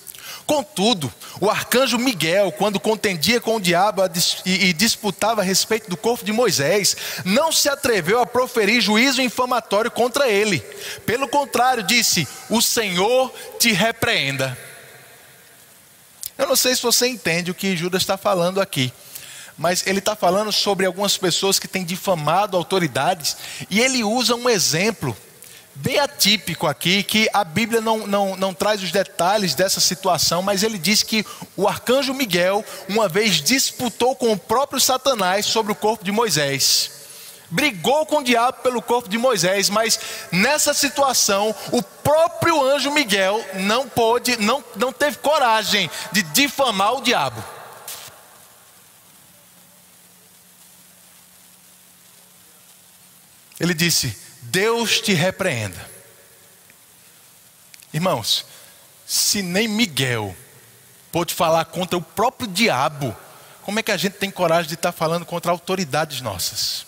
Contudo, 0.47 1.13
o 1.41 1.49
arcanjo 1.49 1.97
Miguel, 1.97 2.53
quando 2.53 2.79
contendia 2.79 3.41
com 3.41 3.57
o 3.57 3.61
diabo 3.61 4.01
e 4.45 4.71
disputava 4.71 5.41
a 5.41 5.43
respeito 5.43 5.89
do 5.89 5.97
corpo 5.97 6.23
de 6.23 6.31
Moisés, 6.31 6.95
não 7.25 7.51
se 7.51 7.67
atreveu 7.67 8.21
a 8.21 8.25
proferir 8.25 8.79
juízo 8.79 9.21
infamatório 9.21 9.91
contra 9.91 10.29
ele. 10.29 10.59
Pelo 11.05 11.27
contrário, 11.27 11.83
disse: 11.83 12.25
O 12.49 12.61
Senhor 12.61 13.29
te 13.59 13.73
repreenda. 13.73 14.57
Eu 16.37 16.47
não 16.47 16.55
sei 16.55 16.73
se 16.73 16.81
você 16.81 17.07
entende 17.07 17.51
o 17.51 17.55
que 17.55 17.75
Judas 17.75 18.01
está 18.01 18.17
falando 18.17 18.61
aqui 18.61 18.93
mas 19.59 19.87
ele 19.87 19.97
está 19.97 20.15
falando 20.15 20.51
sobre 20.51 20.85
algumas 20.85 21.17
pessoas 21.17 21.57
que 21.57 21.67
têm 21.67 21.83
difamado 21.83 22.55
autoridades, 22.55 23.35
e 23.71 23.81
ele 23.81 24.03
usa 24.03 24.35
um 24.35 24.47
exemplo 24.47 25.17
bem 25.77 25.99
atípico 25.99 26.67
aqui, 26.67 27.03
que 27.03 27.29
a 27.33 27.43
Bíblia 27.43 27.81
não, 27.81 28.07
não, 28.07 28.35
não 28.35 28.53
traz 28.53 28.81
os 28.81 28.91
detalhes 28.91 29.53
dessa 29.53 29.79
situação, 29.79 30.41
mas 30.41 30.63
ele 30.63 30.77
diz 30.77 31.03
que 31.03 31.25
o 31.55 31.67
arcanjo 31.67 32.13
Miguel, 32.13 32.65
uma 32.89 33.07
vez 33.07 33.35
disputou 33.35 34.15
com 34.15 34.31
o 34.31 34.37
próprio 34.37 34.79
Satanás 34.79 35.45
sobre 35.45 35.71
o 35.71 35.75
corpo 35.75 36.03
de 36.03 36.11
Moisés. 36.11 36.91
Brigou 37.49 38.05
com 38.05 38.17
o 38.17 38.23
diabo 38.23 38.61
pelo 38.61 38.81
corpo 38.81 39.07
de 39.07 39.17
Moisés, 39.17 39.69
mas 39.69 39.99
nessa 40.31 40.73
situação, 40.73 41.55
o 41.71 41.81
próprio 41.81 42.61
anjo 42.61 42.91
Miguel 42.91 43.43
não 43.53 43.87
pôde, 43.87 44.35
não, 44.37 44.63
não 44.75 44.91
teve 44.91 45.17
coragem 45.17 45.89
de 46.11 46.23
difamar 46.23 46.95
o 46.95 47.01
diabo. 47.01 47.41
Ele 53.59 53.73
disse: 53.73 54.26
Deus 54.41 55.01
te 55.01 55.13
repreenda. 55.13 55.89
Irmãos, 57.93 58.45
se 59.05 59.41
nem 59.41 59.67
Miguel 59.67 60.35
pôde 61.11 61.33
falar 61.33 61.65
contra 61.65 61.97
o 61.97 62.01
próprio 62.01 62.47
diabo, 62.47 63.15
como 63.63 63.79
é 63.79 63.83
que 63.83 63.91
a 63.91 63.97
gente 63.97 64.13
tem 64.13 64.29
coragem 64.29 64.67
de 64.67 64.75
estar 64.75 64.91
falando 64.91 65.25
contra 65.25 65.51
autoridades 65.51 66.21
nossas? 66.21 66.85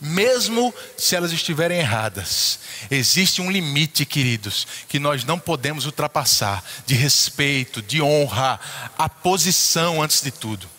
Mesmo 0.00 0.74
se 0.96 1.16
elas 1.16 1.32
estiverem 1.32 1.78
erradas, 1.78 2.58
existe 2.90 3.40
um 3.40 3.50
limite, 3.50 4.04
queridos, 4.04 4.66
que 4.88 4.98
nós 4.98 5.24
não 5.24 5.38
podemos 5.38 5.86
ultrapassar 5.86 6.62
de 6.84 6.94
respeito, 6.94 7.80
de 7.80 8.02
honra, 8.02 8.60
a 8.98 9.08
posição 9.08 10.02
antes 10.02 10.20
de 10.20 10.30
tudo. 10.30 10.75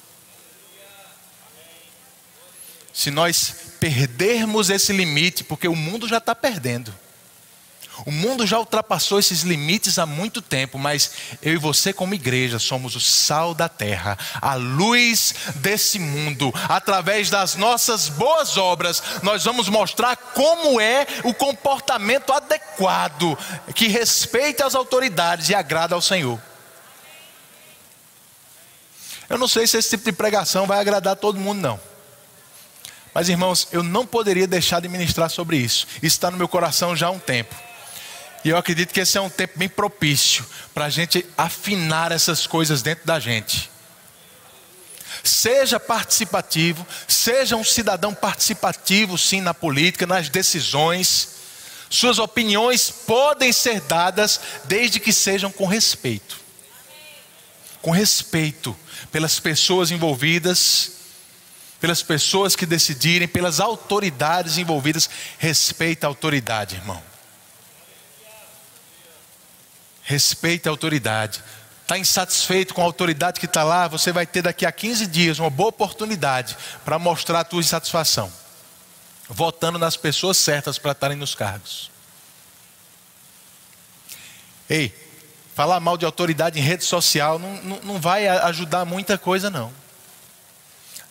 Se 2.98 3.12
nós 3.12 3.54
perdermos 3.80 4.72
esse 4.72 4.92
limite, 4.92 5.44
porque 5.44 5.68
o 5.68 5.76
mundo 5.76 6.08
já 6.08 6.18
está 6.18 6.34
perdendo. 6.34 6.92
O 8.08 8.12
mundo 8.12 8.48
já 8.48 8.58
ultrapassou 8.58 9.20
esses 9.20 9.42
limites 9.42 10.00
há 10.00 10.06
muito 10.08 10.42
tempo, 10.42 10.80
mas 10.80 11.12
eu 11.44 11.54
e 11.54 11.58
você, 11.58 11.94
como 11.94 12.16
igreja, 12.16 12.58
somos 12.58 12.96
o 12.96 13.00
sal 13.00 13.54
da 13.54 13.70
terra, 13.70 14.18
a 14.42 14.56
luz 14.56 15.36
desse 15.58 16.00
mundo. 16.00 16.52
Através 16.68 17.30
das 17.30 17.54
nossas 17.54 18.10
boas 18.10 18.58
obras, 18.58 19.04
nós 19.22 19.44
vamos 19.44 19.70
mostrar 19.70 20.16
como 20.16 20.82
é 20.82 21.06
o 21.24 21.36
comportamento 21.36 22.34
adequado, 22.34 23.38
que 23.76 23.88
respeita 23.88 24.66
as 24.66 24.74
autoridades 24.74 25.50
e 25.50 25.54
agrada 25.54 25.94
ao 25.94 26.02
Senhor. 26.02 26.42
Eu 29.30 29.38
não 29.38 29.48
sei 29.48 29.68
se 29.68 29.78
esse 29.78 29.92
tipo 29.92 30.06
de 30.06 30.14
pregação 30.14 30.66
vai 30.66 30.80
agradar 30.80 31.16
todo 31.16 31.40
mundo, 31.40 31.62
não. 31.62 31.97
Mas 33.18 33.30
irmãos, 33.30 33.68
eu 33.72 33.82
não 33.82 34.06
poderia 34.06 34.46
deixar 34.46 34.80
de 34.80 34.88
ministrar 34.88 35.28
sobre 35.28 35.58
isso. 35.58 35.88
Isso 36.04 36.18
está 36.18 36.30
no 36.30 36.38
meu 36.38 36.48
coração 36.48 36.96
já 36.96 37.08
há 37.08 37.10
um 37.10 37.18
tempo. 37.18 37.56
E 38.46 38.50
eu 38.50 38.56
acredito 38.56 38.94
que 38.94 39.00
esse 39.00 39.18
é 39.18 39.22
um 39.22 39.28
tempo 39.28 39.58
bem 39.58 39.68
propício 39.68 40.46
para 40.72 40.86
a 40.86 40.90
gente 40.92 41.26
afinar 41.36 42.12
essas 42.12 42.46
coisas 42.46 42.84
dentro 42.84 43.08
da 43.08 43.20
gente. 43.20 43.72
Seja 45.24 45.80
participativo, 45.80 46.86
seja 47.08 47.56
um 47.56 47.64
cidadão 47.64 48.14
participativo, 48.14 49.18
sim, 49.18 49.42
na 49.42 49.52
política, 49.52 50.06
nas 50.06 50.30
decisões. 50.30 51.30
Suas 51.90 52.20
opiniões 52.20 52.92
podem 52.92 53.52
ser 53.52 53.82
dadas 53.82 54.40
desde 54.66 55.00
que 55.00 55.12
sejam 55.12 55.52
com 55.52 55.66
respeito. 55.66 56.40
Com 57.82 57.90
respeito 57.90 58.78
pelas 59.12 59.40
pessoas 59.40 59.90
envolvidas 59.90 60.97
pelas 61.80 62.02
pessoas 62.02 62.56
que 62.56 62.66
decidirem, 62.66 63.28
pelas 63.28 63.60
autoridades 63.60 64.58
envolvidas. 64.58 65.10
Respeita 65.38 66.08
a 66.08 66.10
autoridade, 66.10 66.76
irmão. 66.76 67.02
Respeita 70.02 70.70
a 70.70 70.72
autoridade. 70.72 71.44
Está 71.84 71.98
insatisfeito 71.98 72.74
com 72.74 72.82
a 72.82 72.86
autoridade 72.86 73.40
que 73.40 73.46
está 73.46 73.64
lá? 73.64 73.88
Você 73.88 74.12
vai 74.12 74.26
ter 74.26 74.42
daqui 74.42 74.66
a 74.66 74.72
15 74.72 75.08
dias 75.08 75.40
uma 75.40 75.50
boa 75.50 75.70
oportunidade 75.70 76.58
para 76.84 77.00
mostrar 77.00 77.42
a 77.42 77.44
tua 77.44 77.62
insatisfação. 77.62 78.32
Votando 79.30 79.78
nas 79.78 79.96
pessoas 79.96 80.38
certas 80.38 80.78
para 80.78 80.92
estarem 80.92 81.18
nos 81.18 81.36
cargos. 81.36 81.92
Ei, 84.70 84.94
falar 85.56 85.80
mal 85.80 85.98
de 85.98 86.06
autoridade 86.06 86.60
em 86.60 86.62
rede 86.62 86.84
social 86.84 87.40
não, 87.40 87.54
não, 87.64 87.80
não 87.84 88.02
vai 88.02 88.28
ajudar 88.28 88.84
muita 88.84 89.18
coisa, 89.18 89.50
não 89.50 89.72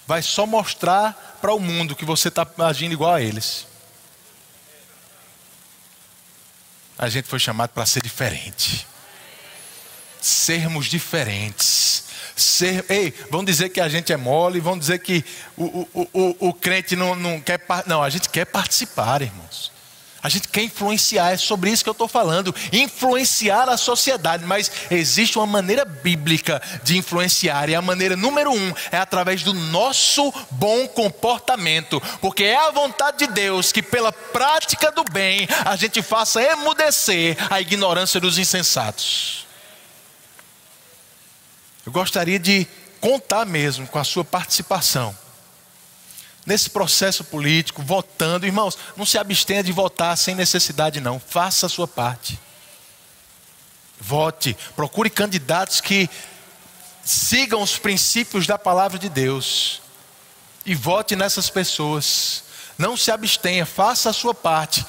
vai 0.06 0.22
só 0.22 0.46
mostrar 0.46 1.38
para 1.40 1.52
o 1.52 1.60
mundo 1.60 1.96
que 1.96 2.04
você 2.04 2.28
está 2.28 2.46
agindo 2.58 2.92
igual 2.92 3.14
a 3.14 3.20
eles. 3.20 3.66
A 6.98 7.08
gente 7.08 7.28
foi 7.28 7.38
chamado 7.38 7.70
para 7.70 7.84
ser 7.84 8.02
diferente. 8.02 8.86
Sermos 10.20 10.86
diferentes. 10.86 12.04
Ser, 12.34 12.84
ei, 12.88 13.12
vão 13.30 13.44
dizer 13.44 13.70
que 13.70 13.80
a 13.80 13.88
gente 13.88 14.12
é 14.12 14.16
mole, 14.16 14.60
vão 14.60 14.78
dizer 14.78 14.98
que 15.00 15.24
o, 15.56 15.88
o, 15.92 16.08
o, 16.12 16.48
o 16.48 16.54
crente 16.54 16.96
não, 16.96 17.14
não 17.14 17.40
quer. 17.40 17.60
Não, 17.86 18.02
a 18.02 18.10
gente 18.10 18.28
quer 18.28 18.46
participar, 18.46 19.22
irmãos. 19.22 19.75
A 20.26 20.28
gente 20.28 20.48
quer 20.48 20.62
influenciar, 20.62 21.30
é 21.30 21.36
sobre 21.36 21.70
isso 21.70 21.84
que 21.84 21.88
eu 21.88 21.92
estou 21.92 22.08
falando. 22.08 22.52
Influenciar 22.72 23.68
a 23.68 23.76
sociedade, 23.76 24.44
mas 24.44 24.68
existe 24.90 25.38
uma 25.38 25.46
maneira 25.46 25.84
bíblica 25.84 26.60
de 26.82 26.98
influenciar, 26.98 27.68
e 27.68 27.76
a 27.76 27.80
maneira 27.80 28.16
número 28.16 28.50
um 28.50 28.74
é 28.90 28.98
através 28.98 29.44
do 29.44 29.54
nosso 29.54 30.34
bom 30.50 30.88
comportamento, 30.88 32.02
porque 32.20 32.42
é 32.42 32.56
a 32.56 32.72
vontade 32.72 33.18
de 33.18 33.28
Deus 33.28 33.70
que, 33.70 33.80
pela 33.80 34.10
prática 34.10 34.90
do 34.90 35.04
bem, 35.04 35.46
a 35.64 35.76
gente 35.76 36.02
faça 36.02 36.42
emudecer 36.42 37.36
a 37.48 37.60
ignorância 37.60 38.18
dos 38.18 38.36
insensatos. 38.36 39.46
Eu 41.86 41.92
gostaria 41.92 42.40
de 42.40 42.66
contar 43.00 43.46
mesmo 43.46 43.86
com 43.86 44.00
a 44.00 44.04
sua 44.04 44.24
participação 44.24 45.16
nesse 46.46 46.70
processo 46.70 47.24
político, 47.24 47.82
votando. 47.82 48.46
Irmãos, 48.46 48.78
não 48.96 49.04
se 49.04 49.18
abstenha 49.18 49.64
de 49.64 49.72
votar 49.72 50.16
sem 50.16 50.34
necessidade, 50.34 51.00
não. 51.00 51.18
Faça 51.18 51.66
a 51.66 51.68
sua 51.68 51.88
parte. 51.88 52.38
Vote, 53.98 54.56
procure 54.76 55.10
candidatos 55.10 55.80
que 55.80 56.08
sigam 57.02 57.60
os 57.62 57.78
princípios 57.78 58.46
da 58.46 58.58
palavra 58.58 58.98
de 58.98 59.08
Deus 59.08 59.82
e 60.64 60.74
vote 60.74 61.16
nessas 61.16 61.50
pessoas. 61.50 62.44
Não 62.78 62.96
se 62.96 63.10
abstenha, 63.10 63.64
faça 63.64 64.10
a 64.10 64.12
sua 64.12 64.34
parte, 64.34 64.84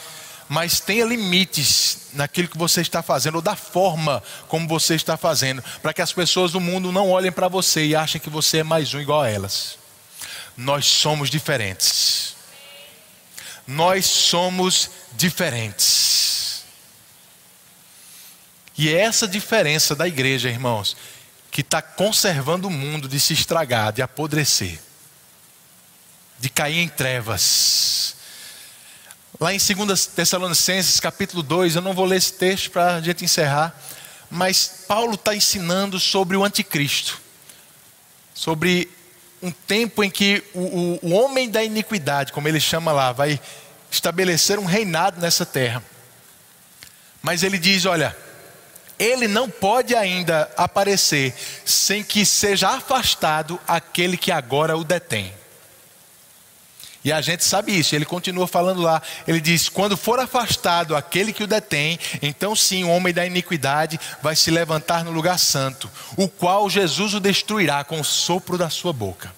mas 0.50 0.80
tenha 0.80 1.06
limites 1.06 2.10
naquilo 2.14 2.50
que 2.50 2.58
você 2.58 2.82
está 2.82 3.02
fazendo 3.02 3.36
ou 3.36 3.42
da 3.42 3.56
forma 3.56 4.22
como 4.48 4.68
você 4.68 4.94
está 4.94 5.16
fazendo, 5.16 5.64
para 5.82 5.94
que 5.94 6.02
as 6.02 6.12
pessoas 6.12 6.52
do 6.52 6.60
mundo 6.60 6.92
não 6.92 7.10
olhem 7.10 7.32
para 7.32 7.48
você 7.48 7.86
e 7.86 7.96
achem 7.96 8.20
que 8.20 8.30
você 8.30 8.58
é 8.60 8.64
mais 8.64 8.94
um 8.94 9.00
igual 9.00 9.22
a 9.22 9.30
elas 9.30 9.87
nós 10.58 10.88
somos 10.88 11.30
diferentes. 11.30 12.36
Nós 13.68 14.06
somos 14.08 14.90
diferentes. 15.14 16.64
E 18.76 18.90
é 18.90 19.02
essa 19.02 19.28
diferença 19.28 19.96
da 19.96 20.08
igreja, 20.08 20.50
irmãos, 20.50 20.98
que 21.52 21.62
está 21.62 21.82
conservando 21.82 22.68
o 22.68 22.72
mundo 22.72 23.08
de 23.08 23.20
se 23.20 23.34
estragar, 23.34 23.94
de 23.94 24.02
apodrecer, 24.02 24.80
de 26.40 26.50
cair 26.50 26.80
em 26.80 26.88
trevas. 26.88 28.16
Lá 29.40 29.54
em 29.54 29.60
2 29.60 30.06
Tessalonicenses, 30.08 31.00
capítulo 31.00 31.44
2, 31.44 31.76
eu 31.76 31.82
não 31.82 31.94
vou 31.94 32.06
ler 32.06 32.18
esse 32.18 32.34
texto 32.34 32.72
para 32.72 32.96
a 32.96 33.02
gente 33.02 33.24
encerrar, 33.24 33.80
mas 34.30 34.86
Paulo 34.88 35.14
está 35.14 35.36
ensinando 35.36 36.00
sobre 36.00 36.36
o 36.36 36.44
anticristo, 36.44 37.22
sobre 38.34 38.97
um 39.42 39.52
tempo 39.52 40.04
em 40.04 40.10
que 40.10 40.44
o, 40.54 40.60
o, 40.60 41.00
o 41.04 41.14
homem 41.14 41.50
da 41.50 41.64
iniquidade, 41.64 42.32
como 42.32 42.48
ele 42.48 42.60
chama 42.60 42.92
lá, 42.92 43.12
vai 43.12 43.40
estabelecer 43.92 44.60
um 44.60 44.66
reinado 44.66 45.22
nessa 45.22 45.46
terra. 45.46 45.84
Mas 47.22 47.44
ele 47.44 47.58
diz: 47.58 47.86
olha, 47.86 48.16
ele 48.98 49.28
não 49.28 49.50
pode 49.50 49.96
ainda 49.96 50.50
aparecer 50.58 51.34
sem 51.66 52.04
que 52.04 52.26
seja 52.26 52.70
afastado 52.70 53.60
aquele 53.68 54.18
que 54.18 54.32
agora 54.32 54.78
o 54.78 54.84
detém. 54.84 55.34
E 57.08 57.12
a 57.14 57.22
gente 57.22 57.46
sabe 57.46 57.72
isso, 57.72 57.96
ele 57.96 58.04
continua 58.04 58.50
falando 58.50 58.82
lá. 58.82 59.02
Ele 59.26 59.40
diz: 59.40 59.70
quando 59.70 59.96
for 59.96 60.20
afastado 60.20 60.94
aquele 60.94 61.32
que 61.32 61.42
o 61.42 61.48
detém, 61.48 61.98
então 62.22 62.54
sim 62.54 62.84
o 62.84 62.90
homem 62.90 63.14
da 63.14 63.26
iniquidade 63.26 63.98
vai 64.22 64.36
se 64.36 64.52
levantar 64.52 65.06
no 65.06 65.12
lugar 65.12 65.40
santo, 65.40 65.90
o 66.18 66.28
qual 66.28 66.70
Jesus 66.70 67.14
o 67.14 67.22
destruirá 67.22 67.82
com 67.86 68.02
o 68.02 68.04
sopro 68.04 68.58
da 68.58 68.70
sua 68.70 68.92
boca. 68.92 69.34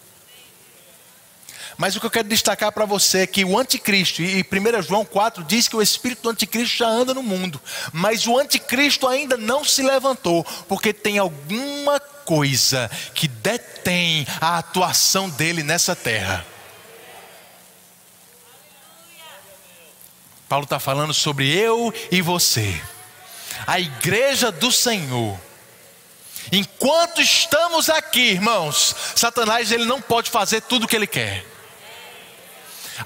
Mas 1.77 1.95
o 1.95 1.99
que 1.99 2.07
eu 2.07 2.09
quero 2.09 2.27
destacar 2.27 2.71
para 2.71 2.87
você 2.87 3.19
é 3.19 3.27
que 3.27 3.45
o 3.45 3.55
anticristo, 3.55 4.23
e 4.23 4.41
1 4.41 4.81
João 4.81 5.05
4 5.05 5.43
diz 5.43 5.67
que 5.67 5.75
o 5.75 5.81
espírito 5.81 6.23
do 6.23 6.29
anticristo 6.29 6.75
já 6.75 6.87
anda 6.87 7.13
no 7.13 7.21
mundo, 7.21 7.61
mas 7.93 8.25
o 8.25 8.35
anticristo 8.35 9.07
ainda 9.07 9.37
não 9.37 9.63
se 9.63 9.83
levantou, 9.83 10.43
porque 10.67 10.91
tem 10.91 11.19
alguma 11.19 11.99
coisa 11.99 12.89
que 13.13 13.27
detém 13.27 14.25
a 14.41 14.57
atuação 14.57 15.29
dele 15.29 15.61
nessa 15.61 15.95
terra. 15.95 16.43
Paulo 20.49 20.63
está 20.63 20.79
falando 20.79 21.13
sobre 21.13 21.47
eu 21.47 21.93
e 22.11 22.23
você, 22.23 22.81
a 23.67 23.79
igreja 23.79 24.51
do 24.51 24.71
Senhor. 24.71 25.39
Enquanto 26.51 27.21
estamos 27.21 27.87
aqui, 27.87 28.31
irmãos, 28.31 28.95
Satanás 29.15 29.71
ele 29.71 29.85
não 29.85 30.01
pode 30.01 30.31
fazer 30.31 30.61
tudo 30.63 30.85
o 30.85 30.87
que 30.87 30.95
ele 30.95 31.05
quer. 31.05 31.45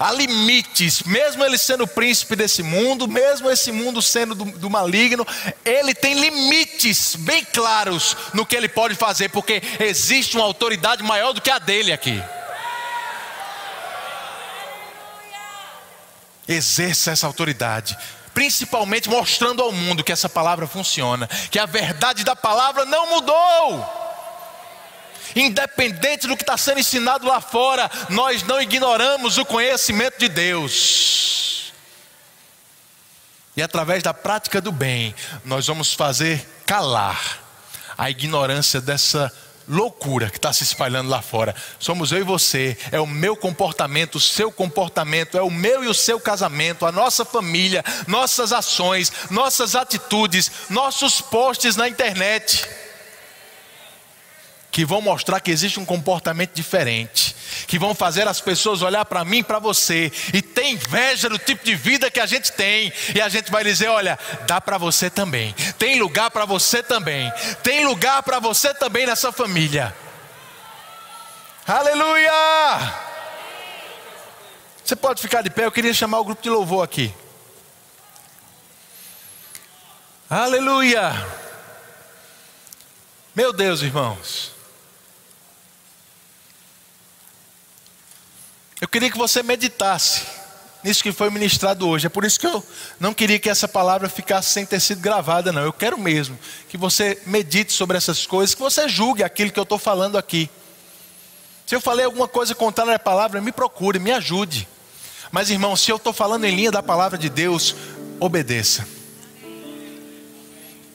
Há 0.00 0.10
limites, 0.10 1.02
mesmo 1.02 1.44
ele 1.44 1.58
sendo 1.58 1.86
príncipe 1.86 2.34
desse 2.34 2.62
mundo, 2.62 3.06
mesmo 3.06 3.50
esse 3.50 3.70
mundo 3.70 4.00
sendo 4.00 4.34
do, 4.34 4.44
do, 4.46 4.70
maligno, 4.70 5.26
ele 5.64 5.94
tem 5.94 6.18
limites 6.18 7.14
bem 7.14 7.44
claros 7.44 8.16
no 8.32 8.46
que 8.46 8.56
ele 8.56 8.68
pode 8.68 8.94
fazer, 8.94 9.28
porque 9.28 9.62
existe 9.78 10.36
uma 10.36 10.46
autoridade 10.46 11.02
maior 11.02 11.32
do 11.32 11.42
que 11.42 11.50
a 11.50 11.58
dele 11.58 11.92
aqui. 11.92 12.20
Exerça 16.46 17.10
essa 17.10 17.26
autoridade, 17.26 17.96
principalmente 18.34 19.08
mostrando 19.08 19.62
ao 19.62 19.72
mundo 19.72 20.04
que 20.04 20.12
essa 20.12 20.28
palavra 20.28 20.66
funciona, 20.66 21.26
que 21.50 21.58
a 21.58 21.66
verdade 21.66 22.24
da 22.24 22.36
palavra 22.36 22.84
não 22.84 23.10
mudou. 23.10 24.04
Independente 25.34 26.26
do 26.26 26.36
que 26.36 26.42
está 26.42 26.56
sendo 26.56 26.80
ensinado 26.80 27.26
lá 27.26 27.40
fora, 27.40 27.90
nós 28.10 28.42
não 28.42 28.60
ignoramos 28.60 29.38
o 29.38 29.44
conhecimento 29.44 30.18
de 30.18 30.28
Deus. 30.28 31.72
E 33.56 33.62
através 33.62 34.02
da 34.02 34.12
prática 34.12 34.60
do 34.60 34.72
bem, 34.72 35.14
nós 35.44 35.66
vamos 35.66 35.92
fazer 35.92 36.46
calar 36.66 37.40
a 37.96 38.10
ignorância 38.10 38.80
dessa 38.80 39.32
loucura 39.68 40.30
que 40.30 40.36
está 40.36 40.52
se 40.52 40.62
espalhando 40.62 41.08
lá 41.08 41.22
fora. 41.22 41.54
Somos 41.78 42.12
eu 42.12 42.18
e 42.18 42.22
você, 42.22 42.76
é 42.92 43.00
o 43.00 43.06
meu 43.06 43.36
comportamento, 43.36 44.16
o 44.16 44.20
seu 44.20 44.52
comportamento, 44.52 45.36
é 45.36 45.42
o 45.42 45.50
meu 45.50 45.84
e 45.84 45.88
o 45.88 45.94
seu 45.94 46.20
casamento, 46.20 46.86
a 46.86 46.92
nossa 46.92 47.24
família, 47.24 47.84
nossas 48.06 48.52
ações, 48.52 49.12
nossas 49.30 49.74
atitudes, 49.74 50.50
nossos 50.70 51.20
posts 51.20 51.76
na 51.76 51.88
internet. 51.88 52.83
Que 54.74 54.84
vão 54.84 55.00
mostrar 55.00 55.38
que 55.38 55.52
existe 55.52 55.78
um 55.78 55.84
comportamento 55.84 56.52
diferente, 56.52 57.36
que 57.68 57.78
vão 57.78 57.94
fazer 57.94 58.26
as 58.26 58.40
pessoas 58.40 58.82
olhar 58.82 59.04
para 59.04 59.24
mim, 59.24 59.40
para 59.40 59.60
você 59.60 60.10
e 60.32 60.42
ter 60.42 60.66
inveja 60.66 61.28
do 61.28 61.38
tipo 61.38 61.64
de 61.64 61.76
vida 61.76 62.10
que 62.10 62.18
a 62.18 62.26
gente 62.26 62.50
tem, 62.50 62.92
e 63.14 63.20
a 63.20 63.28
gente 63.28 63.52
vai 63.52 63.62
dizer: 63.62 63.86
olha, 63.86 64.18
dá 64.48 64.60
para 64.60 64.76
você 64.76 65.08
também, 65.08 65.54
tem 65.78 66.00
lugar 66.00 66.28
para 66.28 66.44
você 66.44 66.82
também, 66.82 67.32
tem 67.62 67.86
lugar 67.86 68.20
para 68.24 68.40
você 68.40 68.74
também 68.74 69.06
nessa 69.06 69.30
família. 69.30 69.94
Aleluia! 71.68 72.32
Você 74.84 74.96
pode 74.96 75.22
ficar 75.22 75.42
de 75.42 75.50
pé, 75.50 75.66
eu 75.66 75.72
queria 75.72 75.94
chamar 75.94 76.18
o 76.18 76.24
grupo 76.24 76.42
de 76.42 76.50
louvor 76.50 76.82
aqui. 76.82 77.14
Aleluia! 80.28 81.12
Meu 83.36 83.52
Deus, 83.52 83.80
irmãos. 83.80 84.53
Eu 88.80 88.88
queria 88.88 89.10
que 89.10 89.18
você 89.18 89.42
meditasse 89.42 90.22
nisso 90.82 91.02
que 91.02 91.12
foi 91.12 91.30
ministrado 91.30 91.88
hoje. 91.88 92.06
É 92.06 92.10
por 92.10 92.24
isso 92.24 92.38
que 92.38 92.46
eu 92.46 92.62
não 93.00 93.14
queria 93.14 93.38
que 93.38 93.48
essa 93.48 93.66
palavra 93.66 94.08
ficasse 94.08 94.50
sem 94.50 94.66
ter 94.66 94.80
sido 94.80 95.00
gravada, 95.00 95.50
não. 95.50 95.62
Eu 95.62 95.72
quero 95.72 95.98
mesmo 95.98 96.38
que 96.68 96.76
você 96.76 97.20
medite 97.24 97.72
sobre 97.72 97.96
essas 97.96 98.26
coisas, 98.26 98.54
que 98.54 98.60
você 98.60 98.86
julgue 98.86 99.24
aquilo 99.24 99.50
que 99.50 99.58
eu 99.58 99.62
estou 99.62 99.78
falando 99.78 100.18
aqui. 100.18 100.50
Se 101.66 101.74
eu 101.74 101.80
falei 101.80 102.04
alguma 102.04 102.28
coisa 102.28 102.54
contrária 102.54 102.94
à 102.94 102.98
palavra, 102.98 103.40
me 103.40 103.50
procure, 103.50 103.98
me 103.98 104.12
ajude. 104.12 104.68
Mas, 105.32 105.50
irmão, 105.50 105.74
se 105.74 105.90
eu 105.90 105.96
estou 105.96 106.12
falando 106.12 106.44
em 106.44 106.54
linha 106.54 106.70
da 106.70 106.82
palavra 106.82 107.16
de 107.16 107.30
Deus, 107.30 107.74
obedeça. 108.20 108.86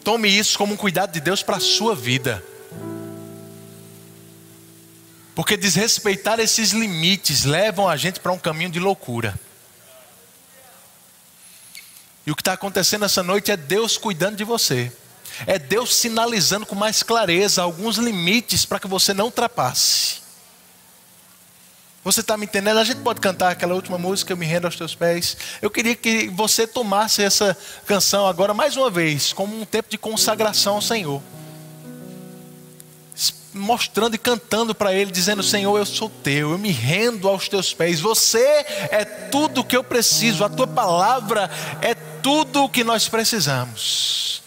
Tome 0.04 0.30
isso 0.30 0.58
como 0.58 0.74
um 0.74 0.78
cuidado 0.78 1.12
de 1.12 1.20
Deus 1.20 1.42
para 1.42 1.58
a 1.58 1.60
sua 1.60 1.96
vida. 1.96 2.44
Porque 5.40 5.56
desrespeitar 5.56 6.38
esses 6.42 6.72
limites 6.72 7.46
levam 7.46 7.88
a 7.88 7.96
gente 7.96 8.20
para 8.20 8.34
um 8.34 8.38
caminho 8.38 8.70
de 8.70 8.78
loucura. 8.78 9.40
E 12.28 12.32
o 12.32 12.36
que 12.36 12.42
está 12.42 12.52
acontecendo 12.52 13.06
essa 13.06 13.24
noite 13.24 13.50
é 13.50 13.56
Deus 13.56 13.98
cuidando 13.98 14.36
de 14.36 14.44
você. 14.44 14.92
É 15.48 15.58
Deus 15.58 15.96
sinalizando 15.96 16.66
com 16.66 16.76
mais 16.76 17.04
clareza 17.04 17.62
alguns 17.62 17.96
limites 17.96 18.66
para 18.66 18.82
que 18.82 18.88
você 18.90 19.14
não 19.14 19.28
ultrapasse. 19.28 20.16
Você 22.04 22.20
está 22.20 22.36
me 22.36 22.46
entendendo? 22.46 22.78
A 22.78 22.84
gente 22.84 23.00
pode 23.00 23.22
cantar 23.22 23.52
aquela 23.52 23.76
última 23.76 23.98
música, 23.98 24.34
Eu 24.34 24.38
Me 24.38 24.46
Rendo 24.46 24.68
aos 24.68 24.76
Teus 24.76 24.94
Pés. 24.94 25.38
Eu 25.62 25.72
queria 25.72 25.96
que 25.96 26.28
você 26.28 26.68
tomasse 26.68 27.24
essa 27.24 27.58
canção 27.86 28.28
agora 28.28 28.54
mais 28.54 28.76
uma 28.76 28.90
vez, 28.90 29.32
como 29.32 29.58
um 29.58 29.64
tempo 29.64 29.90
de 29.90 29.98
consagração 29.98 30.76
ao 30.76 30.82
Senhor 30.82 31.22
mostrando 33.54 34.16
e 34.16 34.18
cantando 34.18 34.76
para 34.76 34.94
Ele, 34.94 35.12
dizendo: 35.12 35.44
Senhor, 35.44 35.78
eu 35.78 35.86
sou 35.86 36.10
teu, 36.10 36.52
eu 36.52 36.58
me 36.58 36.72
rendo 36.72 37.28
aos 37.28 37.48
teus 37.48 37.74
pés, 37.74 38.00
você 38.00 38.66
é 38.92 39.06
tudo 39.06 39.62
o 39.62 39.64
que 39.64 39.76
eu 39.76 39.84
preciso, 39.84 40.44
a 40.44 40.50
tua 40.50 40.68
palavra 40.68 41.50
é 41.82 41.94
tudo 41.94 42.64
o 42.64 42.70
que 42.70 42.84
nós 42.84 43.08
precisamos. 43.08 44.40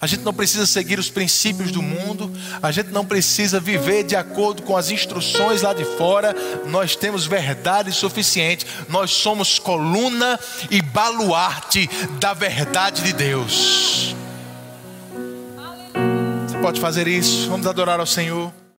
A 0.00 0.06
gente 0.08 0.24
não 0.24 0.34
precisa 0.34 0.66
seguir 0.66 0.98
os 0.98 1.08
princípios 1.08 1.70
do 1.70 1.80
mundo, 1.80 2.28
a 2.60 2.72
gente 2.72 2.90
não 2.90 3.06
precisa 3.06 3.60
viver 3.60 4.02
de 4.02 4.16
acordo 4.16 4.62
com 4.62 4.76
as 4.76 4.90
instruções 4.90 5.62
lá 5.62 5.72
de 5.72 5.84
fora, 5.84 6.34
nós 6.66 6.96
temos 6.96 7.24
verdade 7.24 7.92
suficiente, 7.92 8.66
nós 8.88 9.12
somos 9.12 9.60
coluna 9.60 10.40
e 10.72 10.82
baluarte 10.82 11.88
da 12.18 12.34
verdade 12.34 13.00
de 13.02 13.12
Deus. 13.12 14.16
Pode 16.62 16.80
fazer 16.80 17.08
isso, 17.08 17.50
vamos 17.50 17.66
adorar 17.66 17.98
ao 17.98 18.06
Senhor. 18.06 18.61